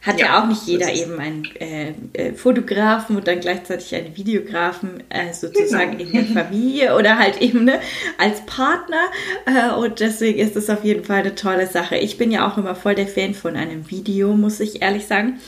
Hat 0.07 0.19
ja, 0.19 0.25
ja 0.27 0.41
auch 0.41 0.47
nicht 0.47 0.65
jeder 0.65 0.93
eben 0.93 1.19
einen 1.19 1.45
äh, 1.59 1.93
äh, 2.13 2.33
Fotografen 2.33 3.17
und 3.17 3.27
dann 3.27 3.41
gleichzeitig 3.41 3.93
einen 3.93 4.15
Videografen 4.15 5.03
äh, 5.09 5.33
sozusagen 5.33 5.97
genau. 5.97 6.11
in 6.11 6.33
der 6.33 6.43
Familie 6.43 6.95
oder 6.95 7.19
halt 7.19 7.41
eben 7.41 7.65
ne, 7.65 7.81
als 8.17 8.39
Partner. 8.45 9.03
Äh, 9.45 9.75
und 9.75 9.99
deswegen 9.99 10.39
ist 10.39 10.55
es 10.55 10.69
auf 10.69 10.85
jeden 10.85 11.03
Fall 11.03 11.19
eine 11.19 11.35
tolle 11.35 11.67
Sache. 11.67 11.97
Ich 11.97 12.17
bin 12.17 12.31
ja 12.31 12.49
auch 12.49 12.57
immer 12.57 12.73
voll 12.73 12.95
der 12.95 13.07
Fan 13.07 13.33
von 13.33 13.57
einem 13.57 13.91
Video, 13.91 14.33
muss 14.35 14.61
ich 14.61 14.81
ehrlich 14.81 15.05
sagen. 15.07 15.39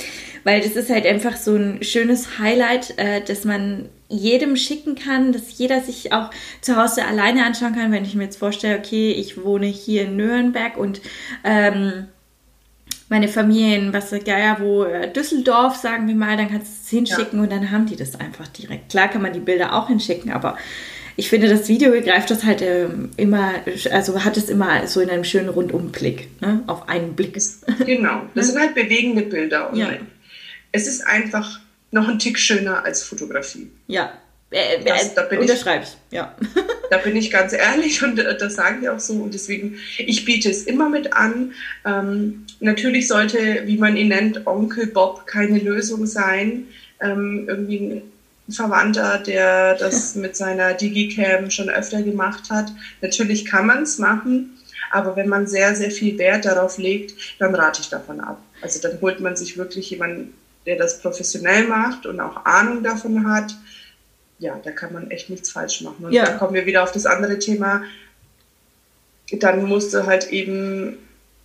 Weil 0.43 0.61
das 0.61 0.75
ist 0.75 0.89
halt 0.89 1.05
einfach 1.05 1.37
so 1.37 1.55
ein 1.55 1.81
schönes 1.81 2.37
Highlight, 2.39 2.97
äh, 2.97 3.21
dass 3.21 3.45
man 3.45 3.87
jedem 4.09 4.55
schicken 4.55 4.95
kann, 4.95 5.31
dass 5.31 5.57
jeder 5.57 5.81
sich 5.81 6.11
auch 6.11 6.31
zu 6.61 6.75
Hause 6.75 7.05
alleine 7.05 7.45
anschauen 7.45 7.75
kann. 7.75 7.91
Wenn 7.91 8.03
ich 8.03 8.15
mir 8.15 8.23
jetzt 8.23 8.39
vorstelle, 8.39 8.77
okay, 8.77 9.11
ich 9.11 9.41
wohne 9.41 9.67
hier 9.67 10.03
in 10.03 10.17
Nürnberg 10.17 10.77
und 10.77 11.01
ähm, 11.43 12.07
meine 13.09 13.27
Familie 13.27 13.75
in 13.75 13.93
was 13.93 14.11
ja, 14.11 14.57
wo 14.59 14.83
äh, 14.83 15.11
Düsseldorf, 15.11 15.75
sagen 15.75 16.07
wir 16.07 16.15
mal, 16.15 16.37
dann 16.37 16.49
kannst 16.49 16.67
du 16.67 16.73
es 16.83 16.89
hinschicken 16.89 17.39
ja. 17.39 17.43
und 17.43 17.51
dann 17.51 17.71
haben 17.71 17.87
die 17.87 17.95
das 17.95 18.19
einfach 18.19 18.47
direkt. 18.47 18.89
Klar 18.89 19.09
kann 19.09 19.23
man 19.23 19.33
die 19.33 19.39
Bilder 19.39 19.73
auch 19.73 19.87
hinschicken, 19.87 20.31
aber 20.31 20.57
ich 21.15 21.27
finde, 21.27 21.49
das 21.49 21.67
Video 21.67 21.91
greift 22.01 22.29
das 22.29 22.45
halt 22.45 22.61
äh, 22.61 22.87
immer, 23.17 23.55
also 23.91 24.23
hat 24.23 24.37
es 24.37 24.47
immer 24.49 24.87
so 24.87 25.01
in 25.01 25.09
einem 25.09 25.25
schönen 25.25 25.49
Rundumblick, 25.49 26.29
ne? 26.39 26.63
auf 26.67 26.87
einen 26.87 27.15
Blick. 27.15 27.37
Genau, 27.85 28.21
das 28.35 28.47
sind 28.47 28.59
halt 28.59 28.75
bewegende 28.75 29.23
Bilder. 29.23 29.71
Und 29.71 29.77
ja. 29.77 29.89
Es 30.71 30.87
ist 30.87 31.05
einfach 31.05 31.59
noch 31.91 32.07
ein 32.07 32.19
Tick 32.19 32.37
schöner 32.39 32.85
als 32.85 33.03
Fotografie. 33.03 33.69
Ja, 33.87 34.13
äh, 34.51 34.83
das, 34.83 35.13
da 35.13 35.23
bin 35.23 35.39
unterschreibe 35.39 35.83
ich, 35.83 35.97
ja. 36.11 36.35
Da 36.89 36.97
bin 36.97 37.15
ich 37.15 37.29
ganz 37.29 37.53
ehrlich 37.53 38.01
und 38.01 38.17
äh, 38.17 38.35
das 38.35 38.55
sagen 38.55 38.81
wir 38.81 38.95
auch 38.95 38.99
so. 38.99 39.13
Und 39.13 39.33
deswegen, 39.33 39.77
ich 39.99 40.25
biete 40.25 40.49
es 40.49 40.63
immer 40.63 40.89
mit 40.89 41.13
an. 41.13 41.53
Ähm, 41.85 42.47
natürlich 42.59 43.07
sollte, 43.07 43.61
wie 43.65 43.77
man 43.77 43.95
ihn 43.95 44.07
nennt, 44.07 44.47
Onkel 44.47 44.87
Bob 44.87 45.27
keine 45.27 45.59
Lösung 45.59 46.07
sein. 46.07 46.65
Ähm, 46.99 47.45
irgendwie 47.47 48.01
ein 48.47 48.51
Verwandter, 48.51 49.19
der 49.19 49.75
das 49.75 50.15
mit 50.15 50.35
seiner 50.35 50.73
Digicam 50.73 51.51
schon 51.51 51.69
öfter 51.69 52.01
gemacht 52.01 52.49
hat. 52.49 52.71
Natürlich 53.01 53.45
kann 53.45 53.67
man 53.67 53.83
es 53.83 53.99
machen, 53.99 54.57
aber 54.89 55.15
wenn 55.15 55.29
man 55.29 55.45
sehr, 55.45 55.75
sehr 55.75 55.91
viel 55.91 56.17
Wert 56.17 56.45
darauf 56.45 56.79
legt, 56.79 57.37
dann 57.37 57.53
rate 57.53 57.81
ich 57.81 57.89
davon 57.89 58.19
ab. 58.19 58.41
Also 58.61 58.81
dann 58.81 58.99
holt 58.99 59.19
man 59.19 59.35
sich 59.35 59.59
wirklich 59.59 59.91
jemanden, 59.91 60.33
der 60.65 60.77
das 60.77 60.99
professionell 61.01 61.67
macht 61.67 62.07
und 62.07 62.19
auch 62.19 62.45
Ahnung 62.45 62.81
davon 62.81 63.29
hat 63.29 63.55
ja, 64.39 64.59
da 64.63 64.71
kann 64.71 64.93
man 64.93 65.11
echt 65.11 65.29
nichts 65.29 65.51
falsch 65.51 65.81
machen. 65.81 66.05
Und 66.05 66.13
ja. 66.13 66.25
da 66.25 66.37
kommen 66.37 66.53
wir 66.53 66.65
wieder 66.65 66.83
auf 66.83 66.91
das 66.91 67.05
andere 67.05 67.39
Thema. 67.39 67.83
Dann 69.31 69.65
musst 69.65 69.93
du 69.93 70.05
halt 70.05 70.29
eben 70.29 70.97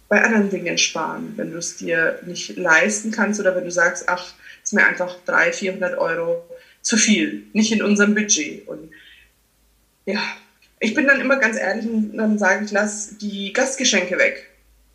bei 0.09 0.23
anderen 0.23 0.49
Dingen 0.49 0.79
sparen, 0.79 1.35
wenn 1.37 1.51
du 1.51 1.59
es 1.59 1.77
dir 1.77 2.21
nicht 2.25 2.57
leisten 2.57 3.11
kannst 3.11 3.41
oder 3.41 3.55
wenn 3.57 3.65
du 3.65 3.71
sagst, 3.71 4.09
ach, 4.09 4.33
ist 4.63 4.73
mir 4.73 4.87
einfach 4.87 5.17
300, 5.27 5.55
400 5.55 5.99
Euro 5.99 6.49
zu 6.83 6.97
viel, 6.97 7.45
nicht 7.53 7.73
in 7.73 7.83
unserem 7.83 8.15
Budget. 8.15 8.67
Und 8.69 8.91
ja, 10.07 10.21
ich 10.79 10.95
bin 10.95 11.07
dann 11.07 11.21
immer 11.21 11.37
ganz 11.37 11.59
ehrlich 11.59 11.87
und 11.87 12.17
dann 12.17 12.39
sage 12.39 12.65
ich, 12.65 12.71
lass 12.71 13.19
die 13.19 13.53
Gastgeschenke 13.53 14.19
weg. 14.19 14.51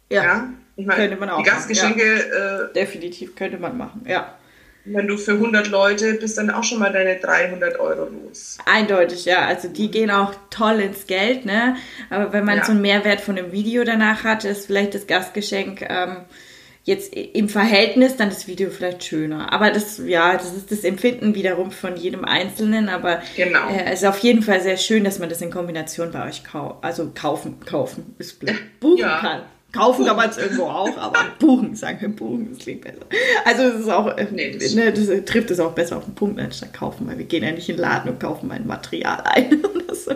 Ja, 0.09 0.23
ja? 0.23 0.53
ich 0.75 0.85
meine, 0.85 1.01
könnte 1.01 1.19
man 1.19 1.29
auch 1.29 1.43
die 1.43 1.49
Gastgeschenke. 1.49 2.29
Ja. 2.29 2.61
Äh, 2.61 2.73
Definitiv 2.73 3.35
könnte 3.35 3.57
man 3.57 3.77
machen, 3.77 4.05
ja 4.07 4.38
wenn 4.93 5.07
du 5.07 5.17
für 5.17 5.33
100 5.33 5.69
Leute 5.69 6.13
bist, 6.15 6.37
dann 6.37 6.49
auch 6.49 6.63
schon 6.63 6.79
mal 6.79 6.91
deine 6.91 7.17
300 7.17 7.79
Euro 7.79 8.09
los. 8.09 8.57
Eindeutig, 8.65 9.25
ja. 9.25 9.45
Also 9.45 9.67
die 9.67 9.91
gehen 9.91 10.11
auch 10.11 10.33
toll 10.49 10.79
ins 10.79 11.07
Geld, 11.07 11.45
ne? 11.45 11.75
Aber 12.09 12.33
wenn 12.33 12.45
man 12.45 12.57
ja. 12.57 12.65
so 12.65 12.71
einen 12.71 12.81
Mehrwert 12.81 13.21
von 13.21 13.37
einem 13.37 13.51
Video 13.51 13.83
danach 13.83 14.23
hat, 14.23 14.45
ist 14.45 14.67
vielleicht 14.67 14.95
das 14.95 15.07
Gastgeschenk 15.07 15.81
ähm, 15.87 16.17
jetzt 16.83 17.13
im 17.13 17.49
Verhältnis 17.49 18.17
dann 18.17 18.29
das 18.29 18.47
Video 18.47 18.69
vielleicht 18.69 19.03
schöner. 19.03 19.53
Aber 19.53 19.69
das, 19.71 20.01
ja, 20.05 20.33
das 20.33 20.53
ist 20.55 20.71
das 20.71 20.83
Empfinden 20.83 21.35
wiederum 21.35 21.71
von 21.71 21.95
jedem 21.95 22.25
Einzelnen. 22.25 22.89
Aber 22.89 23.21
genau. 23.35 23.69
äh, 23.69 23.85
es 23.85 24.01
ist 24.01 24.07
auf 24.07 24.19
jeden 24.19 24.41
Fall 24.41 24.61
sehr 24.61 24.77
schön, 24.77 25.03
dass 25.03 25.19
man 25.19 25.29
das 25.29 25.41
in 25.41 25.51
Kombination 25.51 26.11
bei 26.11 26.27
euch 26.27 26.43
kau 26.43 26.79
also 26.81 27.11
kaufen, 27.13 27.59
kaufen, 27.65 28.15
ist 28.17 28.39
blöd, 28.39 28.55
buchen 28.79 28.97
ja. 28.97 29.19
kann. 29.19 29.41
Kaufen 29.71 30.05
kann 30.05 30.15
man 30.15 30.29
es 30.29 30.37
irgendwo 30.37 30.63
auch, 30.63 30.97
aber 30.97 31.19
buchen, 31.37 31.75
sagen 31.75 32.01
wir 32.01 32.09
buchen, 32.09 32.49
das 32.49 32.63
klingt 32.63 32.81
besser. 32.81 33.05
Also 33.45 33.63
es 33.63 33.81
ist 33.81 33.89
auch, 33.89 34.07
äh, 34.17 34.25
nee, 34.31 34.57
das, 34.57 34.73
ne, 34.73 34.91
das 34.91 35.07
trifft 35.25 35.51
es 35.51 35.59
auch 35.59 35.73
besser 35.73 35.97
auf 35.97 36.05
den 36.05 36.15
Punkt, 36.15 36.39
anstatt 36.39 36.73
kaufen, 36.73 37.07
weil 37.07 37.19
wir 37.19 37.25
gehen 37.25 37.43
ja 37.43 37.51
nicht 37.51 37.69
in 37.69 37.75
den 37.75 37.83
Laden 37.83 38.09
und 38.09 38.19
kaufen 38.19 38.47
mein 38.47 38.65
Material 38.65 39.21
ein. 39.25 39.61
so. 39.93 40.11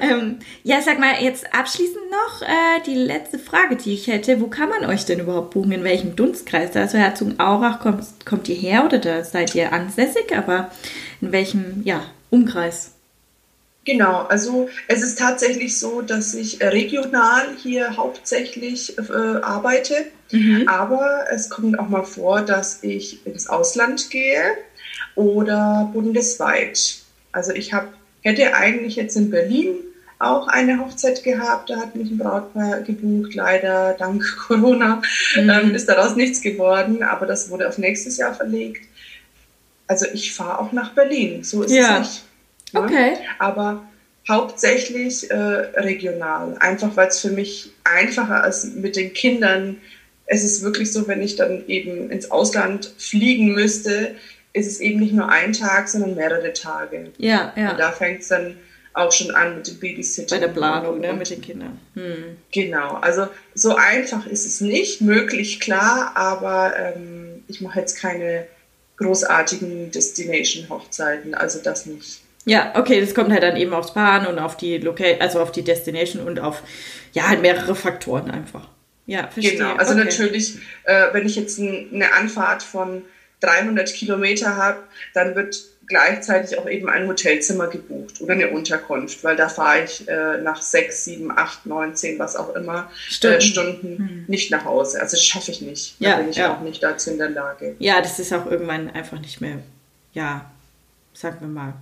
ähm, 0.00 0.38
ja, 0.62 0.80
sag 0.82 1.00
mal, 1.00 1.14
jetzt 1.20 1.52
abschließend 1.52 2.10
noch 2.10 2.42
äh, 2.42 2.80
die 2.86 2.94
letzte 2.94 3.40
Frage, 3.40 3.74
die 3.74 3.94
ich 3.94 4.06
hätte. 4.06 4.40
Wo 4.40 4.46
kann 4.46 4.68
man 4.68 4.88
euch 4.88 5.04
denn 5.04 5.18
überhaupt 5.18 5.50
buchen? 5.50 5.72
In 5.72 5.82
welchem 5.82 6.14
Dunstkreis? 6.14 6.76
Also 6.76 6.98
Herzogenaurach 6.98 7.80
kommt, 7.80 8.04
kommt 8.24 8.48
ihr 8.48 8.54
her 8.54 8.84
oder 8.84 8.98
da 8.98 9.24
seid 9.24 9.54
ihr 9.56 9.72
ansässig, 9.72 10.36
aber 10.36 10.70
in 11.20 11.32
welchem 11.32 11.82
ja, 11.84 12.04
Umkreis? 12.30 12.92
Genau, 13.84 14.26
also 14.28 14.68
es 14.86 15.02
ist 15.02 15.18
tatsächlich 15.18 15.78
so, 15.78 16.02
dass 16.02 16.34
ich 16.34 16.62
regional 16.62 17.48
hier 17.60 17.96
hauptsächlich 17.96 18.96
äh, 18.96 19.12
arbeite, 19.42 20.06
mhm. 20.30 20.68
aber 20.68 21.24
es 21.32 21.50
kommt 21.50 21.78
auch 21.80 21.88
mal 21.88 22.04
vor, 22.04 22.42
dass 22.42 22.84
ich 22.84 23.26
ins 23.26 23.48
Ausland 23.48 24.10
gehe 24.10 24.40
oder 25.16 25.90
bundesweit. 25.92 26.98
Also 27.32 27.52
ich 27.52 27.72
hab, 27.72 27.92
hätte 28.22 28.54
eigentlich 28.54 28.94
jetzt 28.94 29.16
in 29.16 29.30
Berlin 29.30 29.74
auch 30.20 30.46
eine 30.46 30.78
Hochzeit 30.78 31.24
gehabt, 31.24 31.70
da 31.70 31.78
hat 31.78 31.96
mich 31.96 32.08
ein 32.08 32.18
Brautpaar 32.18 32.82
gebucht, 32.82 33.34
leider 33.34 33.94
dank 33.98 34.22
Corona 34.46 35.02
mhm. 35.34 35.50
ähm, 35.50 35.74
ist 35.74 35.88
daraus 35.88 36.14
nichts 36.14 36.40
geworden, 36.40 37.02
aber 37.02 37.26
das 37.26 37.50
wurde 37.50 37.68
auf 37.68 37.78
nächstes 37.78 38.16
Jahr 38.16 38.32
verlegt. 38.32 38.86
Also 39.88 40.06
ich 40.12 40.32
fahre 40.32 40.60
auch 40.60 40.70
nach 40.70 40.92
Berlin, 40.92 41.42
so 41.42 41.64
ist 41.64 41.72
ja. 41.72 41.98
es 41.98 41.98
nicht. 41.98 42.24
Ne? 42.72 42.80
Okay. 42.80 43.14
Aber 43.38 43.86
hauptsächlich 44.28 45.30
äh, 45.30 45.34
regional, 45.34 46.56
einfach 46.60 46.96
weil 46.96 47.08
es 47.08 47.20
für 47.20 47.30
mich 47.30 47.72
einfacher 47.84 48.46
ist 48.46 48.76
mit 48.76 48.96
den 48.96 49.12
Kindern. 49.12 49.78
Es 50.26 50.44
ist 50.44 50.62
wirklich 50.62 50.92
so, 50.92 51.08
wenn 51.08 51.22
ich 51.22 51.36
dann 51.36 51.66
eben 51.66 52.10
ins 52.10 52.30
Ausland 52.30 52.92
fliegen 52.98 53.52
müsste, 53.52 54.14
ist 54.52 54.66
es 54.66 54.80
eben 54.80 55.00
nicht 55.00 55.12
nur 55.12 55.28
ein 55.28 55.52
Tag, 55.52 55.88
sondern 55.88 56.14
mehrere 56.14 56.52
Tage. 56.52 57.12
Ja, 57.18 57.52
ja. 57.56 57.72
Und 57.72 57.80
da 57.80 57.90
fängt 57.90 58.20
es 58.20 58.28
dann 58.28 58.56
auch 58.94 59.10
schon 59.10 59.30
an 59.34 59.56
mit 59.56 59.66
dem 59.66 59.78
Babysitting. 59.78 60.38
Bei 60.38 60.46
der 60.46 60.52
Planung, 60.52 61.00
ne, 61.00 61.14
mit 61.14 61.30
den 61.30 61.40
Kindern. 61.40 61.80
Hm. 61.94 62.36
Genau, 62.52 62.94
also 62.96 63.28
so 63.54 63.74
einfach 63.74 64.26
ist 64.26 64.44
es 64.44 64.60
nicht, 64.60 65.00
möglich, 65.00 65.60
klar, 65.60 66.12
aber 66.14 66.74
ähm, 66.76 67.42
ich 67.48 67.62
mache 67.62 67.80
jetzt 67.80 67.98
keine 67.98 68.46
großartigen 68.98 69.90
Destination-Hochzeiten, 69.90 71.34
also 71.34 71.58
das 71.60 71.86
nicht. 71.86 72.20
Ja, 72.44 72.72
okay, 72.74 73.00
das 73.00 73.14
kommt 73.14 73.30
halt 73.30 73.42
dann 73.42 73.56
eben 73.56 73.72
aufs 73.72 73.94
Bahn 73.94 74.26
und 74.26 74.38
auf 74.38 74.56
die 74.56 74.78
Location, 74.78 75.20
also 75.20 75.40
auf 75.40 75.52
die 75.52 75.62
Destination 75.62 76.26
und 76.26 76.40
auf, 76.40 76.62
ja, 77.12 77.28
halt 77.28 77.40
mehrere 77.40 77.74
Faktoren 77.74 78.30
einfach. 78.30 78.68
Ja, 79.06 79.28
verstehe. 79.28 79.58
Genau, 79.58 79.74
also 79.74 79.92
okay. 79.92 80.04
natürlich, 80.04 80.56
äh, 80.84 81.06
wenn 81.12 81.26
ich 81.26 81.36
jetzt 81.36 81.58
ein, 81.58 81.90
eine 81.92 82.12
Anfahrt 82.14 82.62
von 82.62 83.02
300 83.40 83.92
Kilometer 83.92 84.56
habe, 84.56 84.78
dann 85.14 85.34
wird 85.34 85.56
gleichzeitig 85.86 86.58
auch 86.58 86.68
eben 86.68 86.88
ein 86.88 87.06
Hotelzimmer 87.06 87.66
gebucht 87.66 88.20
oder 88.20 88.32
eine 88.32 88.50
Unterkunft, 88.50 89.22
weil 89.24 89.36
da 89.36 89.48
fahre 89.48 89.84
ich 89.84 90.08
äh, 90.08 90.38
nach 90.38 90.62
sechs, 90.62 91.04
sieben, 91.04 91.30
acht, 91.30 91.66
neun, 91.66 91.94
zehn, 91.94 92.18
was 92.18 92.36
auch 92.36 92.54
immer, 92.54 92.90
Stunden, 92.94 93.36
äh, 93.36 93.40
Stunden 93.40 93.98
hm. 93.98 94.24
nicht 94.28 94.50
nach 94.50 94.64
Hause. 94.64 95.00
Also 95.00 95.16
das 95.16 95.24
schaffe 95.24 95.50
ich 95.50 95.60
nicht. 95.60 95.96
Da 96.00 96.10
ja, 96.10 96.16
bin 96.16 96.30
ich 96.30 96.36
ja. 96.36 96.54
auch 96.54 96.60
nicht 96.60 96.82
dazu 96.82 97.10
in 97.10 97.18
der 97.18 97.30
Lage. 97.30 97.76
Ja, 97.78 98.00
das 98.00 98.18
ist 98.18 98.32
auch 98.32 98.46
irgendwann 98.46 98.90
einfach 98.90 99.20
nicht 99.20 99.40
mehr, 99.40 99.58
ja, 100.12 100.50
sagen 101.12 101.38
wir 101.40 101.48
mal, 101.48 101.74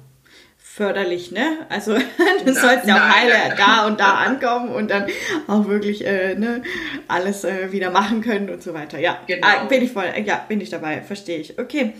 förderlich, 0.72 1.32
ne? 1.32 1.66
Also 1.68 1.94
du 2.44 2.54
sollst 2.54 2.86
ja 2.86 2.94
auch 2.94 3.16
heile 3.16 3.56
da 3.56 3.86
und 3.88 3.98
da 3.98 4.14
ankommen 4.14 4.70
und 4.70 4.90
dann 4.90 5.06
auch 5.48 5.66
wirklich 5.66 6.06
äh, 6.06 6.36
ne, 6.36 6.62
alles 7.08 7.42
äh, 7.42 7.72
wieder 7.72 7.90
machen 7.90 8.20
können 8.20 8.48
und 8.48 8.62
so 8.62 8.72
weiter. 8.72 9.00
Ja, 9.00 9.18
genau. 9.26 9.46
ah, 9.46 9.64
bin 9.64 9.82
ich 9.82 9.90
voll, 9.90 10.04
ja, 10.24 10.44
bin 10.48 10.60
ich 10.60 10.70
dabei, 10.70 11.02
verstehe 11.02 11.38
ich. 11.38 11.58
Okay, 11.58 11.94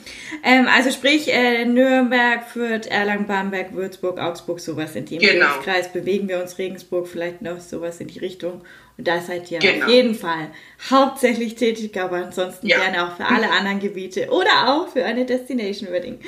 ähm, 0.45 0.69
also 0.73 0.93
sprich 0.93 1.33
äh, 1.33 1.65
Nürnberg, 1.65 2.45
Fürth, 2.45 2.87
Erlangen, 2.87 3.27
Bamberg, 3.27 3.75
Würzburg, 3.75 4.21
Augsburg, 4.21 4.61
sowas 4.61 4.95
in 4.95 5.05
dem 5.05 5.19
genau. 5.19 5.59
Kreis 5.65 5.93
bewegen 5.93 6.29
wir 6.29 6.41
uns, 6.41 6.57
Regensburg 6.57 7.09
vielleicht 7.09 7.43
noch 7.43 7.59
sowas 7.59 8.01
in 8.01 8.07
die 8.07 8.21
Richtung. 8.21 8.63
Und 8.99 9.09
da 9.09 9.21
seid 9.21 9.51
ihr 9.51 9.59
genau. 9.59 9.87
auf 9.87 9.91
jeden 9.91 10.15
Fall 10.15 10.51
hauptsächlich 10.91 11.55
tätig, 11.55 11.99
aber 11.99 12.17
ansonsten 12.17 12.67
ja. 12.67 12.79
gerne 12.79 13.07
auch 13.07 13.17
für 13.17 13.27
alle 13.27 13.51
anderen 13.59 13.81
Gebiete 13.81 14.29
oder 14.31 14.69
auch 14.69 14.89
für 14.89 15.05
eine 15.05 15.25
Destination 15.25 15.91
Wedding. 15.91 16.21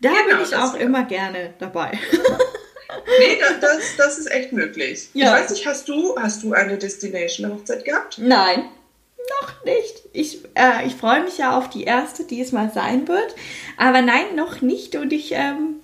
Da 0.00 0.10
genau, 0.10 0.36
bin 0.36 0.46
ich 0.46 0.56
auch 0.56 0.74
immer 0.74 1.04
gerne 1.04 1.54
dabei. 1.58 1.92
nee, 3.18 3.38
das, 3.60 3.96
das 3.96 4.18
ist 4.18 4.30
echt 4.30 4.52
möglich. 4.52 5.08
Ja. 5.14 5.36
Ich 5.36 5.42
weiß 5.42 5.50
nicht, 5.50 5.66
hast 5.66 5.88
du, 5.88 6.16
hast 6.18 6.42
du 6.42 6.52
eine 6.52 6.76
Destination-Hochzeit 6.76 7.84
gehabt? 7.84 8.18
Nein, 8.18 8.64
noch 9.40 9.64
nicht. 9.64 10.02
Ich, 10.12 10.44
äh, 10.54 10.86
ich 10.86 10.94
freue 10.94 11.22
mich 11.22 11.38
ja 11.38 11.56
auf 11.56 11.70
die 11.70 11.84
erste, 11.84 12.24
die 12.24 12.40
es 12.40 12.52
mal 12.52 12.70
sein 12.72 13.08
wird. 13.08 13.34
Aber 13.76 14.02
nein, 14.02 14.34
noch 14.34 14.60
nicht. 14.60 14.96
Und 14.96 15.12
ich 15.12 15.32
ähm, 15.32 15.80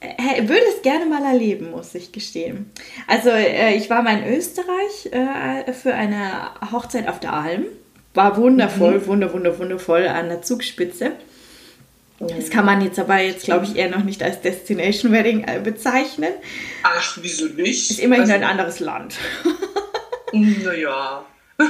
würde 0.00 0.64
es 0.74 0.82
gerne 0.82 1.06
mal 1.06 1.22
erleben, 1.24 1.70
muss 1.70 1.94
ich 1.94 2.10
gestehen. 2.10 2.70
Also 3.06 3.28
äh, 3.30 3.74
ich 3.74 3.90
war 3.90 4.02
mal 4.02 4.18
in 4.22 4.34
Österreich 4.34 5.12
äh, 5.12 5.72
für 5.72 5.94
eine 5.94 6.50
Hochzeit 6.72 7.06
auf 7.08 7.20
der 7.20 7.34
Alm. 7.34 7.66
War 8.14 8.36
wundervoll, 8.36 8.98
mhm. 8.98 9.06
wunder, 9.06 9.32
wunder, 9.32 9.58
wundervoll 9.58 10.08
an 10.08 10.28
der 10.28 10.42
Zugspitze. 10.42 11.12
Das 12.18 12.50
kann 12.50 12.66
man 12.66 12.82
jetzt 12.82 12.98
aber 12.98 13.18
jetzt, 13.18 13.44
glaube 13.44 13.64
ich, 13.64 13.76
eher 13.76 13.88
noch 13.88 14.04
nicht 14.04 14.22
als 14.22 14.42
Destination 14.42 15.10
Wedding 15.12 15.44
äh, 15.44 15.60
bezeichnen. 15.62 16.32
Ach, 16.82 17.18
wieso 17.20 17.46
nicht? 17.46 17.90
Ist 17.90 18.00
immerhin 18.00 18.24
also, 18.24 18.34
ein 18.34 18.44
anderes 18.44 18.80
Land. 18.80 19.14
naja. 20.32 21.24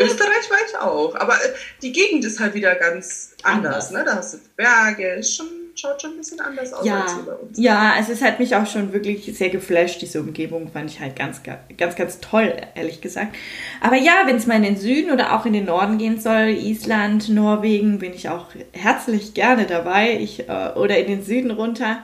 Österreich 0.00 0.50
war 0.50 0.58
ich 0.68 0.76
auch, 0.76 1.14
aber 1.16 1.36
die 1.82 1.92
Gegend 1.92 2.24
ist 2.24 2.40
halt 2.40 2.54
wieder 2.54 2.74
ganz 2.76 3.34
anders. 3.42 3.88
anders. 3.88 3.90
Ne? 3.90 4.04
Da 4.04 4.16
hast 4.16 4.34
du 4.34 4.38
Berge, 4.56 5.14
ist 5.14 5.36
schon 5.36 5.48
schaut 5.78 6.02
schon 6.02 6.12
ein 6.12 6.16
bisschen 6.16 6.40
anders 6.40 6.72
aus 6.72 6.84
ja, 6.84 7.02
als 7.02 7.14
hier 7.14 7.22
bei 7.22 7.32
uns. 7.34 7.58
Ja, 7.58 7.92
also 7.92 8.12
es 8.12 8.20
hat 8.20 8.40
mich 8.40 8.56
auch 8.56 8.66
schon 8.66 8.92
wirklich 8.92 9.24
sehr 9.36 9.50
geflasht, 9.50 10.02
diese 10.02 10.20
Umgebung 10.20 10.70
fand 10.72 10.90
ich 10.90 11.00
halt 11.00 11.14
ganz, 11.14 11.42
ganz, 11.76 11.94
ganz 11.94 12.20
toll, 12.20 12.52
ehrlich 12.74 13.00
gesagt. 13.00 13.36
Aber 13.80 13.96
ja, 13.96 14.22
wenn 14.26 14.36
es 14.36 14.46
mal 14.46 14.56
in 14.56 14.64
den 14.64 14.76
Süden 14.76 15.12
oder 15.12 15.36
auch 15.36 15.46
in 15.46 15.52
den 15.52 15.66
Norden 15.66 15.98
gehen 15.98 16.20
soll, 16.20 16.48
Island, 16.48 17.28
Norwegen, 17.28 18.00
bin 18.00 18.12
ich 18.12 18.28
auch 18.28 18.46
herzlich 18.72 19.34
gerne 19.34 19.66
dabei. 19.66 20.18
Ich, 20.18 20.48
äh, 20.48 20.72
oder 20.74 20.98
in 20.98 21.06
den 21.06 21.22
Süden 21.22 21.52
runter. 21.52 22.02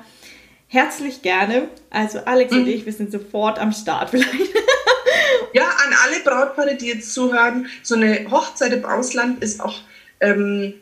Herzlich 0.68 1.22
gerne. 1.22 1.68
Also 1.90 2.20
Alex 2.20 2.52
mhm. 2.52 2.60
und 2.60 2.68
ich, 2.68 2.86
wir 2.86 2.92
sind 2.92 3.10
sofort 3.10 3.58
am 3.58 3.72
Start 3.72 4.10
vielleicht. 4.10 4.32
ja, 5.52 5.64
an 5.64 5.94
alle 6.04 6.20
Brautpaare, 6.22 6.76
die 6.76 6.86
jetzt 6.88 7.12
zuhören, 7.12 7.66
so 7.82 7.96
eine 7.96 8.30
Hochzeit 8.30 8.72
im 8.72 8.84
Ausland 8.84 9.42
ist 9.42 9.60
auch 9.60 9.80
ähm, 10.20 10.74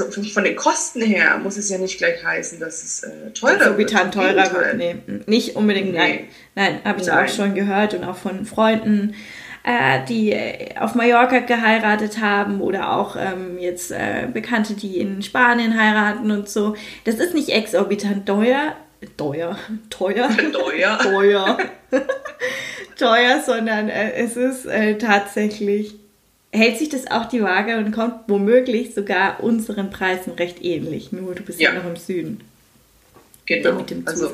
also 0.00 0.22
von 0.22 0.44
den 0.44 0.56
Kosten 0.56 1.02
her 1.02 1.38
muss 1.38 1.58
es 1.58 1.68
ja 1.68 1.76
nicht 1.76 1.98
gleich 1.98 2.24
heißen, 2.24 2.58
dass 2.60 2.82
es 2.82 3.02
äh, 3.02 3.30
teurer 3.32 3.76
wird. 3.76 3.90
Exorbitant 3.92 4.14
teurer 4.14 4.52
wird. 4.52 4.76
Nee, 4.76 4.96
nicht 5.26 5.54
unbedingt. 5.54 5.92
Nee. 5.92 5.98
Nein, 5.98 6.28
nein 6.54 6.80
habe 6.84 7.00
ich 7.00 7.08
nein. 7.08 7.24
auch 7.24 7.28
schon 7.28 7.54
gehört 7.54 7.92
und 7.92 8.04
auch 8.04 8.16
von 8.16 8.46
Freunden, 8.46 9.14
äh, 9.64 10.00
die 10.08 10.32
äh, 10.32 10.78
auf 10.78 10.94
Mallorca 10.94 11.40
geheiratet 11.40 12.20
haben 12.20 12.62
oder 12.62 12.96
auch 12.96 13.16
ähm, 13.16 13.58
jetzt 13.58 13.90
äh, 13.90 14.28
Bekannte, 14.32 14.74
die 14.74 14.98
in 14.98 15.22
Spanien 15.22 15.78
heiraten 15.78 16.30
und 16.30 16.48
so. 16.48 16.74
Das 17.04 17.16
ist 17.16 17.34
nicht 17.34 17.50
exorbitant 17.50 18.26
teuer. 18.26 18.74
Teuer. 19.18 19.58
Teuer. 19.90 20.30
Teuer. 20.52 20.98
teuer. 20.98 21.58
teuer, 22.96 23.42
sondern 23.44 23.90
äh, 23.90 24.12
es 24.14 24.38
ist 24.38 24.64
äh, 24.64 24.96
tatsächlich 24.96 26.01
hält 26.52 26.78
sich 26.78 26.90
das 26.90 27.10
auch 27.10 27.26
die 27.26 27.42
Waage 27.42 27.78
und 27.78 27.92
kommt 27.92 28.28
womöglich 28.28 28.94
sogar 28.94 29.42
unseren 29.42 29.90
Preisen 29.90 30.34
recht 30.34 30.62
ähnlich. 30.62 31.10
Nur 31.10 31.34
du 31.34 31.42
bist 31.42 31.60
ja, 31.60 31.72
ja 31.72 31.78
noch 31.78 31.88
im 31.88 31.96
Süden. 31.96 32.40
Genau. 33.46 33.84
also 34.04 34.32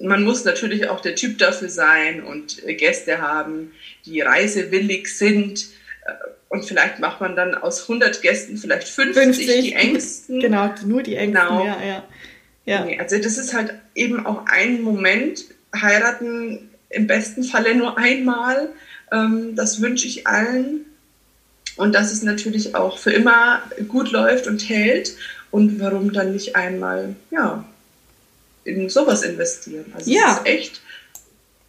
man 0.00 0.22
muss 0.22 0.44
natürlich 0.44 0.88
auch 0.88 1.00
der 1.00 1.14
Typ 1.14 1.38
dafür 1.38 1.70
sein 1.70 2.22
und 2.22 2.62
Gäste 2.66 3.20
haben, 3.20 3.72
die 4.04 4.20
reisewillig 4.20 5.16
sind. 5.16 5.66
Äh, 6.04 6.12
und 6.48 6.64
vielleicht 6.64 6.98
macht 6.98 7.20
man 7.20 7.36
dann 7.36 7.54
aus 7.54 7.82
100 7.82 8.20
Gästen 8.22 8.56
vielleicht 8.56 8.88
50, 8.88 9.22
50. 9.22 9.62
die 9.62 9.72
engsten. 9.72 10.40
Genau, 10.40 10.74
nur 10.84 11.02
die 11.02 11.14
engsten. 11.16 11.48
Genau. 11.48 11.64
Ja, 11.64 11.78
ja. 11.84 12.04
ja. 12.64 12.84
Nee, 12.84 12.98
also 12.98 13.18
das 13.18 13.38
ist 13.38 13.54
halt 13.54 13.74
eben 13.94 14.26
auch 14.26 14.46
ein 14.46 14.82
Moment. 14.82 15.44
Heiraten 15.74 16.70
im 16.90 17.06
besten 17.06 17.44
Falle 17.44 17.74
nur 17.74 17.98
einmal. 17.98 18.70
Ähm, 19.12 19.56
das 19.56 19.80
wünsche 19.80 20.06
ich 20.06 20.26
allen 20.26 20.86
und 21.78 21.94
dass 21.94 22.12
es 22.12 22.22
natürlich 22.22 22.74
auch 22.74 22.98
für 22.98 23.12
immer 23.12 23.62
gut 23.86 24.10
läuft 24.10 24.46
und 24.46 24.68
hält. 24.68 25.16
Und 25.50 25.80
warum 25.80 26.12
dann 26.12 26.32
nicht 26.32 26.56
einmal, 26.56 27.16
ja, 27.30 27.64
in 28.64 28.90
sowas 28.90 29.22
investieren? 29.22 29.86
Also 29.94 30.10
ja. 30.10 30.26
das 30.26 30.38
ist 30.40 30.46
echt 30.46 30.80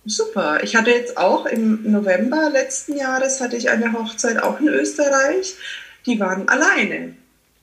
super. 0.05 0.63
Ich 0.63 0.75
hatte 0.75 0.89
jetzt 0.89 1.17
auch 1.17 1.45
im 1.45 1.89
November 1.89 2.49
letzten 2.49 2.97
Jahres 2.97 3.39
hatte 3.39 3.55
ich 3.55 3.69
eine 3.69 3.93
Hochzeit 3.93 4.41
auch 4.41 4.59
in 4.59 4.67
Österreich. 4.67 5.55
Die 6.05 6.19
waren 6.19 6.49
alleine. 6.49 7.13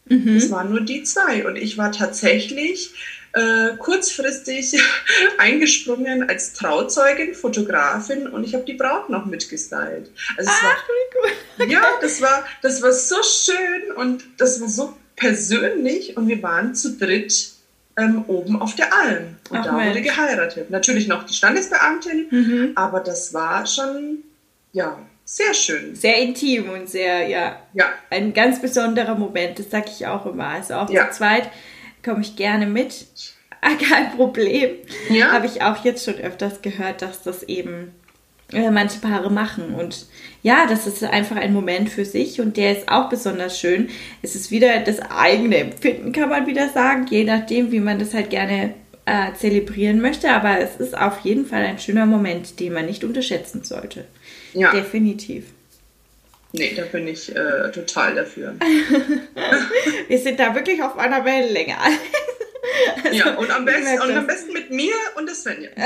Mhm. 0.06 0.36
Es 0.36 0.50
waren 0.50 0.70
nur 0.70 0.82
die 0.82 1.02
zwei. 1.02 1.46
Und 1.46 1.56
ich 1.56 1.76
war 1.76 1.92
tatsächlich 1.92 2.94
äh, 3.36 3.76
kurzfristig 3.76 4.80
eingesprungen 5.38 6.28
als 6.28 6.54
Trauzeugin, 6.54 7.34
Fotografin 7.34 8.26
und 8.26 8.44
ich 8.44 8.54
habe 8.54 8.64
die 8.64 8.72
Braut 8.72 9.10
noch 9.10 9.26
mitgestylt. 9.26 10.10
Also 10.36 10.50
Ach, 10.52 10.64
war. 10.64 10.72
Okay. 11.58 11.72
Ja, 11.72 11.80
das 12.02 12.20
war, 12.20 12.44
das 12.60 12.82
war 12.82 12.92
so 12.92 13.16
schön 13.22 13.92
und 13.96 14.24
das 14.36 14.60
war 14.60 14.68
so 14.68 14.94
persönlich 15.16 16.14
und 16.14 16.28
wir 16.28 16.42
waren 16.42 16.74
zu 16.74 16.98
dritt 16.98 17.50
ähm, 17.96 18.24
oben 18.26 18.60
auf 18.60 18.74
der 18.74 18.92
Alm 18.94 19.36
und 19.48 19.56
Ach, 19.56 19.64
da 19.64 19.72
Mensch. 19.72 19.88
wurde 19.88 20.02
geheiratet. 20.02 20.70
Natürlich 20.70 21.08
noch 21.08 21.24
die 21.24 21.32
Standesbeamtin, 21.32 22.26
mhm. 22.30 22.72
aber 22.74 23.00
das 23.00 23.32
war 23.32 23.64
schon, 23.64 24.18
ja, 24.72 24.98
sehr 25.24 25.54
schön. 25.54 25.96
Sehr 25.96 26.18
intim 26.18 26.68
und 26.68 26.90
sehr, 26.90 27.26
ja, 27.26 27.58
ja. 27.72 27.86
ein 28.10 28.34
ganz 28.34 28.60
besonderer 28.60 29.14
Moment, 29.14 29.58
das 29.58 29.70
sage 29.70 29.86
ich 29.88 30.06
auch 30.06 30.26
immer. 30.26 30.48
Also 30.48 30.74
auch 30.74 30.90
ja. 30.90 31.10
zu 31.10 31.18
zweit 31.18 31.50
komme 32.06 32.22
ich 32.22 32.36
gerne 32.36 32.66
mit. 32.66 33.06
Ah, 33.60 33.74
kein 33.74 34.12
Problem. 34.12 34.70
Ja. 35.10 35.32
Habe 35.32 35.46
ich 35.46 35.60
auch 35.62 35.84
jetzt 35.84 36.04
schon 36.04 36.14
öfters 36.14 36.62
gehört, 36.62 37.02
dass 37.02 37.22
das 37.22 37.42
eben 37.42 37.92
äh, 38.52 38.70
manche 38.70 39.00
Paare 39.00 39.30
machen. 39.30 39.74
Und 39.74 40.06
ja, 40.42 40.66
das 40.68 40.86
ist 40.86 41.02
einfach 41.02 41.36
ein 41.36 41.52
Moment 41.52 41.88
für 41.88 42.04
sich 42.04 42.40
und 42.40 42.56
der 42.56 42.78
ist 42.78 42.88
auch 42.88 43.08
besonders 43.08 43.58
schön. 43.58 43.88
Es 44.22 44.36
ist 44.36 44.50
wieder 44.52 44.80
das 44.80 45.00
eigene 45.00 45.56
Empfinden, 45.56 46.12
kann 46.12 46.28
man 46.28 46.46
wieder 46.46 46.68
sagen, 46.68 47.06
je 47.10 47.24
nachdem, 47.24 47.72
wie 47.72 47.80
man 47.80 47.98
das 47.98 48.14
halt 48.14 48.30
gerne 48.30 48.74
äh, 49.04 49.32
zelebrieren 49.34 50.00
möchte. 50.00 50.30
Aber 50.30 50.60
es 50.60 50.76
ist 50.76 50.96
auf 50.96 51.20
jeden 51.20 51.44
Fall 51.44 51.62
ein 51.62 51.80
schöner 51.80 52.06
Moment, 52.06 52.60
den 52.60 52.72
man 52.72 52.86
nicht 52.86 53.02
unterschätzen 53.02 53.64
sollte. 53.64 54.04
Ja. 54.54 54.70
Definitiv. 54.70 55.46
Nee, 56.58 56.74
da 56.74 56.84
bin 56.84 57.06
ich 57.06 57.34
äh, 57.34 57.70
total 57.72 58.14
dafür. 58.14 58.54
Wir 60.08 60.18
sind 60.18 60.40
da 60.40 60.54
wirklich 60.54 60.82
auf 60.82 60.96
einer 60.98 61.24
Wellenlänge. 61.24 61.76
also, 63.04 63.16
ja, 63.16 63.34
und 63.34 63.50
am, 63.50 63.64
besten, 63.64 64.00
und 64.00 64.16
am 64.16 64.26
besten 64.26 64.52
mit 64.52 64.70
mir 64.70 64.94
und 65.16 65.26
der 65.26 65.34
Svenja. 65.34 65.70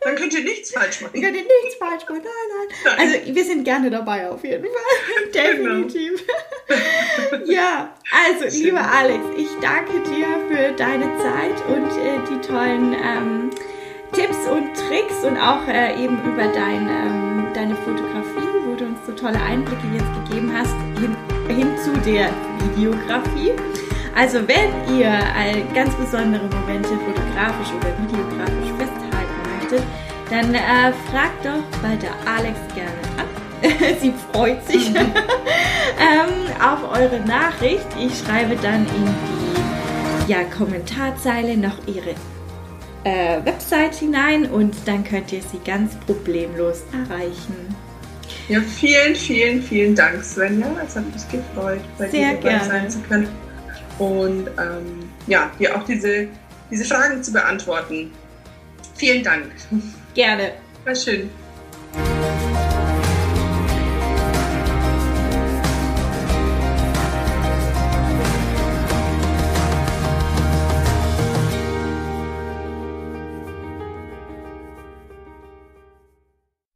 Dann 0.00 0.16
könnt 0.16 0.34
ihr 0.34 0.44
nichts 0.44 0.70
falsch 0.70 1.00
machen. 1.00 1.12
Dann 1.14 1.22
könnt 1.22 1.36
ihr 1.36 1.44
nichts 1.44 1.76
falsch 1.78 2.02
machen. 2.02 2.22
Nein, 2.22 2.68
nein. 2.84 2.98
Also 2.98 3.34
wir 3.34 3.44
sind 3.44 3.64
gerne 3.64 3.90
dabei 3.90 4.28
auf 4.28 4.44
jeden 4.44 4.64
Fall. 4.64 5.30
Definitiv. 5.32 6.22
Genau. 7.30 7.50
ja, 7.50 7.96
also 8.28 8.50
Schön. 8.50 8.64
lieber 8.64 8.82
Alex, 8.82 9.20
ich 9.38 9.48
danke 9.62 10.02
dir 10.02 10.26
für 10.48 10.72
deine 10.72 11.04
Zeit 11.18 11.66
und 11.68 11.90
äh, 12.02 12.18
die 12.30 12.46
tollen 12.46 12.94
ähm, 12.94 13.50
Tipps 14.12 14.46
und 14.46 14.74
Tricks 14.76 15.24
und 15.24 15.36
auch 15.38 15.66
äh, 15.66 15.94
eben 16.02 16.22
über 16.22 16.46
dein, 16.48 16.88
ähm, 16.88 17.33
deine 17.54 17.76
Fotografie, 17.76 18.48
wo 18.66 18.74
du 18.74 18.84
uns 18.84 18.98
so 19.06 19.12
tolle 19.12 19.40
Einblicke 19.40 19.86
jetzt 19.92 20.28
gegeben 20.28 20.52
hast, 20.52 20.74
hin, 21.00 21.16
hin 21.48 21.68
zu 21.82 21.92
der 22.00 22.30
Videografie. 22.58 23.52
Also 24.16 24.38
wenn 24.46 24.96
ihr 24.96 25.10
ganz 25.74 25.94
besondere 25.94 26.44
Momente 26.44 26.88
fotografisch 26.88 27.72
oder 27.76 27.90
videografisch 27.98 28.70
festhalten 28.78 29.58
möchtet, 29.58 29.82
dann 30.30 30.54
äh, 30.54 30.92
fragt 31.10 31.44
doch 31.44 31.80
bei 31.82 31.96
der 31.96 32.12
Alex 32.30 32.58
gerne 32.74 32.92
ab. 33.18 33.26
Sie 34.00 34.12
freut 34.32 34.64
sich 34.66 34.90
mhm. 34.90 34.96
ähm, 35.98 36.62
auf 36.62 36.90
eure 36.92 37.20
Nachricht. 37.20 37.86
Ich 37.98 38.18
schreibe 38.18 38.56
dann 38.56 38.86
in 38.86 39.14
die 40.26 40.32
ja, 40.32 40.44
Kommentarzeile 40.44 41.56
noch 41.56 41.76
ihre 41.86 42.14
äh, 43.04 43.44
Website 43.44 43.94
hinein 43.94 44.46
und 44.46 44.74
dann 44.86 45.04
könnt 45.04 45.32
ihr 45.32 45.42
sie 45.42 45.60
ganz 45.64 45.94
problemlos 46.06 46.82
erreichen. 46.92 47.74
Ja, 48.48 48.60
vielen, 48.60 49.14
vielen, 49.14 49.62
vielen 49.62 49.94
Dank, 49.94 50.22
Svenja. 50.22 50.66
Es 50.86 50.96
hat 50.96 51.04
mich 51.12 51.28
gefreut, 51.28 51.80
bei 51.98 52.08
Sehr 52.08 52.30
dir 52.30 52.36
dabei 52.36 52.48
gerne. 52.50 52.64
sein 52.64 52.90
zu 52.90 52.98
können. 53.00 53.28
Und 53.98 54.48
ähm, 54.58 55.08
ja, 55.26 55.50
dir 55.58 55.76
auch 55.76 55.84
diese, 55.84 56.28
diese 56.70 56.84
Fragen 56.84 57.22
zu 57.22 57.32
beantworten. 57.32 58.10
Vielen 58.96 59.22
Dank. 59.22 59.46
Gerne. 60.14 60.52
War 60.84 60.94
schön. 60.94 61.30